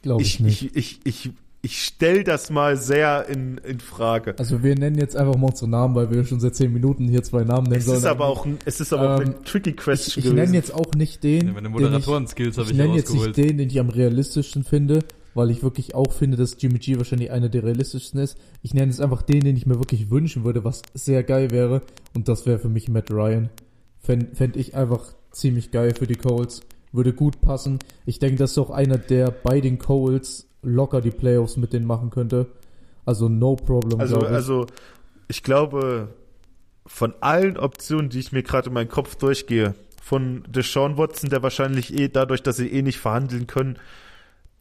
Glaube 0.01 0.23
ich, 0.23 0.35
Ich, 0.35 0.39
nicht. 0.39 0.75
ich, 0.75 0.99
ich, 1.05 1.25
ich, 1.25 1.31
ich 1.65 1.81
stell 1.81 2.23
das 2.25 2.49
mal 2.49 2.75
sehr 2.77 3.27
in, 3.29 3.57
in 3.57 3.79
Frage. 3.79 4.35
also 4.37 4.61
wir 4.63 4.75
nennen 4.75 4.97
jetzt 4.97 5.15
einfach 5.15 5.37
mal 5.37 5.47
unsere 5.49 5.69
Namen, 5.69 5.95
weil 5.95 6.11
wir 6.11 6.25
schon 6.25 6.39
seit 6.41 6.55
zehn 6.55 6.71
Minuten 6.73 7.07
hier 7.07 7.23
zwei 7.23 7.43
Namen 7.45 7.63
nennen 7.67 7.77
Es 7.79 7.85
sollen. 7.85 7.97
ist 7.99 8.05
aber 8.05 8.25
auch, 8.27 8.45
ein- 8.45 8.57
es 8.65 8.81
ist 8.81 8.91
aber 8.93 9.15
auch 9.15 9.19
Ähm, 9.21 9.27
eine 9.29 9.41
tricky 9.43 9.69
ich, 9.71 9.77
question 9.77 10.09
ich 10.19 10.23
gewesen. 10.25 10.35
nenne 10.35 10.53
jetzt 10.57 10.73
auch 10.73 10.93
nicht 10.95 11.23
den, 11.23 11.47
Ja, 11.47 11.53
meine 11.53 11.69
den 11.69 11.75
ich, 11.77 11.81
Moderatoren-Skills 11.81 12.57
habe 12.57 12.65
ich 12.65 12.71
ich 12.73 12.77
nenne 12.77 12.95
jetzt 12.95 13.13
nicht 13.13 13.37
den, 13.37 13.57
den 13.57 13.69
ich 13.69 13.79
am 13.79 13.87
realistischsten 13.89 14.63
finde, 14.65 14.99
weil 15.35 15.49
ich 15.51 15.63
wirklich 15.63 15.95
auch 15.95 16.11
finde, 16.11 16.35
dass 16.37 16.57
Jimmy 16.59 16.79
G 16.79 16.97
wahrscheinlich 16.97 17.31
einer 17.31 17.47
der 17.49 17.63
realistischsten 17.63 18.19
ist. 18.19 18.37
Ich 18.61 18.73
nenne 18.73 18.87
jetzt 18.91 18.99
einfach 19.01 19.21
den, 19.21 19.39
den 19.39 19.55
ich 19.55 19.65
mir 19.65 19.79
wirklich 19.79 20.11
wünschen 20.11 20.43
würde, 20.43 20.63
was 20.65 20.81
sehr 20.93 21.23
geil 21.23 21.49
wäre. 21.51 21.81
Und 22.13 22.27
das 22.27 22.45
wäre 22.45 22.59
für 22.59 22.69
mich 22.69 22.89
Matt 22.89 23.09
Ryan. 23.09 23.49
Fände 23.99 24.27
fänd 24.35 24.57
ich 24.57 24.75
einfach 24.75 25.01
ziemlich 25.31 25.71
geil 25.71 25.95
für 25.97 26.07
die 26.07 26.15
Colts. 26.17 26.61
Würde 26.91 27.13
gut 27.13 27.41
passen. 27.41 27.79
Ich 28.05 28.19
denke, 28.19 28.35
das 28.37 28.51
ist 28.51 28.57
auch 28.59 28.69
einer, 28.69 28.97
der 28.99 29.31
bei 29.31 29.61
den 29.61 29.79
Colts 29.79 30.45
locker 30.63 31.01
die 31.01 31.11
Playoffs 31.11 31.57
mit 31.57 31.73
denen 31.73 31.85
machen 31.85 32.09
könnte. 32.09 32.47
Also 33.05 33.29
no 33.29 33.55
problem, 33.55 33.99
Also, 33.99 34.21
ich. 34.21 34.29
also, 34.29 34.65
ich 35.27 35.43
glaube, 35.43 36.09
von 36.85 37.13
allen 37.21 37.57
Optionen, 37.57 38.09
die 38.09 38.19
ich 38.19 38.31
mir 38.31 38.43
gerade 38.43 38.67
in 38.67 38.73
meinem 38.73 38.89
Kopf 38.89 39.15
durchgehe, 39.15 39.75
von 40.01 40.43
Deshaun 40.47 40.97
Watson, 40.97 41.29
der 41.29 41.43
wahrscheinlich 41.43 41.97
eh 41.97 42.09
dadurch, 42.09 42.43
dass 42.43 42.57
sie 42.57 42.67
eh 42.71 42.81
nicht 42.81 42.99
verhandeln 42.99 43.47
können, 43.47 43.77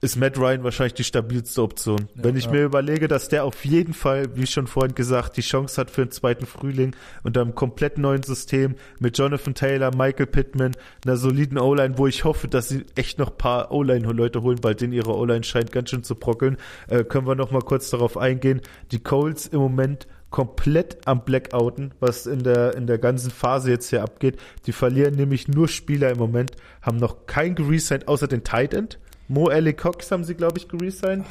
ist 0.02 0.16
Matt 0.16 0.36
Ryan 0.36 0.64
wahrscheinlich 0.64 0.94
die 0.94 1.04
stabilste 1.04 1.62
Option. 1.62 2.08
Ja, 2.16 2.24
Wenn 2.24 2.36
ich 2.36 2.46
ja. 2.46 2.50
mir 2.50 2.64
überlege, 2.64 3.06
dass 3.06 3.28
der 3.28 3.44
auf 3.44 3.64
jeden 3.64 3.94
Fall, 3.94 4.36
wie 4.36 4.48
schon 4.48 4.66
vorhin 4.66 4.96
gesagt, 4.96 5.36
die 5.36 5.42
Chance 5.42 5.80
hat 5.80 5.92
für 5.92 6.02
einen 6.02 6.10
zweiten 6.10 6.44
Frühling 6.44 6.96
unter 7.22 7.40
einem 7.40 7.54
komplett 7.54 7.98
neuen 7.98 8.24
System 8.24 8.74
mit 8.98 9.16
Jonathan 9.16 9.54
Taylor, 9.54 9.94
Michael 9.94 10.26
Pittman, 10.26 10.72
einer 11.06 11.16
soliden 11.16 11.56
O-Line, 11.56 11.98
wo 11.98 12.08
ich 12.08 12.24
hoffe, 12.24 12.48
dass 12.48 12.68
sie 12.68 12.84
echt 12.96 13.20
noch 13.20 13.30
ein 13.30 13.38
paar 13.38 13.70
O-Line-Leute 13.70 14.42
holen, 14.42 14.58
weil 14.62 14.74
denen 14.74 14.92
ihre 14.92 15.16
O-Line 15.16 15.44
scheint 15.44 15.70
ganz 15.70 15.90
schön 15.90 16.02
zu 16.02 16.16
brockeln. 16.16 16.56
Äh, 16.88 17.04
können 17.04 17.28
wir 17.28 17.36
noch 17.36 17.52
mal 17.52 17.62
kurz 17.62 17.88
darauf 17.88 18.16
eingehen. 18.18 18.60
Die 18.90 18.98
Colts 18.98 19.46
im 19.46 19.60
Moment 19.60 20.08
komplett 20.30 21.06
am 21.06 21.24
Blackouten, 21.24 21.94
was 22.00 22.26
in 22.26 22.42
der, 22.42 22.74
in 22.74 22.88
der 22.88 22.98
ganzen 22.98 23.30
Phase 23.30 23.70
jetzt 23.70 23.90
hier 23.90 24.02
abgeht. 24.02 24.40
Die 24.66 24.72
verlieren 24.72 25.14
nämlich 25.14 25.46
nur 25.46 25.68
Spieler 25.68 26.10
im 26.10 26.18
Moment, 26.18 26.56
haben 26.80 26.96
noch 26.96 27.26
kein 27.26 27.54
geresigned, 27.54 28.08
außer 28.08 28.26
den 28.26 28.42
Tight 28.42 28.74
End. 28.74 28.98
Mo 29.32 29.46
Alley 29.48 29.72
Cox 29.72 30.10
haben 30.10 30.24
sie, 30.24 30.34
glaube 30.34 30.58
ich, 30.58 30.68
geresigned. 30.68 31.24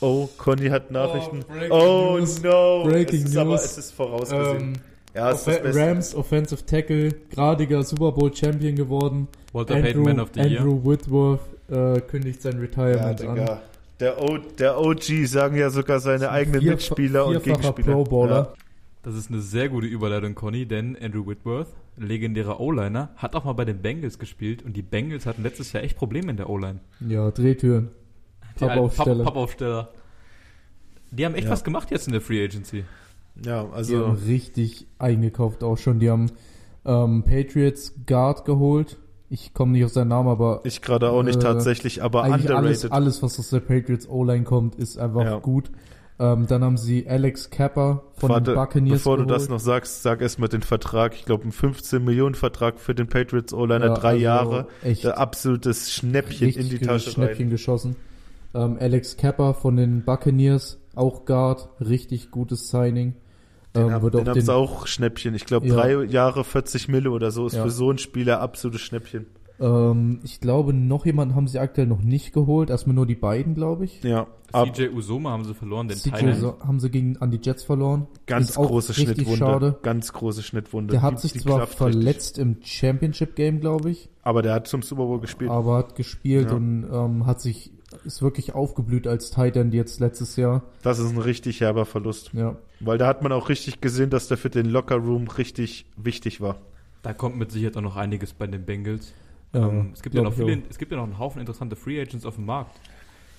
Oh, 0.00 0.28
Conny 0.38 0.68
hat 0.68 0.90
Nachrichten. 0.90 1.40
breaking 1.48 1.70
Oh, 1.70 2.16
news. 2.18 2.42
no. 2.42 2.84
Breaking 2.84 3.22
es 3.22 3.28
ist 3.30 3.36
aber, 3.36 3.50
news. 3.50 3.64
es 3.64 3.78
ist 3.78 3.90
vorausgesehen. 3.92 4.56
Ähm, 4.60 4.72
ja, 5.14 5.30
es 5.30 5.38
ist 5.40 5.46
das 5.48 5.56
Off 5.56 5.62
Beste. 5.62 5.80
Rams 5.80 6.14
Offensive 6.14 6.66
Tackle, 6.66 7.12
gradiger 7.34 7.82
Super 7.82 8.12
Bowl 8.12 8.34
Champion 8.34 8.76
geworden. 8.76 9.28
Walter 9.52 9.80
Payton 9.80 10.02
Man 10.02 10.20
of 10.20 10.30
the 10.34 10.40
Year. 10.40 10.60
Andrew 10.60 10.80
Whitworth 10.84 11.40
äh, 11.70 12.00
kündigt 12.00 12.42
sein 12.42 12.54
Ja, 12.54 12.60
Retirement 12.60 13.20
an. 13.22 13.34
Digga. 13.36 13.60
Der, 14.00 14.22
o, 14.22 14.36
der 14.58 14.78
OG 14.78 15.02
sagen 15.26 15.56
ja 15.56 15.70
sogar 15.70 16.00
seine 16.00 16.30
eigenen 16.30 16.60
Vierfa- 16.60 16.70
Mitspieler 16.72 17.26
und 17.26 17.42
vierfacher 17.42 17.72
Gegenspieler. 17.72 17.92
Pro 17.96 18.04
Bowler. 18.04 18.54
Das 19.02 19.14
ist 19.14 19.30
eine 19.30 19.40
sehr 19.40 19.68
gute 19.70 19.86
Überleitung, 19.86 20.34
Conny, 20.34 20.66
denn 20.66 20.96
Andrew 21.00 21.26
Whitworth, 21.26 21.68
legendärer 21.96 22.60
O-Liner, 22.60 23.10
hat 23.16 23.34
auch 23.34 23.44
mal 23.44 23.52
bei 23.54 23.64
den 23.64 23.80
Bengals 23.82 24.18
gespielt 24.18 24.62
und 24.62 24.76
die 24.76 24.82
Bengals 24.82 25.26
hatten 25.26 25.42
letztes 25.42 25.72
Jahr 25.72 25.82
echt 25.82 25.96
Probleme 25.96 26.30
in 26.30 26.36
der 26.36 26.48
O-Line. 26.50 26.80
Ja, 27.06 27.30
Drehtüren. 27.30 27.88
Pappaufsteller. 28.58 29.16
Papp- 29.24 29.24
Pappaufsteller. 29.24 29.88
Die 31.10 31.24
haben 31.24 31.34
echt 31.34 31.44
Ja. 31.46 31.50
was 31.52 31.64
gemacht 31.64 31.90
jetzt 31.90 32.06
in 32.06 32.12
der 32.12 32.20
Free 32.22 32.42
Agency. 32.44 32.84
Ja, 33.44 33.62
ja 33.62 33.64
Die 33.64 33.72
also 33.72 34.06
haben 34.08 34.18
richtig 34.26 34.86
eingekauft 34.98 35.62
auch 35.62 35.76
schon. 35.78 35.98
Die 36.00 36.10
haben 36.10 36.30
ähm, 36.84 37.22
Patriots 37.24 37.94
Guard 38.06 38.44
geholt. 38.44 38.96
Ich 39.28 39.52
komme 39.54 39.72
nicht 39.72 39.84
auf 39.84 39.90
seinen 39.92 40.08
Namen, 40.08 40.28
aber 40.28 40.60
ich 40.64 40.82
gerade 40.82 41.10
auch 41.10 41.22
nicht 41.24 41.38
Äh, 41.38 41.42
tatsächlich, 41.42 42.02
aber 42.02 42.22
eigentlich 42.22 42.48
alles, 42.54 42.84
underrated. 42.84 42.92
alles, 42.92 43.22
was 43.22 43.38
aus 43.40 43.50
der 43.50 43.60
Patriots 43.60 44.08
O-Line 44.08 44.44
kommt, 44.44 44.76
ist 44.76 44.98
einfach 44.98 45.24
Ja. 45.24 45.38
gut. 45.38 45.70
Ähm, 46.18 46.46
dann 46.46 46.64
haben 46.64 46.78
sie 46.78 47.06
Alex 47.06 47.50
Capper 47.50 48.02
von 48.16 48.30
Warte, 48.30 48.52
den 48.52 48.54
Buccaneers 48.54 49.00
bevor 49.00 49.16
geholt. 49.16 49.30
du 49.30 49.34
das 49.34 49.48
noch 49.50 49.60
sagst, 49.60 50.02
sag 50.02 50.22
erst 50.22 50.38
mal 50.38 50.48
den 50.48 50.62
Vertrag. 50.62 51.14
Ich 51.14 51.26
glaube, 51.26 51.44
ein 51.46 51.52
15 51.52 52.02
Millionen 52.02 52.34
Vertrag 52.34 52.80
für 52.80 52.94
den 52.94 53.06
Patriots 53.06 53.52
O-Liner, 53.52 53.88
Ja, 53.88 53.94
drei 53.94 54.08
also 54.12 54.22
Jahre. 54.22 54.66
Echt 54.82 55.04
absolutes 55.06 55.92
Schnäppchen 55.92 56.48
in 56.50 56.70
die 56.70 56.78
Tasche 56.78 57.10
Schnäppchen 57.10 57.46
rein. 57.46 57.50
geschossen. 57.50 57.96
Ähm, 58.54 58.78
Alex 58.80 59.18
Capper 59.18 59.52
von 59.52 59.76
den 59.76 60.04
Buccaneers, 60.04 60.78
auch 60.94 61.26
Guard, 61.26 61.68
richtig 61.80 62.30
gutes 62.30 62.70
Signing. 62.70 63.14
Den, 63.74 63.88
Ähm, 63.88 63.92
hab, 63.92 64.00
den 64.10 64.20
auch 64.22 64.26
haben 64.26 64.40
sie 64.40 64.46
den, 64.46 64.54
auch 64.54 64.86
Schnäppchen. 64.86 65.34
Ich 65.34 65.44
glaube, 65.44 65.66
Ja. 65.66 65.74
drei 65.74 66.04
Jahre 66.04 66.44
40 66.44 66.88
Mille 66.88 67.10
oder 67.10 67.30
so 67.30 67.46
ist 67.46 67.56
Ja. 67.56 67.62
für 67.64 67.70
so 67.70 67.90
einen 67.90 67.98
Spieler 67.98 68.40
absolutes 68.40 68.80
Schnäppchen. 68.80 69.26
Ähm, 69.60 70.20
ich 70.22 70.40
glaube, 70.40 70.72
noch 70.72 71.06
jemanden 71.06 71.34
haben 71.34 71.48
sie 71.48 71.58
aktuell 71.58 71.86
noch 71.86 72.02
nicht 72.02 72.32
geholt. 72.32 72.70
Erstmal 72.70 72.94
nur 72.94 73.06
die 73.06 73.14
beiden, 73.14 73.54
glaube 73.54 73.84
ich. 73.84 74.02
Ja, 74.02 74.26
CJ 74.52 74.88
Usoma 74.94 75.30
haben 75.30 75.44
sie 75.44 75.54
verloren, 75.54 75.88
den 75.88 75.96
CJ 75.98 76.10
Thailand. 76.10 76.54
haben 76.66 76.80
sie 76.80 76.90
gegen 76.90 77.16
an 77.18 77.30
die 77.30 77.40
Jets 77.42 77.64
verloren. 77.64 78.06
ganz 78.26 78.50
Ist 78.50 78.56
große 78.56 78.94
Schnittwunde. 78.94 79.36
schade. 79.38 79.78
Ganz 79.82 80.12
große 80.12 80.42
Schnittwunde. 80.42 80.92
Der 80.92 81.00
Die- 81.00 81.06
hat 81.06 81.20
sich 81.20 81.32
die 81.32 81.40
zwar 81.40 81.56
klafft 81.58 81.80
richtig. 81.80 81.94
verletzt 81.94 82.38
im 82.38 82.56
Championship 82.62 83.34
Game, 83.34 83.60
glaube 83.60 83.90
ich, 83.90 84.08
Aber 84.22 84.42
der 84.42 84.54
hat 84.54 84.66
zum 84.68 84.82
Super 84.82 85.04
Bowl 85.06 85.20
gespielt. 85.20 85.50
aber 85.50 85.76
hat 85.78 85.96
gespielt 85.96 86.50
Ja. 86.50 86.56
und 86.56 86.86
ähm, 86.92 87.26
hat 87.26 87.40
sich 87.40 87.72
ist 88.04 88.20
wirklich 88.20 88.54
aufgeblüht 88.54 89.06
als 89.06 89.30
Tight 89.30 89.56
End 89.56 89.72
jetzt 89.72 90.00
letztes 90.00 90.36
Jahr. 90.36 90.62
Das 90.82 90.98
ist 90.98 91.10
ein 91.10 91.18
richtig 91.18 91.60
herber 91.60 91.86
Verlust. 91.86 92.30
Ja. 92.34 92.56
Weil 92.80 92.98
da 92.98 93.06
hat 93.06 93.22
man 93.22 93.32
auch 93.32 93.48
richtig 93.48 93.80
gesehen, 93.80 94.10
dass 94.10 94.28
der 94.28 94.36
für 94.36 94.50
den 94.50 94.66
Locker 94.66 94.96
Room 94.96 95.28
richtig 95.28 95.86
wichtig 95.96 96.40
war. 96.40 96.56
Da 97.02 97.14
kommt 97.14 97.36
mit 97.38 97.52
Sicherheit 97.52 97.76
auch 97.76 97.82
noch 97.82 97.96
einiges 97.96 98.32
bei 98.34 98.46
den 98.48 98.64
Bengals. 98.66 99.14
Ja, 99.56 99.68
ähm, 99.68 99.90
es, 99.94 100.02
gibt 100.02 100.14
ja 100.14 100.22
noch 100.22 100.34
viele, 100.34 100.62
es 100.68 100.78
gibt 100.78 100.92
ja 100.92 100.98
noch 100.98 101.04
einen 101.04 101.18
Haufen 101.18 101.40
interessante 101.40 101.76
Free 101.76 102.00
Agents 102.00 102.26
auf 102.26 102.34
dem 102.34 102.46
Markt. 102.46 102.78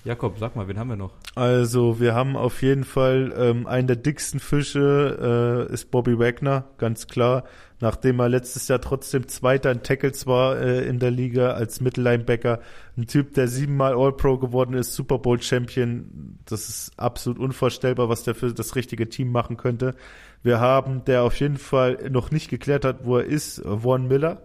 Jakob, 0.04 0.38
sag 0.38 0.56
mal, 0.56 0.68
wen 0.68 0.78
haben 0.78 0.88
wir 0.88 0.96
noch? 0.96 1.12
Also 1.34 2.00
wir 2.00 2.14
haben 2.14 2.36
auf 2.36 2.62
jeden 2.62 2.84
Fall 2.84 3.32
ähm, 3.36 3.66
einen 3.66 3.88
der 3.88 3.96
dicksten 3.96 4.40
Fische 4.40 5.66
äh, 5.68 5.72
ist 5.72 5.90
Bobby 5.90 6.18
Wagner, 6.18 6.64
ganz 6.78 7.08
klar. 7.08 7.44
Nachdem 7.80 8.18
er 8.20 8.28
letztes 8.28 8.68
Jahr 8.68 8.80
trotzdem 8.80 9.28
Zweiter 9.28 9.70
in 9.70 9.82
Tackles 9.82 10.26
war 10.26 10.58
äh, 10.58 10.86
in 10.86 10.98
der 10.98 11.10
Liga 11.10 11.50
als 11.50 11.80
Mittellinebacker. 11.80 12.60
Ein 12.96 13.06
Typ, 13.06 13.34
der 13.34 13.48
siebenmal 13.48 13.94
All-Pro 13.94 14.38
geworden 14.38 14.74
ist, 14.74 14.94
Super 14.94 15.18
Bowl 15.18 15.40
Champion. 15.42 16.38
Das 16.46 16.68
ist 16.68 16.92
absolut 16.96 17.38
unvorstellbar, 17.38 18.08
was 18.08 18.22
der 18.22 18.34
für 18.34 18.52
das 18.52 18.76
richtige 18.76 19.08
Team 19.08 19.30
machen 19.30 19.56
könnte. 19.56 19.94
Wir 20.42 20.60
haben, 20.60 21.04
der 21.04 21.22
auf 21.22 21.38
jeden 21.38 21.58
Fall 21.58 22.08
noch 22.10 22.30
nicht 22.30 22.48
geklärt 22.48 22.84
hat, 22.84 23.04
wo 23.04 23.18
er 23.18 23.24
ist, 23.24 23.62
Vaughn 23.64 24.08
Miller 24.08 24.42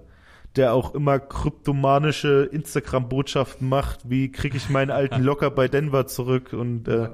der 0.56 0.74
auch 0.74 0.94
immer 0.94 1.20
kryptomanische 1.20 2.50
Instagram-Botschaften 2.52 3.68
macht, 3.68 4.10
wie 4.10 4.32
kriege 4.32 4.58
ich 4.58 4.70
meinen 4.70 4.92
alten 4.92 5.22
Locker 5.24 5.50
bei 5.52 5.68
Denver 5.68 6.06
zurück 6.08 6.54
und 6.54 6.88
äh, 6.88 7.10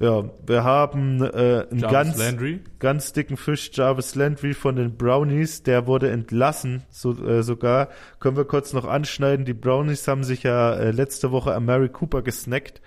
Ja, 0.00 0.24
wir 0.46 0.62
haben 0.62 1.20
äh, 1.22 1.66
einen 1.70 1.80
Jarvis 1.80 1.90
ganz, 1.90 2.18
Landry. 2.18 2.60
ganz 2.78 3.12
dicken 3.12 3.36
Fisch, 3.36 3.70
Jarvis 3.74 4.14
Landry 4.14 4.54
von 4.54 4.76
den 4.76 4.96
Brownies. 4.96 5.64
Der 5.64 5.88
wurde 5.88 6.10
entlassen, 6.10 6.84
so, 6.90 7.12
äh, 7.26 7.42
sogar. 7.42 7.88
Können 8.20 8.36
wir 8.36 8.44
kurz 8.44 8.72
noch 8.72 8.86
anschneiden. 8.86 9.44
Die 9.44 9.54
Brownies 9.54 10.06
haben 10.06 10.22
sich 10.22 10.44
ja 10.44 10.72
äh, 10.74 10.92
letzte 10.92 11.32
Woche 11.32 11.52
an 11.52 11.64
Mary 11.64 11.88
Cooper 11.88 12.22
gesnackt. 12.22 12.80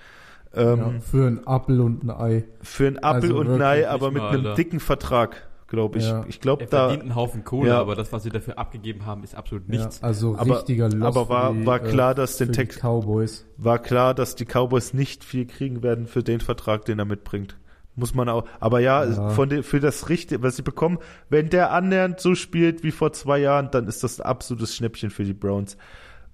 Ähm, 0.54 0.78
ja, 0.80 0.94
für 1.02 1.28
ein 1.28 1.46
Apfel 1.46 1.82
und 1.82 2.04
ein 2.04 2.12
Ei. 2.12 2.44
Für 2.62 2.88
ein 2.88 3.04
Apfel 3.04 3.32
Also 3.32 3.39
und 3.39 3.48
wirklich 3.48 3.68
Ei, 3.68 3.89
aber 3.89 4.12
mit 4.12 4.22
mal, 4.22 4.30
einem 4.30 4.46
Alter. 4.46 4.56
dicken 4.56 4.80
Vertrag, 4.80 5.50
glaube 5.72 5.97
ich. 5.97 6.05
Ja. 6.07 6.24
Ich 6.28 6.39
glaube, 6.39 6.65
Er 6.65 6.69
da. 6.69 6.78
verdient 6.82 7.01
einen 7.01 7.15
Haufen 7.15 7.43
Kohle, 7.43 7.69
Ja. 7.69 7.80
aber 7.82 7.95
das, 7.95 8.11
was 8.13 8.22
sie 8.22 8.30
dafür 8.30 8.59
abgegeben 8.59 9.07
haben, 9.07 9.24
ist 9.24 9.34
absolut 9.34 9.67
nichts. 9.67 9.99
Ja, 10.01 10.07
also 10.07 10.36
Aber- 10.38 10.57
richtiger 10.57 10.88
Loss 10.89 11.17
aber 11.17 11.30
war- 11.30 11.51
für 11.53 11.59
die, 11.61 11.65
war 11.65 11.80
klar, 11.80 12.11
äh, 12.11 12.15
dass 12.15 12.38
den 12.38 12.51
Text- 12.51 12.82
Cowboys. 12.82 13.45
war 13.57 13.80
klar, 13.80 14.13
dass 14.13 14.36
die 14.36 14.45
Cowboys 14.45 14.93
nicht 14.93 15.24
viel 15.24 15.47
kriegen 15.47 15.82
werden 15.82 16.05
für 16.05 16.22
den 16.22 16.39
Vertrag, 16.41 16.86
den 16.86 16.99
er 16.99 17.05
mitbringt. 17.05 17.57
Muss 17.95 18.13
man 18.15 18.30
auch. 18.30 18.45
Aber 18.61 18.80
ja, 18.80 19.03
Ja. 19.03 19.30
von 19.32 19.49
den, 19.49 19.63
für 19.63 19.80
das 19.82 20.07
Richtige, 20.07 20.41
was 20.43 20.55
sie 20.55 20.61
bekommen, 20.61 20.99
wenn 21.30 21.49
der 21.49 21.72
annähernd 21.72 22.19
so 22.22 22.36
spielt 22.36 22.84
wie 22.84 22.91
vor 22.91 23.11
zwei 23.11 23.39
Jahren, 23.39 23.69
dann 23.72 23.88
ist 23.88 24.03
das 24.03 24.19
ein 24.22 24.26
absolutes 24.26 24.76
Schnäppchen 24.76 25.09
für 25.09 25.24
die 25.26 25.34
Browns. 25.34 25.76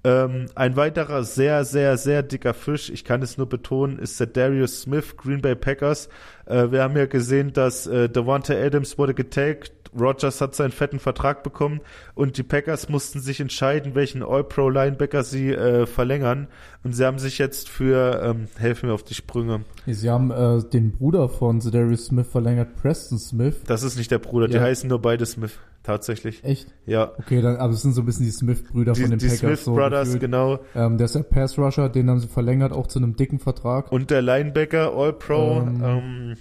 Ähm, 0.07 0.45
ein 0.55 0.77
weiterer 0.77 1.23
sehr, 1.23 1.65
sehr, 1.65 1.97
sehr 1.97 2.23
dicker 2.23 2.53
Fisch, 2.53 2.89
ich 2.89 3.03
kann 3.03 3.21
es 3.21 3.37
nur 3.37 3.49
betonen, 3.49 3.99
ist 3.99 4.17
der 4.21 4.27
Darius 4.27 4.83
Smith, 4.83 5.17
Green 5.17 5.41
Bay 5.41 5.53
Packers. 5.53 6.07
Äh, 6.45 6.71
wir 6.71 6.81
haben 6.81 6.95
ja 6.95 7.07
gesehen, 7.07 7.51
dass 7.51 7.87
äh, 7.87 8.07
Devonta 8.07 8.53
Adams 8.53 8.97
wurde 8.97 9.13
getaggt, 9.13 9.73
Rogers 9.97 10.41
hat 10.41 10.55
seinen 10.55 10.71
fetten 10.71 10.99
Vertrag 10.99 11.43
bekommen 11.43 11.81
und 12.15 12.37
die 12.37 12.43
Packers 12.43 12.89
mussten 12.89 13.19
sich 13.19 13.39
entscheiden, 13.39 13.95
welchen 13.95 14.23
All-Pro-Linebacker 14.23 15.23
sie 15.23 15.51
äh, 15.51 15.85
verlängern. 15.85 16.47
Und 16.83 16.93
sie 16.93 17.05
haben 17.05 17.19
sich 17.19 17.37
jetzt 17.37 17.69
für, 17.69 18.21
ähm, 18.23 18.47
helfen 18.57 18.87
mir 18.87 18.93
auf 18.93 19.03
die 19.03 19.13
Sprünge, 19.15 19.61
Sie 19.85 20.09
haben 20.09 20.31
äh, 20.31 20.61
den 20.69 20.91
Bruder 20.91 21.27
von 21.29 21.59
Darius 21.59 22.05
Smith 22.07 22.27
verlängert, 22.27 22.75
Preston 22.81 23.17
Smith. 23.19 23.55
das 23.67 23.83
ist 23.83 23.97
nicht 23.97 24.11
der 24.11 24.19
Bruder, 24.19 24.47
die 24.47 24.55
Ja. 24.55 24.61
heißen 24.61 24.87
nur 24.89 25.01
beide 25.01 25.25
Smith, 25.25 25.59
tatsächlich. 25.83 26.43
Echt? 26.43 26.67
Ja, 26.85 27.11
Okay, 27.17 27.41
dann, 27.41 27.57
aber 27.57 27.73
es 27.73 27.81
sind 27.81 27.93
so 27.93 28.01
ein 28.01 28.05
bisschen 28.05 28.25
die 28.25 28.31
Smith-Brüder 28.31 28.93
die, 28.93 29.01
von 29.01 29.09
den 29.11 29.19
die 29.19 29.25
Packers. 29.25 29.39
Smith 29.39 29.63
so 29.65 29.73
Brothers, 29.75 30.05
gefühlt. 30.05 30.21
genau. 30.21 30.59
Ähm, 30.75 30.97
der 30.97 31.05
ist 31.05 31.15
der 31.15 31.23
Pass-Rusher, 31.23 31.89
den 31.89 32.09
haben 32.09 32.19
sie 32.19 32.27
verlängert, 32.27 32.71
auch 32.71 32.87
zu 32.87 32.99
einem 32.99 33.15
dicken 33.15 33.39
Vertrag. 33.39 33.91
Und 33.91 34.09
der 34.11 34.21
Linebacker, 34.21 34.93
All-Pro, 34.93 35.61
Ähm. 35.61 35.81
ähm, 35.83 36.35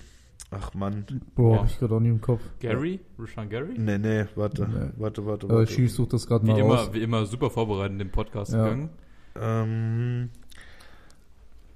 ach 0.58 0.74
man, 0.74 1.04
Boah, 1.34 1.54
Ja. 1.54 1.58
hab 1.60 1.66
ich 1.66 1.78
gerade 1.78 1.94
auch 1.94 2.00
nicht 2.00 2.10
im 2.10 2.20
Kopf. 2.20 2.42
Gary? 2.60 3.00
Rashawn 3.18 3.48
Gary? 3.48 3.74
nee, 3.78 3.98
nee, 3.98 4.24
warte, 4.34 4.66
Nee. 4.68 4.90
warte, 4.96 5.24
warte, 5.26 5.46
Äh, 5.46 5.50
warte. 5.50 5.72
Schief 5.72 5.92
sucht 5.92 6.12
das 6.12 6.26
gerade 6.26 6.46
Wie 6.46 6.50
mal 6.52 6.58
immer, 6.60 6.94
wie 6.94 7.02
immer 7.02 7.24
super 7.26 7.50
vorbereitet 7.50 7.92
in 7.92 7.98
den 7.98 8.10
Podcast 8.10 8.52
Ja. 8.52 8.64
gegangen. 8.64 8.90
Ähm, 9.38 10.30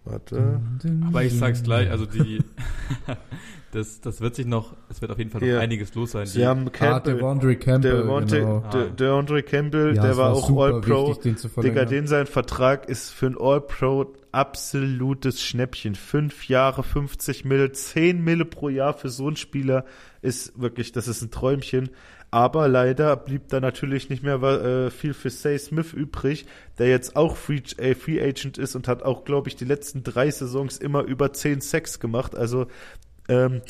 warte. 0.05 0.61
Aber 1.07 1.22
ich 1.24 1.36
sag's 1.38 1.62
gleich, 1.62 1.90
also 1.90 2.07
die, 2.07 2.42
das, 3.72 4.01
das 4.01 4.20
wird 4.20 4.34
sich 4.34 4.46
noch, 4.46 4.74
es 4.88 5.01
wird 5.01 5.11
auf 5.12 5.18
jeden 5.18 5.30
Fall 5.30 5.40
noch 5.40 5.46
Ja. 5.48 5.61
einiges 5.61 5.94
los 5.94 6.12
sein. 6.12 6.26
Sie 6.26 6.40
Die, 6.40 6.46
haben 6.46 6.66
Ah, 6.66 6.70
Campbell, 6.70 7.16
der 7.18 7.26
Andre 7.26 7.57
Campbell, 7.57 7.92
der 7.92 8.05
Devontae- 8.05 8.38
genau. 8.40 8.64
Ah. 8.66 8.70
der 8.70 8.86
Deandre 8.90 9.42
Campbell, 9.42 9.94
Ja, 9.96 10.03
der 10.03 10.11
es 10.12 10.16
war 10.16 10.32
auch 10.32 10.51
All-Pro. 10.51 11.14
Digga, 11.62 11.84
den 11.84 12.07
sein 12.07 12.26
Vertrag 12.26 12.88
ist 12.88 13.11
für 13.11 13.26
ein 13.26 13.36
All-Pro 13.38 14.12
absolutes 14.32 15.42
Schnäppchen. 15.42 15.94
Fünf 15.94 16.48
Jahre, 16.48 16.82
50 16.82 17.44
Mille, 17.44 17.72
10 17.72 18.22
Mille 18.22 18.44
pro 18.44 18.68
Jahr 18.68 18.94
für 18.94 19.09
so 19.09 19.26
einen 19.26 19.36
Spieler 19.36 19.84
ist 20.22 20.61
wirklich, 20.61 20.92
das 20.92 21.09
ist 21.09 21.22
ein 21.22 21.30
Träumchen. 21.30 21.90
Aber 22.32 22.68
leider 22.68 23.16
blieb 23.16 23.48
da 23.48 23.58
natürlich 23.58 24.08
nicht 24.08 24.22
mehr 24.22 24.40
äh, 24.40 24.90
viel 24.90 25.14
für 25.14 25.30
Say 25.30 25.58
Smith 25.58 25.92
übrig, 25.92 26.46
der 26.78 26.88
jetzt 26.88 27.16
auch 27.16 27.36
Free, 27.36 27.60
äh, 27.78 27.94
Free 27.96 28.20
Agent 28.22 28.56
ist 28.56 28.76
und 28.76 28.86
hat 28.86 29.02
auch, 29.02 29.24
glaube 29.24 29.48
ich, 29.48 29.56
die 29.56 29.64
letzten 29.64 30.04
drei 30.04 30.30
Saisons 30.30 30.78
immer 30.78 31.02
über 31.02 31.32
10 31.32 31.60
Sacks 31.60 31.98
gemacht. 31.98 32.36
Also, 32.36 32.66
ähm, 33.28 33.62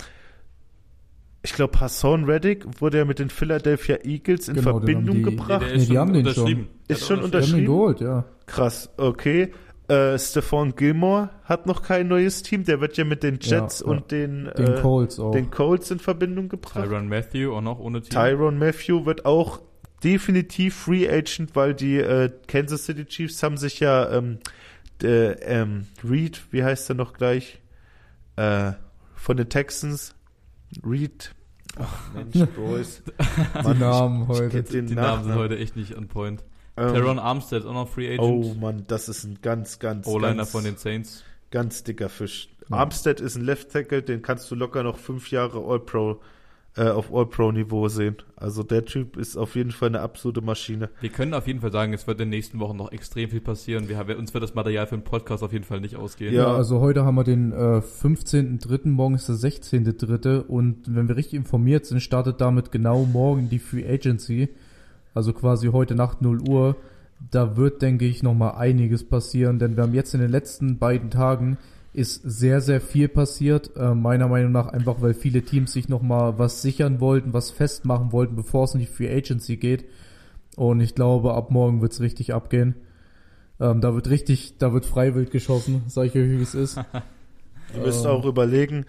ich 1.42 1.54
glaube, 1.54 1.80
Hassan 1.80 2.24
Reddick 2.24 2.66
wurde 2.82 2.98
ja 2.98 3.04
mit 3.06 3.18
den 3.18 3.30
Philadelphia 3.30 3.96
Eagles 4.04 4.48
in 4.48 4.56
Genau, 4.56 4.78
den 4.78 4.86
Verbindung 4.86 5.16
die- 5.16 5.22
gebracht. 5.22 5.62
der 5.62 5.76
Nee, 5.78 5.86
die 5.86 5.98
haben 5.98 6.12
den 6.12 6.26
unterschrieben. 6.26 6.68
Der 6.88 6.96
Ist 6.96 7.06
schon 7.06 7.16
Die 7.16 7.20
haben 7.22 7.24
unterschrieben? 7.26 7.58
ihn 7.60 7.64
geholt, 7.66 8.00
ja. 8.00 8.24
Krass, 8.44 8.90
okay. 8.98 9.52
Äh, 9.90 10.18
Stephon 10.18 10.76
Gilmore 10.76 11.30
hat 11.44 11.66
noch 11.66 11.82
kein 11.82 12.08
neues 12.08 12.42
Team. 12.42 12.64
Der 12.64 12.80
wird 12.80 12.96
ja 12.96 13.04
mit 13.04 13.22
den 13.22 13.40
Jets 13.40 13.80
Ja, 13.80 13.86
ja. 13.86 13.92
und 13.92 14.10
den, 14.10 14.50
Den 14.56 14.74
äh, 14.74 14.80
Colts 14.80 15.18
auch. 15.18 15.32
den 15.32 15.50
Colts 15.50 15.90
in 15.90 15.98
Verbindung 15.98 16.48
gebracht. 16.48 16.74
Tyron 16.84 17.08
Matthew 17.08 17.52
auch 17.52 17.60
noch 17.60 17.80
ohne 17.80 18.00
Team. 18.00 18.10
Tyron 18.10 18.58
Matthew 18.58 19.04
wird 19.04 19.24
auch 19.24 19.60
definitiv 20.04 20.76
Free 20.76 21.08
Agent, 21.08 21.56
weil 21.56 21.74
die 21.74 21.96
äh, 21.96 22.30
Kansas 22.46 22.84
City 22.84 23.04
Chiefs 23.04 23.42
haben 23.42 23.56
sich 23.56 23.80
ja 23.80 24.10
ähm, 24.10 24.38
der, 25.00 25.46
ähm, 25.48 25.86
Reed, 26.08 26.40
wie 26.52 26.62
heißt 26.62 26.88
er 26.90 26.94
noch 26.94 27.12
gleich? 27.12 27.60
Äh, 28.36 28.72
von 29.14 29.36
den 29.36 29.48
Texans. 29.48 30.14
Reed. 30.86 31.34
Ach 31.78 32.14
Mensch, 32.14 32.48
Boys. 32.54 33.02
die 33.64 33.78
Namen 33.78 34.22
ich, 34.22 34.28
heute. 34.28 34.58
Ich, 34.60 34.68
den 34.68 34.86
die 34.86 34.94
Namen 34.94 35.24
sind 35.24 35.34
heute 35.34 35.58
echt 35.58 35.76
nicht 35.76 35.96
on 35.96 36.08
point. 36.08 36.44
Ähm, 36.76 36.94
Teron 36.94 37.18
Armstead 37.18 37.60
ist 37.60 37.66
auch 37.66 37.74
noch 37.74 37.88
Free 37.88 38.16
Oh 38.18 38.40
Agent. 38.40 38.60
Mann, 38.60 38.84
das 38.86 39.08
ist 39.08 39.24
ein 39.24 39.38
ganz, 39.42 39.78
ganz, 39.78 40.06
O-Liner 40.06 40.46
von 40.46 40.64
den 40.64 40.76
Saints. 40.76 41.24
ganz 41.50 41.82
dicker 41.84 42.08
Fisch. 42.08 42.48
Ja. 42.68 42.76
Armstead 42.76 43.20
ist 43.20 43.36
ein 43.36 43.44
Left 43.44 43.72
Tackle, 43.72 44.02
den 44.02 44.22
kannst 44.22 44.50
du 44.50 44.54
locker 44.54 44.82
noch 44.82 44.96
fünf 44.96 45.30
Jahre 45.30 45.58
All-Pro 45.58 46.20
äh, 46.76 46.88
auf 46.88 47.12
All-Pro-Niveau 47.12 47.88
sehen. 47.88 48.16
Also 48.36 48.62
der 48.62 48.84
Typ 48.84 49.16
ist 49.16 49.36
auf 49.36 49.56
jeden 49.56 49.72
Fall 49.72 49.88
eine 49.88 50.00
absolute 50.00 50.40
Maschine. 50.40 50.88
Wir 51.00 51.10
können 51.10 51.34
auf 51.34 51.48
jeden 51.48 51.60
Fall 51.60 51.72
sagen, 51.72 51.92
es 51.92 52.06
wird 52.06 52.20
in 52.20 52.26
den 52.26 52.30
nächsten 52.30 52.60
Wochen 52.60 52.76
noch 52.76 52.92
extrem 52.92 53.28
viel 53.30 53.40
passieren. 53.40 53.88
Wir 53.88 53.98
haben, 53.98 54.16
uns 54.16 54.32
wird 54.32 54.44
das 54.44 54.54
Material 54.54 54.86
für 54.86 54.96
den 54.96 55.02
Podcast 55.02 55.42
auf 55.42 55.52
jeden 55.52 55.64
Fall 55.64 55.80
nicht 55.80 55.96
ausgehen. 55.96 56.32
Ja. 56.32 56.42
Ja, 56.42 56.54
also 56.54 56.80
heute 56.80 57.04
haben 57.04 57.16
wir 57.16 57.24
den 57.24 57.52
äh, 57.52 57.80
15.3., 57.80 58.88
morgen 58.88 59.14
ist 59.16 59.28
der 59.28 59.34
16.3. 59.34 60.42
und 60.46 60.94
wenn 60.94 61.08
wir 61.08 61.16
richtig 61.16 61.34
informiert 61.34 61.86
sind, 61.86 62.00
startet 62.00 62.40
damit 62.40 62.70
genau 62.70 63.04
morgen 63.04 63.48
die 63.50 63.58
Free 63.58 63.86
Agency. 63.86 64.48
Also 65.14 65.32
quasi 65.32 65.68
heute 65.68 65.94
Nacht 65.94 66.22
0 66.22 66.48
Uhr. 66.48 66.76
Da 67.30 67.56
wird, 67.56 67.82
denke 67.82 68.06
ich, 68.06 68.22
nochmal 68.22 68.54
einiges 68.54 69.04
passieren, 69.04 69.58
denn 69.58 69.76
wir 69.76 69.82
haben 69.82 69.94
jetzt 69.94 70.14
in 70.14 70.20
den 70.20 70.30
letzten 70.30 70.78
beiden 70.78 71.10
Tagen 71.10 71.58
ist 71.92 72.22
sehr, 72.22 72.60
sehr 72.60 72.80
viel 72.80 73.08
passiert. 73.08 73.76
Äh, 73.76 73.94
meiner 73.94 74.28
Meinung 74.28 74.52
nach 74.52 74.68
einfach, 74.68 75.00
weil 75.00 75.12
viele 75.14 75.42
Teams 75.42 75.72
sich 75.72 75.88
nochmal 75.88 76.38
was 76.38 76.62
sichern 76.62 77.00
wollten, 77.00 77.32
was 77.32 77.50
festmachen 77.50 78.12
wollten, 78.12 78.36
bevor 78.36 78.64
es 78.64 78.74
in 78.74 78.80
die 78.80 78.86
Free 78.86 79.12
Agency 79.12 79.56
geht. 79.56 79.84
Und 80.56 80.80
ich 80.80 80.94
glaube, 80.94 81.34
ab 81.34 81.50
morgen 81.50 81.82
wird's 81.82 82.00
richtig 82.00 82.32
abgehen. 82.32 82.76
Ähm, 83.58 83.80
da 83.80 83.94
wird 83.94 84.08
richtig, 84.08 84.58
da 84.58 84.72
wird 84.72 84.86
freiwild 84.86 85.30
geschossen, 85.30 85.82
sag 85.88 86.06
ich 86.06 86.14
euch, 86.14 86.30
wie 86.30 86.42
es 86.42 86.54
ist. 86.54 86.76
Ihr 87.74 87.80
müsst 87.84 88.04
Ähm. 88.04 88.10
auch 88.10 88.24
überlegen, 88.24 88.86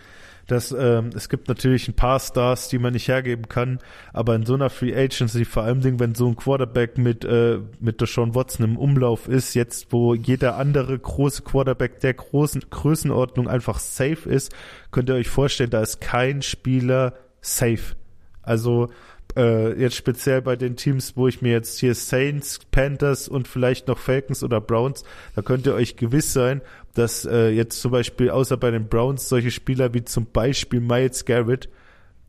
dass 0.52 0.76
ähm, 0.78 1.12
es 1.16 1.30
gibt 1.30 1.48
natürlich 1.48 1.88
ein 1.88 1.94
paar 1.94 2.20
Stars, 2.20 2.68
die 2.68 2.78
man 2.78 2.92
nicht 2.92 3.08
hergeben 3.08 3.48
kann, 3.48 3.80
aber 4.12 4.36
in 4.36 4.46
so 4.46 4.54
einer 4.54 4.70
Free 4.70 4.94
Agency, 4.94 5.46
vor 5.46 5.64
allem 5.64 6.00
wenn 6.00 6.14
so 6.14 6.28
ein 6.28 6.36
Quarterback 6.36 6.98
mit 6.98 7.24
äh, 7.24 7.60
mit 7.80 8.02
Deshaun 8.02 8.36
Watson 8.36 8.66
im 8.66 8.78
Umlauf 8.78 9.30
ist, 9.30 9.54
jetzt 9.54 9.88
wo 9.92 10.14
jeder 10.14 10.58
andere 10.58 11.00
große 11.00 11.44
Quarterback 11.44 12.02
der 12.02 12.16
großen 12.16 12.66
Größenordnung 12.70 13.48
einfach 13.48 13.80
safe 13.80 14.30
ist, 14.30 14.54
könnt 14.92 15.08
ihr 15.08 15.16
euch 15.16 15.30
vorstellen, 15.30 15.70
da 15.70 15.82
ist 15.82 16.02
kein 16.02 16.42
Spieler 16.42 17.14
safe. 17.40 17.96
Also 18.42 18.90
äh, 19.38 19.80
jetzt 19.80 19.96
speziell 19.96 20.42
bei 20.42 20.56
den 20.56 20.76
Teams, 20.76 21.16
wo 21.16 21.28
ich 21.28 21.42
mir 21.42 21.52
jetzt 21.54 21.80
hier 21.80 21.96
Saints, 21.96 22.60
Panthers 22.72 23.28
und 23.28 23.48
vielleicht 23.48 23.88
noch 23.88 23.98
Falcons 23.98 24.44
oder 24.44 24.60
Browns, 24.60 25.04
da 25.36 25.42
könnt 25.42 25.66
ihr 25.66 25.74
euch 25.74 25.96
gewiss 25.96 26.34
sein, 26.34 26.62
dass 26.94 27.26
äh, 27.26 27.50
jetzt 27.50 27.82
zum 27.82 27.92
Beispiel 27.92 28.30
außer 28.30 28.58
bei 28.58 28.72
den 28.72 28.88
Browns 28.88 29.30
solche 29.30 29.52
Spieler 29.52 29.94
wie 29.94 30.04
zum 30.04 30.26
Beispiel 30.26 30.82
Miles 30.82 31.26
Garrett, 31.26 31.70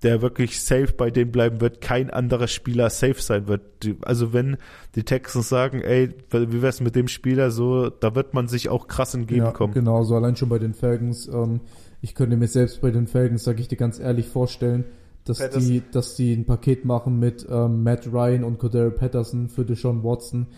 der 0.02 0.22
wirklich 0.22 0.60
safe 0.60 0.92
bei 0.96 1.10
denen 1.10 1.30
bleiben 1.30 1.60
wird, 1.60 1.80
kein 1.80 2.10
anderer 2.10 2.48
Spieler 2.48 2.90
safe 2.90 3.20
sein 3.20 3.46
wird. 3.46 3.62
Die, 3.82 3.96
also 4.02 4.32
wenn 4.32 4.56
die 4.94 5.04
Texans 5.04 5.48
sagen, 5.48 5.80
ey, 5.80 6.14
wie 6.30 6.62
wär's 6.62 6.80
mit 6.80 6.96
dem 6.96 7.08
Spieler, 7.08 7.50
so, 7.50 7.88
da 7.88 8.14
wird 8.14 8.34
man 8.34 8.48
sich 8.48 8.68
auch 8.68 8.88
krass 8.88 9.14
entgegenkommen. 9.14 9.52
Ja, 9.52 9.56
kommen. 9.56 9.74
genau, 9.74 10.02
so 10.02 10.16
allein 10.16 10.36
schon 10.36 10.48
bei 10.48 10.58
den 10.58 10.74
Falcons. 10.74 11.28
Ähm, 11.28 11.60
ich 12.00 12.14
könnte 12.14 12.36
mir 12.36 12.48
selbst 12.48 12.80
bei 12.80 12.90
den 12.90 13.06
Falcons, 13.06 13.44
sag 13.44 13.60
ich 13.60 13.68
dir 13.68 13.76
ganz 13.76 14.00
ehrlich, 14.00 14.26
vorstellen, 14.28 14.84
dass 15.24 15.38
Patterson. 15.38 15.70
die, 15.70 15.82
dass 15.92 16.16
die 16.16 16.32
ein 16.32 16.46
Paket 16.46 16.84
machen 16.84 17.20
mit 17.20 17.46
ähm, 17.48 17.84
Matt 17.84 18.12
Ryan 18.12 18.42
und 18.42 18.58
Cordell 18.58 18.90
Patterson 18.90 19.48
für 19.48 19.64
Deshaun 19.64 20.02
Watson. 20.02 20.48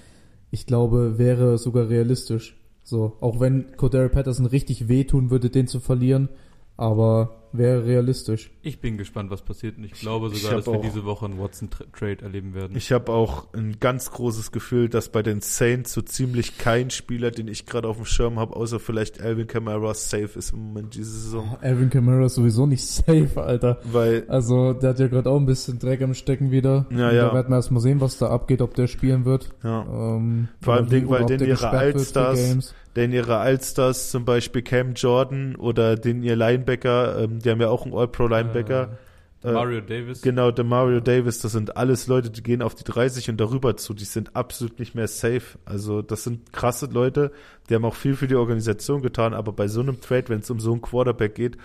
Ich 0.51 0.67
glaube, 0.67 1.19
wäre 1.19 1.59
sogar 1.59 1.89
realistisch. 1.91 2.57
So, 2.85 3.16
auch 3.20 3.41
wenn 3.41 3.76
Cordell 3.76 4.11
Patterson 4.11 4.47
richtig 4.47 4.89
wehtun 4.89 5.30
würde, 5.30 5.51
den 5.51 5.66
zu 5.66 5.80
verlieren. 5.80 6.28
Aber 6.76 7.44
wäre 7.57 7.85
realistisch. 7.85 8.51
Ich 8.63 8.81
bin 8.81 8.99
gespannt, 8.99 9.31
was 9.31 9.43
passiert. 9.43 9.79
Und 9.79 9.85
ich 9.85 9.93
glaube 9.93 10.29
ich 10.29 10.43
sogar, 10.43 10.59
hab 10.59 10.65
dass 10.65 10.73
wir 10.73 10.79
auch- 10.79 10.83
diese 10.83 11.05
Woche 11.05 11.27
einen 11.27 11.39
Watson-Trade 11.39 12.23
erleben 12.23 12.55
werden. 12.55 12.77
Ich 12.77 12.93
habe 12.93 13.13
auch 13.13 13.53
ein 13.55 13.77
ganz 13.81 14.11
großes 14.11 14.53
Gefühl, 14.53 14.89
dass 14.89 15.09
bei 15.09 15.23
den 15.23 15.41
Saints 15.41 15.93
so 15.93 16.03
ziemlich 16.03 16.59
kein 16.59 16.91
Spieler, 16.91 17.31
den 17.31 17.49
ich 17.49 17.67
gerade 17.67 17.89
auf 17.89 17.97
dem 17.97 18.07
Schirm 18.07 18.39
habe, 18.39 18.57
außer 18.57 18.81
vielleicht 18.81 19.21
Alvin 19.21 19.47
Kamara, 19.47 19.95
safe 19.95 20.39
ist 20.39 20.53
im 20.53 20.61
Moment 20.69 20.95
diese 20.95 21.11
Saison. 21.11 21.57
Alvin 21.61 21.91
Kamara 21.91 22.27
ist 22.27 22.35
sowieso 22.35 22.67
nicht 22.67 22.85
safe, 22.87 23.31
Alter. 23.43 23.79
Weil, 23.85 24.25
Also, 24.29 24.73
der 24.73 24.91
hat 24.91 24.99
ja 24.99 25.07
gerade 25.09 25.31
auch 25.31 25.39
ein 25.39 25.47
bisschen 25.47 25.79
Dreck 25.79 26.03
am 26.03 26.15
Stecken 26.15 26.51
wieder. 26.51 26.87
Ja, 26.91 27.13
ja. 27.13 27.29
Da 27.29 27.35
werden 27.35 27.51
wir 27.51 27.57
erstmal 27.57 27.81
sehen, 27.81 28.01
was 28.01 28.19
da 28.19 28.31
abgeht, 28.31 28.61
ob 28.63 28.75
der 28.75 28.87
spielen 28.89 29.25
wird. 29.25 29.51
ja, 29.63 29.83
Ähm, 29.85 30.49
Vor 30.61 30.75
allem 30.75 30.89
Ding, 30.89 31.09
weil 31.09 31.25
den 31.27 31.41
ihre 31.41 31.71
Allstars- 31.71 32.75
denn 32.97 33.11
ihre 33.13 33.39
Allstars, 33.39 34.11
zum 34.13 34.25
Beispiel 34.25 34.63
Cam 34.63 34.95
Jordan 34.95 35.57
oder 35.57 35.97
den 35.97 36.23
ihr 36.23 36.37
Linebacker, 36.37 37.19
ähm, 37.25 37.41
die 37.45 37.51
haben 37.51 37.61
ja 37.61 37.69
auch 37.69 37.85
einen 37.85 37.95
All-Pro-Linebacker. 37.95 38.83
Äh, 38.93 38.97
Äh, 39.45 39.53
Mario 39.53 39.81
Davis. 39.83 40.23
Genau, 40.23 40.51
der 40.51 40.65
Mario 40.65 41.01
Davis, 41.01 41.39
das 41.41 41.53
sind 41.53 41.77
alles 41.77 42.07
Leute, 42.07 42.31
die 42.31 42.43
gehen 42.43 42.63
auf 42.63 42.75
die 42.75 42.85
30 42.85 43.29
und 43.29 43.37
darüber 43.39 43.77
zu, 43.77 43.93
die 43.93 44.05
sind 44.05 44.35
absolut 44.35 44.79
nicht 44.79 44.95
mehr 44.95 45.07
safe. 45.07 45.59
Also 45.67 46.01
das 46.01 46.25
sind 46.25 46.53
krasse 46.53 46.87
Leute, 46.87 47.31
die 47.69 47.75
haben 47.75 47.85
auch 47.85 47.95
viel 47.95 48.15
für 48.15 48.27
die 48.27 48.37
Organisation 48.37 49.03
getan, 49.03 49.35
aber 49.35 49.53
bei 49.53 49.69
so 49.69 49.81
einem 49.81 50.01
Trade, 50.01 50.31
wenn 50.31 50.41
es 50.41 50.51
um 50.51 50.61
so 50.61 50.73
einen 50.73 50.81
Quarterback 50.81 51.35
geht, 51.35 51.59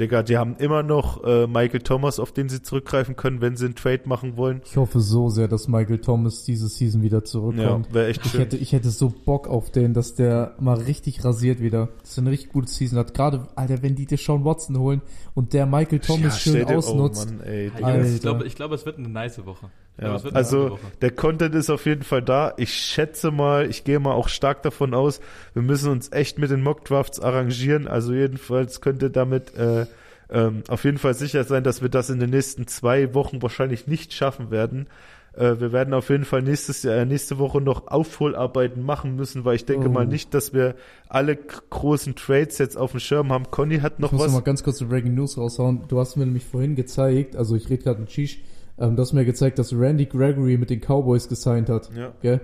Digga, 0.00 0.22
die 0.22 0.38
haben 0.38 0.56
immer 0.56 0.82
noch 0.82 1.22
äh, 1.22 1.46
Michael 1.46 1.80
Thomas, 1.80 2.18
auf 2.18 2.32
den 2.32 2.48
sie 2.48 2.62
zurückgreifen 2.62 3.14
können, 3.14 3.40
wenn 3.42 3.56
sie 3.56 3.66
einen 3.66 3.74
Trade 3.74 4.02
machen 4.06 4.36
wollen. 4.38 4.62
Ich 4.64 4.76
hoffe 4.78 5.00
so 5.00 5.28
sehr, 5.28 5.48
dass 5.48 5.68
Michael 5.68 5.98
Thomas 5.98 6.44
diese 6.44 6.66
Season 6.68 7.02
wieder 7.02 7.18
Ja, 7.18 7.24
zurückkommt. 7.24 7.92
wäre 7.92 8.08
echt 8.08 8.24
Ich 8.24 8.32
schön. 8.32 8.40
hätte, 8.40 8.56
ich 8.56 8.72
hätte 8.72 8.90
so 8.90 9.10
Bock 9.10 9.46
auf 9.48 9.70
den, 9.70 9.92
dass 9.92 10.14
der 10.14 10.54
mal 10.58 10.78
richtig 10.78 11.22
rasiert 11.24 11.60
wieder. 11.60 11.88
Das 12.00 12.12
ist 12.12 12.18
eine 12.18 12.30
richtig 12.30 12.52
gute 12.52 12.68
Season 12.68 12.98
hat. 12.98 13.12
Gerade, 13.12 13.46
Alter, 13.54 13.82
wenn 13.82 13.94
die 13.94 14.06
Deshaun 14.06 14.44
Watson 14.46 14.78
holen 14.78 15.02
und 15.34 15.52
der 15.52 15.66
Michael 15.66 15.98
Thomas 16.00 16.40
schön 16.40 16.54
stell 16.54 16.64
dir- 16.64 16.78
ausnutzt. 16.78 17.28
Oh 17.30 17.34
Mann, 17.36 17.46
ey, 17.46 17.70
Ja. 17.78 17.90
Jungs, 17.94 18.06
ich 18.08 18.12
Alter. 18.14 18.18
glaube, 18.20 18.44
ich 18.46 18.54
glaube, 18.56 18.74
es 18.74 18.86
wird 18.86 18.96
eine 18.98 19.08
nice 19.10 19.44
Woche. 19.44 19.66
Ich 19.98 20.04
Ja, 20.04 20.16
also 20.32 20.78
der 21.02 21.10
Content 21.10 21.54
ist 21.54 21.68
auf 21.70 21.84
jeden 21.86 22.02
Fall 22.02 22.22
da. 22.22 22.54
Ich 22.56 22.72
schätze 22.74 23.30
mal, 23.30 23.68
ich 23.68 23.84
gehe 23.84 24.00
mal 24.00 24.12
auch 24.12 24.28
stark 24.28 24.62
davon 24.62 24.94
aus, 24.94 25.20
wir 25.54 25.62
müssen 25.62 25.90
uns 25.90 26.10
echt 26.12 26.38
mit 26.38 26.50
den 26.50 26.62
Mockdrafts 26.62 27.20
arrangieren. 27.20 27.86
Also 27.86 28.12
jedenfalls 28.14 28.80
könnte 28.80 29.10
damit 29.10 29.54
äh, 29.56 29.86
ähm, 30.30 30.62
auf 30.68 30.84
jeden 30.84 30.98
Fall 30.98 31.12
sicher 31.14 31.44
sein, 31.44 31.62
dass 31.62 31.82
wir 31.82 31.90
das 31.90 32.08
in 32.08 32.18
den 32.20 32.30
nächsten 32.30 32.66
zwei 32.66 33.12
Wochen 33.14 33.42
wahrscheinlich 33.42 33.86
nicht 33.86 34.14
schaffen 34.14 34.50
werden. 34.50 34.86
Äh, 35.34 35.60
wir 35.60 35.72
werden 35.72 35.92
auf 35.92 36.08
jeden 36.08 36.24
Fall 36.24 36.40
nächstes 36.42 36.82
Jahr, 36.82 36.96
äh, 36.96 37.04
nächste 37.04 37.38
Woche 37.38 37.60
noch 37.60 37.88
Aufholarbeiten 37.88 38.82
machen 38.84 39.14
müssen, 39.16 39.44
weil 39.44 39.56
ich 39.56 39.66
denke 39.66 39.88
Oh. 39.88 39.92
mal 39.92 40.06
nicht, 40.06 40.32
dass 40.32 40.54
wir 40.54 40.74
alle 41.08 41.36
großen 41.36 42.14
Trades 42.14 42.56
jetzt 42.58 42.76
auf 42.78 42.92
dem 42.92 43.00
Schirm 43.00 43.30
haben. 43.30 43.50
Conny 43.50 43.80
hat 43.80 44.00
noch 44.00 44.08
Ich 44.08 44.12
muss 44.12 44.22
was. 44.22 44.32
noch 44.32 44.38
mal 44.40 44.44
ganz 44.44 44.62
kurz 44.64 44.80
eine 44.80 44.88
Breaking 44.88 45.14
News 45.14 45.36
raushauen. 45.36 45.82
Du 45.88 45.98
hast 46.00 46.16
mir 46.16 46.24
nämlich 46.24 46.44
vorhin 46.46 46.76
gezeigt, 46.76 47.36
also 47.36 47.54
ich 47.56 47.68
rede 47.68 47.82
gerade 47.82 48.00
mit 48.00 48.10
Shish, 48.10 48.40
ähm, 48.78 48.96
du 48.96 49.02
hast 49.02 49.12
mir 49.12 49.24
gezeigt, 49.24 49.58
dass 49.58 49.72
Randy 49.72 50.06
Gregory 50.06 50.56
mit 50.56 50.70
den 50.70 50.80
Cowboys 50.80 51.28
gesigned 51.28 51.68
hat. 51.68 51.90
Ja. 51.96 52.12
Gell? 52.22 52.40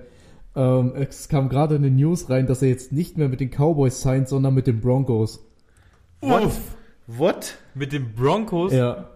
Ähm, 0.57 0.93
es 0.97 1.29
kam 1.29 1.49
gerade 1.49 1.77
in 1.77 1.83
den 1.83 1.97
News 1.97 2.29
rein, 2.31 2.47
dass 2.47 2.63
er 2.63 2.69
jetzt 2.69 2.93
nicht 2.93 3.17
mehr 3.17 3.29
mit 3.29 3.41
den 3.41 3.51
Cowboys 3.51 4.01
signed, 4.01 4.29
sondern 4.29 4.55
mit 4.55 4.67
den 4.67 4.81
Broncos. 4.81 5.41
What? 6.21 6.51
What? 7.07 7.55
Mit 7.75 7.93
den 7.93 8.13
Broncos? 8.15 8.73
Ja. 8.73 9.09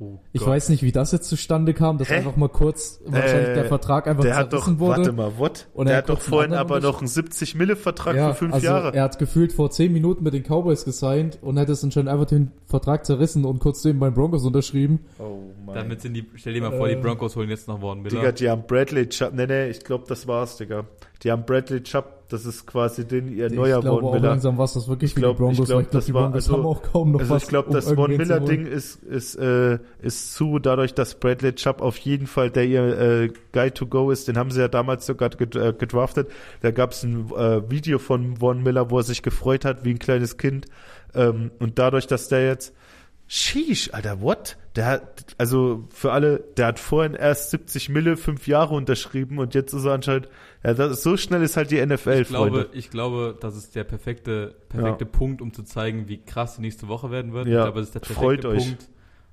Oh 0.00 0.20
Ich 0.32 0.46
weiß 0.46 0.68
nicht, 0.68 0.84
wie 0.84 0.92
das 0.92 1.10
jetzt 1.10 1.28
zustande 1.28 1.74
kam, 1.74 1.98
dass 1.98 2.08
Hä? 2.08 2.16
einfach 2.18 2.36
mal 2.36 2.48
kurz 2.48 3.00
wahrscheinlich 3.04 3.48
Äh, 3.48 3.54
der 3.54 3.64
Vertrag 3.64 4.06
einfach 4.06 4.22
Der 4.22 4.36
hat 4.36 4.52
doch, 4.52 4.60
zerrissen 4.60 4.78
wurde. 4.78 4.98
warte 4.98 5.12
mal, 5.12 5.38
what? 5.38 5.66
Und 5.74 5.86
der 5.86 5.96
er 5.96 5.98
hat 5.98 6.08
hat 6.08 6.16
doch 6.16 6.20
vorhin 6.22 6.52
aber 6.54 6.78
noch 6.78 6.98
einen 7.00 7.08
70 7.08 7.56
Mille 7.56 7.74
Vertrag 7.74 8.14
ja, 8.14 8.28
für 8.28 8.34
fünf 8.36 8.54
also 8.54 8.64
Jahre. 8.66 8.94
er 8.94 9.02
hat 9.02 9.18
gefühlt 9.18 9.52
vor 9.52 9.70
zehn 9.72 9.92
Minuten 9.92 10.22
mit 10.22 10.34
den 10.34 10.44
Cowboys 10.44 10.84
gesigned 10.84 11.38
und 11.42 11.58
hat 11.58 11.68
es 11.68 11.80
dann 11.80 11.90
schon 11.90 12.06
einfach 12.06 12.26
den 12.26 12.52
Vertrag 12.66 13.06
zerrissen 13.06 13.44
und 13.44 13.58
kurz 13.58 13.82
den 13.82 13.98
beim 13.98 14.14
Broncos 14.14 14.44
unterschrieben. 14.44 15.00
oh 15.18 15.40
mein 15.68 15.76
Damit 15.76 16.00
sind 16.00 16.14
die, 16.14 16.24
stell 16.34 16.54
dir 16.54 16.62
mal 16.62 16.72
vor, 16.76 16.88
die 16.88 16.94
Äh, 16.94 17.00
Broncos 17.00 17.36
holen 17.36 17.48
jetzt 17.50 17.68
noch 17.68 17.80
Vaughn 17.80 18.02
Miller. 18.02 18.16
Digga, 18.20 18.32
die 18.32 18.50
haben 18.50 18.64
Bradley 18.66 19.08
Chubb. 19.08 19.32
Nee, 19.34 19.46
nee, 19.46 19.68
ich 19.70 19.80
glaube, 19.84 20.04
das 20.08 20.26
war's, 20.26 20.56
Digga. 20.56 20.84
Die 21.22 21.30
haben 21.32 21.44
Bradley 21.44 21.82
Chubb, 21.82 22.04
das 22.28 22.44
ist 22.46 22.64
quasi 22.66 23.04
den 23.06 23.28
ihr 23.36 23.50
neuer 23.50 23.78
ich 23.78 23.82
glaube 23.84 24.00
Von 24.00 24.08
auch 24.08 24.12
Miller. 24.14 24.28
langsam 24.28 24.56
war 24.56 24.66
es 24.66 24.74
das 24.74 24.86
wirklich 24.88 25.10
Ich 25.10 25.14
für 25.14 25.20
glaub- 25.20 25.36
die 25.36 25.42
Broncos, 25.42 25.58
ich 25.60 25.64
glaub, 25.66 25.80
ich 25.82 25.88
glaube, 25.90 25.98
das 25.98 26.06
die 26.06 26.14
war- 26.14 26.22
Broncos 26.30 26.44
also- 26.48 26.56
haben 26.58 26.66
auch 26.66 26.82
kaum 26.82 27.12
noch 27.12 27.20
Also 27.20 27.34
was. 27.34 27.42
ich 27.42 27.48
glaube, 27.48 27.68
um 27.68 27.74
das 27.74 27.84
Von 27.86 27.98
irgendwen 27.98 28.26
zu 28.26 28.32
Miller 28.32 28.40
holen. 28.46 28.64
Ding 28.64 28.66
ist 28.66 29.02
ist 29.02 29.34
äh, 29.36 29.78
ist 30.00 30.34
zu 30.34 30.58
dadurch, 30.60 30.94
dass 30.94 31.14
Bradley 31.16 31.54
Chubb 31.54 31.80
auf 31.82 31.96
jeden 31.98 32.26
Fall 32.28 32.50
der 32.50 32.66
ihr 32.66 32.82
äh, 33.00 33.30
Guy 33.52 33.70
to 33.72 33.86
go 33.86 34.10
ist. 34.12 34.28
Den 34.28 34.36
haben 34.38 34.50
sie 34.52 34.60
ja 34.60 34.68
damals 34.68 35.06
sogar 35.06 35.30
äh, 35.40 35.72
gedraftet. 35.72 36.28
Da 36.60 36.70
gab 36.70 36.92
es 36.92 37.02
ein 37.02 37.30
äh, 37.36 37.68
Video 37.68 37.98
von 37.98 38.36
Von 38.36 38.62
Miller, 38.62 38.90
wo 38.90 38.98
er 38.98 39.02
sich 39.02 39.22
gefreut 39.22 39.64
hat 39.64 39.84
wie 39.84 39.90
ein 39.90 39.98
kleines 39.98 40.36
Kind. 40.36 40.66
Ähm, 41.14 41.50
und 41.58 41.78
dadurch, 41.80 42.06
dass 42.06 42.28
der 42.28 42.46
jetzt 42.46 42.74
Sheesh, 43.30 43.92
Alter, 43.92 44.22
what? 44.22 44.56
Der 44.74 44.86
hat, 44.86 45.26
also 45.36 45.86
für 45.90 46.12
alle, 46.12 46.40
der 46.56 46.66
hat 46.68 46.78
vorhin 46.78 47.12
erst 47.14 47.50
70 47.50 47.90
Mille, 47.90 48.16
fünf 48.16 48.46
Jahre 48.46 48.74
unterschrieben 48.74 49.38
und 49.38 49.54
jetzt 49.54 49.74
ist 49.74 49.84
er 49.84 49.92
anscheinend, 49.92 50.28
ja, 50.64 50.72
das, 50.72 50.92
ist- 50.92 51.02
so 51.02 51.16
schnell 51.18 51.42
ist 51.42 51.56
halt 51.58 51.70
die 51.70 51.84
NFL, 51.84 52.22
ich 52.22 52.28
glaube, 52.28 52.50
Freunde. 52.50 52.68
ich 52.72 52.88
glaube, 52.90 53.36
das 53.38 53.54
ist 53.56 53.74
der 53.76 53.84
perfekte, 53.84 54.54
perfekte 54.70 55.04
Punkt, 55.04 55.42
um 55.42 55.52
zu 55.52 55.62
zeigen, 55.62 56.08
wie 56.08 56.18
krass 56.24 56.56
die 56.56 56.62
nächste 56.62 56.88
Woche 56.88 57.10
werden 57.10 57.32
wird. 57.34 57.48
Ja, 57.48 57.58
ich 57.58 57.64
glaube, 57.64 57.80
das 57.80 57.88
ist 57.88 57.94
der 57.96 58.00
perfekte 58.00 58.20
freut 58.24 58.44
euch. 58.46 58.64
Punkt, 58.66 58.88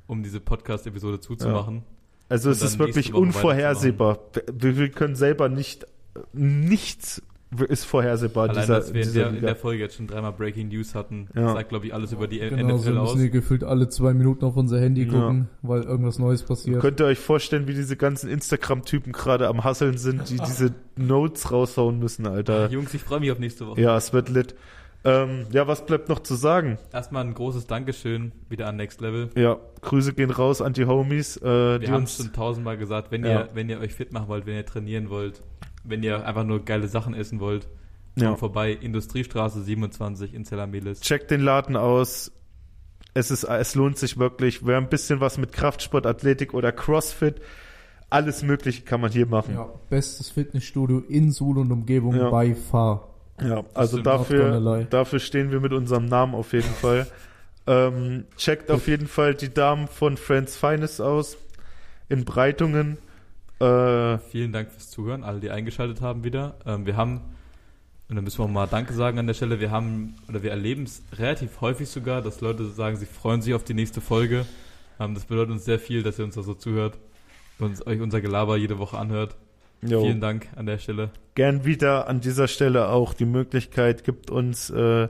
um 0.08 0.24
diese 0.24 0.40
Podcast-Episode 0.42 1.20
zuzumachen. 1.22 1.84
Also 2.28 2.50
es 2.50 2.62
ist 2.62 2.78
wirklich 2.80 3.14
unvorhersehbar. 3.14 4.20
Wir, 4.52 4.78
wir 4.78 4.90
können 4.90 5.16
selber 5.16 5.48
nicht, 5.48 5.86
nichts 6.34 7.22
ist 7.64 7.86
vorhersehbar 7.86 8.46
in 8.46 8.52
Allein, 8.52 8.62
dieser, 8.64 8.76
dass 8.80 8.94
wir 8.94 9.02
in 9.02 9.08
dieser 9.08 9.20
der, 9.30 9.34
in 9.38 9.42
der 9.42 9.56
Folge 9.56 9.82
jetzt 9.84 9.96
schon 9.96 10.08
dreimal 10.08 10.34
Breaking 10.34 10.68
News 10.68 10.94
hatten, 10.96 11.28
Ja. 11.34 11.54
sagt, 11.54 11.70
glaube 11.70 11.86
ich, 11.88 11.94
alles 11.94 12.12
über 12.12 12.28
die 12.28 12.40
Genau, 12.40 12.78
so 12.78 12.90
NFL 12.90 12.98
aus. 13.00 13.14
müssen 13.14 13.24
wir 13.24 13.30
gefühlt 13.30 13.64
alle 13.64 13.90
zwei 13.90 14.14
Minuten 14.14 14.44
auf 14.46 14.58
unser 14.58 14.80
Handy 14.80 15.04
Ja. 15.04 15.12
gucken, 15.12 15.48
weil 15.62 15.84
irgendwas 15.84 16.20
Neues 16.20 16.44
passiert. 16.44 16.82
Könnt 16.82 17.00
ihr 17.00 17.06
euch 17.06 17.20
vorstellen, 17.20 17.68
wie 17.68 17.74
diese 17.74 17.96
ganzen 17.98 18.30
Instagram-Typen 18.30 19.12
gerade 19.14 19.48
am 19.48 19.64
Hasseln 19.64 19.98
sind, 19.98 20.30
die 20.30 20.38
diese 20.46 20.74
Notes 20.98 21.52
raushauen 21.52 22.00
müssen, 22.00 22.28
Alter. 22.28 22.70
Jungs, 22.70 22.94
ich 22.94 23.02
freue 23.04 23.20
mich 23.20 23.32
auf 23.32 23.40
nächste 23.40 23.66
Woche. 23.68 23.80
Ja, 23.82 23.96
es 23.98 24.12
wird 24.14 24.30
lit. 24.30 24.56
Ähm, 25.08 25.46
ja, 25.52 25.68
was 25.68 25.86
bleibt 25.86 26.10
noch 26.10 26.18
zu 26.18 26.34
sagen? 26.34 26.80
Erstmal 26.92 27.24
ein 27.24 27.36
großes 27.36 27.68
Dankeschön 27.68 28.32
wieder 28.50 28.66
an 28.66 28.76
Next 28.78 29.02
Level. 29.02 29.30
Ja, 29.36 29.58
Grüße 29.82 30.14
gehen 30.14 30.32
raus 30.32 30.64
an 30.64 30.74
die 30.74 30.86
Homies, 30.88 31.38
äh, 31.38 31.44
Wir 31.44 31.78
die 31.80 31.88
haben 31.90 32.06
es 32.06 32.18
uns 32.18 32.26
schon 32.30 32.34
tausendmal 32.34 32.76
gesagt, 32.76 33.12
wenn, 33.12 33.24
Ja. 33.24 33.42
ihr, 33.42 33.50
wenn 33.54 33.70
ihr 33.70 33.80
euch 33.80 33.94
fit 33.94 34.12
machen 34.12 34.30
wollt, 34.30 34.48
wenn 34.48 34.56
ihr 34.56 34.66
trainieren 34.66 35.12
wollt, 35.12 35.44
wenn 35.88 36.04
ihr 36.04 36.26
einfach 36.26 36.44
nur 36.44 36.64
geile 36.64 36.88
Sachen 36.88 37.14
essen 37.14 37.40
wollt, 37.40 37.68
Ja. 38.16 38.28
kommt 38.28 38.40
vorbei, 38.40 38.72
Industriestraße 38.72 39.62
27 39.62 40.34
in 40.34 40.46
Zellamelis. 40.46 41.02
checkt 41.02 41.32
den 41.32 41.42
Laden 41.42 41.76
aus. 41.76 42.32
Es 43.14 43.32
ist, 43.32 43.44
es 43.46 43.76
lohnt 43.76 43.98
sich 43.98 44.18
wirklich. 44.18 44.66
Wer 44.66 44.78
ein 44.78 44.90
bisschen 44.90 45.20
was 45.22 45.38
mit 45.38 45.52
Kraftsport, 45.54 46.06
Athletik 46.06 46.54
oder 46.54 46.72
Crossfit, 46.72 47.36
alles 48.10 48.44
Mögliche 48.44 48.84
kann 48.84 49.02
man 49.02 49.12
hier 49.12 49.26
machen. 49.26 49.56
Ja, 49.56 49.70
bestes 49.90 50.30
Fitnessstudio 50.30 51.00
in 51.08 51.32
Suhl 51.32 51.58
und 51.60 51.72
Umgebung 51.72 52.16
Ja. 52.16 52.30
bei 52.30 52.54
Fahr. 52.56 53.10
Ja, 53.42 53.64
also 53.74 54.02
dafür, 54.02 54.86
dafür 54.90 55.20
stehen 55.20 55.52
wir 55.52 55.60
mit 55.60 55.74
unserem 55.74 56.06
Namen 56.06 56.36
auf 56.36 56.54
jeden 56.54 56.70
Fall. 56.82 57.08
Ähm, 57.68 58.26
checkt 58.38 58.70
auf 58.70 58.88
jeden 58.88 59.08
Fall 59.08 59.34
die 59.34 59.54
Damen 59.54 59.88
von 59.88 60.18
Friends 60.18 60.56
Finest 60.56 61.02
aus 61.02 61.36
in 62.10 62.24
Breitungen. 62.26 62.98
Äh, 63.60 64.18
Vielen 64.30 64.52
Dank 64.52 64.72
fürs 64.72 64.90
Zuhören, 64.90 65.24
alle, 65.24 65.40
die 65.40 65.50
eingeschaltet 65.50 66.02
haben 66.02 66.24
wieder. 66.24 66.56
Ähm, 66.66 66.86
wir 66.86 66.98
haben, 66.98 67.22
und 68.10 68.16
da 68.16 68.22
müssen 68.22 68.40
wir 68.40 68.48
mal 68.48 68.68
Danke 68.68 68.94
sagen 68.94 69.18
an 69.20 69.28
der 69.28 69.34
Stelle, 69.34 69.60
wir 69.60 69.72
haben, 69.72 70.16
oder 70.28 70.44
wir 70.44 70.52
erleben 70.52 70.84
es 70.84 71.04
relativ 71.18 71.62
häufig 71.62 71.90
sogar, 71.90 72.22
dass 72.22 72.42
Leute 72.42 72.66
sagen, 72.70 72.98
sie 72.98 73.06
freuen 73.06 73.42
sich 73.42 73.54
auf 73.54 73.64
die 73.64 73.74
nächste 73.74 74.02
Folge. 74.02 74.46
Ähm, 75.00 75.14
das 75.14 75.26
bedeutet 75.26 75.52
uns 75.52 75.66
sehr 75.66 75.80
viel, 75.80 76.04
dass 76.04 76.20
ihr 76.20 76.26
uns 76.26 76.36
da 76.36 76.44
so 76.44 76.54
zuhört 76.54 76.98
und 77.60 77.86
euch 77.88 78.02
unser 78.02 78.22
Gelaber 78.22 78.58
jede 78.58 78.78
Woche 78.78 78.98
anhört. 78.98 79.36
jo, 79.82 80.02
Vielen 80.02 80.20
Dank 80.22 80.48
an 80.56 80.66
der 80.66 80.78
Stelle. 80.78 81.12
gern 81.36 81.64
wieder 81.66 82.08
an 82.10 82.20
dieser 82.20 82.48
Stelle 82.48 82.90
auch 82.90 83.14
die 83.14 83.26
Möglichkeit, 83.26 84.04
gibt 84.04 84.30
uns, 84.30 84.70
äh, 84.70 85.08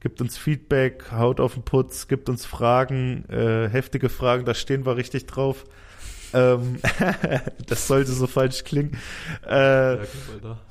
gibt 0.00 0.20
uns 0.20 0.38
Feedback, 0.38 1.10
haut 1.10 1.40
auf 1.40 1.54
den 1.54 1.64
Putz, 1.64 2.06
gibt 2.06 2.28
uns 2.28 2.46
Fragen, 2.46 3.24
äh, 3.28 3.68
heftige 3.68 4.08
Fragen, 4.08 4.44
da 4.44 4.54
stehen 4.54 4.86
wir 4.86 4.96
richtig 4.96 5.26
drauf. 5.26 5.64
Ähm, 6.34 6.76
das 7.66 7.86
sollte 7.88 8.12
so 8.12 8.26
falsch 8.26 8.64
klingen. 8.64 8.96
Äh, 9.48 9.96
Ja. 9.96 9.98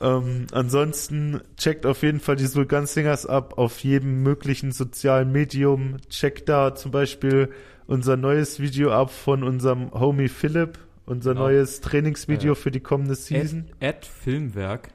Ähm, 0.02 0.48
ansonsten 0.52 1.42
checkt 1.58 1.86
auf 1.86 2.04
jeden 2.04 2.20
Fall 2.20 2.36
die 2.36 2.46
Sulgan-Singers 2.46 3.26
ab 3.26 3.58
auf 3.58 3.80
jedem 3.80 4.24
möglichen 4.24 4.72
sozialen 4.72 5.32
Medium. 5.32 5.98
Checkt 6.10 6.48
da 6.50 6.76
zum 6.76 6.92
Beispiel 6.92 7.50
unser 7.88 8.18
neues 8.18 8.60
Video 8.60 8.92
ab 8.92 9.12
von 9.12 9.44
unserem 9.44 9.92
Homie 9.94 10.28
Philipp, 10.30 10.78
unser 11.06 11.32
Genau. 11.34 11.46
neues 11.46 11.82
Trainingsvideo 11.82 12.50
Ja. 12.50 12.56
für 12.56 12.72
die 12.72 12.82
kommende 12.82 13.16
Season. 13.16 13.66
At, 13.80 13.88
at 13.98 14.06
Filmwerk, 14.06 14.90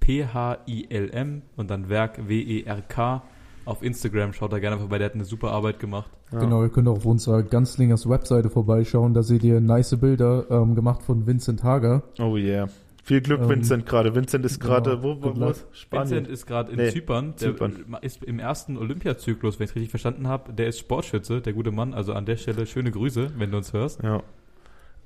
P-H-I-L-M 0.00 1.42
und 1.56 1.70
dann 1.70 1.88
Werk, 1.88 2.28
W-E-R-K. 2.28 3.22
Auf 3.64 3.82
Instagram 3.82 4.32
schaut 4.34 4.52
da 4.52 4.58
gerne 4.58 4.78
vorbei, 4.78 4.98
der 4.98 5.06
hat 5.06 5.14
eine 5.14 5.24
super 5.24 5.50
Arbeit 5.52 5.78
gemacht. 5.78 6.10
Ja. 6.34 6.40
Genau, 6.40 6.62
ihr 6.62 6.68
könnt 6.68 6.88
auch 6.88 6.96
auf 6.96 7.06
unserer 7.06 7.42
Ganzlingers 7.42 8.08
Webseite 8.08 8.50
vorbeischauen. 8.50 9.14
Da 9.14 9.22
seht 9.22 9.42
ihr 9.44 9.60
nice 9.60 9.96
Bilder 9.98 10.44
ähm, 10.50 10.74
gemacht 10.74 11.02
von 11.02 11.26
Vincent 11.26 11.62
Hager. 11.62 12.02
Oh 12.18 12.36
yeah. 12.36 12.68
Viel 13.02 13.20
Glück, 13.20 13.42
Ähm, 13.42 13.50
Vincent, 13.50 13.84
gerade. 13.86 14.14
Vincent 14.14 14.44
ist 14.46 14.60
genau. 14.60 14.74
gerade, 14.74 15.02
wo, 15.02 15.16
wo, 15.20 15.38
wo? 15.38 15.52
Spanien. 15.72 16.08
Vincent 16.10 16.28
ist 16.28 16.46
gerade 16.46 16.72
in 16.72 16.78
Nee, 16.78 16.90
Zypern. 16.90 17.34
Der 17.38 17.50
Zypern. 17.52 17.84
ist 18.00 18.24
im 18.24 18.38
ersten 18.38 18.78
Olympiazyklus, 18.78 19.58
wenn 19.58 19.64
ich 19.64 19.70
es 19.70 19.76
richtig 19.76 19.90
verstanden 19.90 20.26
habe. 20.26 20.54
Der 20.54 20.68
ist 20.68 20.78
Sportschütze, 20.78 21.42
der 21.42 21.52
gute 21.52 21.70
Mann. 21.70 21.92
Also 21.92 22.14
an 22.14 22.24
der 22.24 22.36
Stelle 22.36 22.66
schöne 22.66 22.90
Grüße, 22.90 23.32
wenn 23.36 23.50
du 23.50 23.58
uns 23.58 23.72
hörst. 23.74 24.02
Ja. 24.02 24.22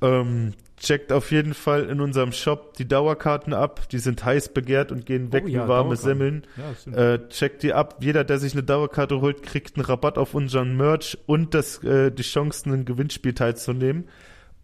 Ähm, 0.01 0.55
checkt 0.80 1.12
auf 1.12 1.30
jeden 1.30 1.55
Fall 1.55 1.84
in 1.84 2.01
unserem 2.01 2.32
Shop 2.32 2.74
die 2.74 2.86
Dauerkarten 2.86 3.53
ab. 3.53 3.88
Die 3.90 3.99
sind 3.99 4.24
heiß 4.24 4.51
begehrt 4.51 4.92
und 4.92 5.07
gehen 5.07 5.32
weg 5.32 5.44
Oh 5.46 5.49
ja, 5.49 5.64
wie 5.64 5.68
warme. 5.68 5.96
Semmeln. 5.96 6.46
Ja. 6.86 7.14
Äh, 7.14 7.28
checkt 7.28 7.62
die 7.62 7.72
ab. 7.72 7.96
Jeder, 8.01 8.24
der 8.24 8.38
sich 8.38 8.53
eine 8.53 8.62
Dauerkarte 8.62 9.20
holt, 9.20 9.42
kriegt 9.42 9.76
einen 9.76 9.84
Rabatt 9.84 10.18
auf 10.18 10.34
unseren 10.34 10.76
Merch 10.76 11.18
und 11.26 11.55
das, 11.55 11.82
äh, 11.82 12.11
die 12.11 12.22
Chancen, 12.22 12.72
ein 12.72 12.84
Gewinnspiel 12.84 13.34
teilzunehmen. 13.34 14.09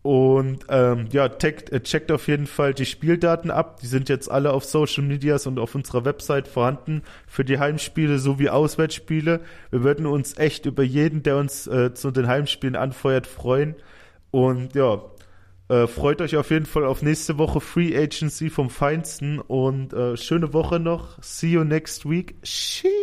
Und 0.03 0.67
ähm, 0.69 1.07
ja, 1.13 1.31
checkt, 1.31 1.73
äh, 1.73 1.83
checkt 1.83 2.13
auf 2.13 2.29
jeden 2.29 2.47
Fall 2.47 2.75
die 2.75 2.85
Spieldaten 2.85 3.51
ab. 3.51 3.81
Die 3.81 3.87
sind 3.87 4.11
jetzt 4.11 4.31
alle 4.31 4.53
auf 4.53 4.67
Social 4.67 5.03
Medias 5.03 5.47
und 5.47 5.59
auf 5.59 5.75
unserer 5.75 6.05
Website 6.05 6.47
vorhanden 6.47 7.03
für 7.27 7.43
die 7.43 7.59
Heimspiele 7.59 8.19
sowie 8.19 8.51
Auswärtsspiele. 8.51 9.41
Wir 9.71 9.83
würden 9.83 10.05
uns 10.05 10.37
echt 10.37 10.67
über 10.67 10.83
jeden, 10.83 11.23
der 11.23 11.39
uns 11.39 11.67
äh, 11.67 11.95
zu 11.95 12.11
den 12.11 12.27
Heimspielen 12.27 12.77
anfeuert, 12.77 13.27
freuen. 13.27 13.77
Und 14.31 14.75
ja, 14.75 15.01
äh, 15.75 15.89
freut 15.89 16.21
euch 16.21 16.37
auf 16.37 16.51
jeden 16.51 16.67
Fall 16.67 16.85
auf 16.85 17.03
nächste 17.03 17.37
Woche 17.37 17.61
Free 17.61 17.97
Agency 17.97 18.49
vom 18.49 18.71
Feinsten 18.71 19.41
und 19.41 19.93
äh, 19.93 20.17
schöne 20.17 20.53
Woche 20.53 20.79
noch. 20.79 21.21
See 21.21 21.49
you 21.49 21.65
next 21.65 22.09
week. 22.09 22.37
Sheesh. 22.45 22.95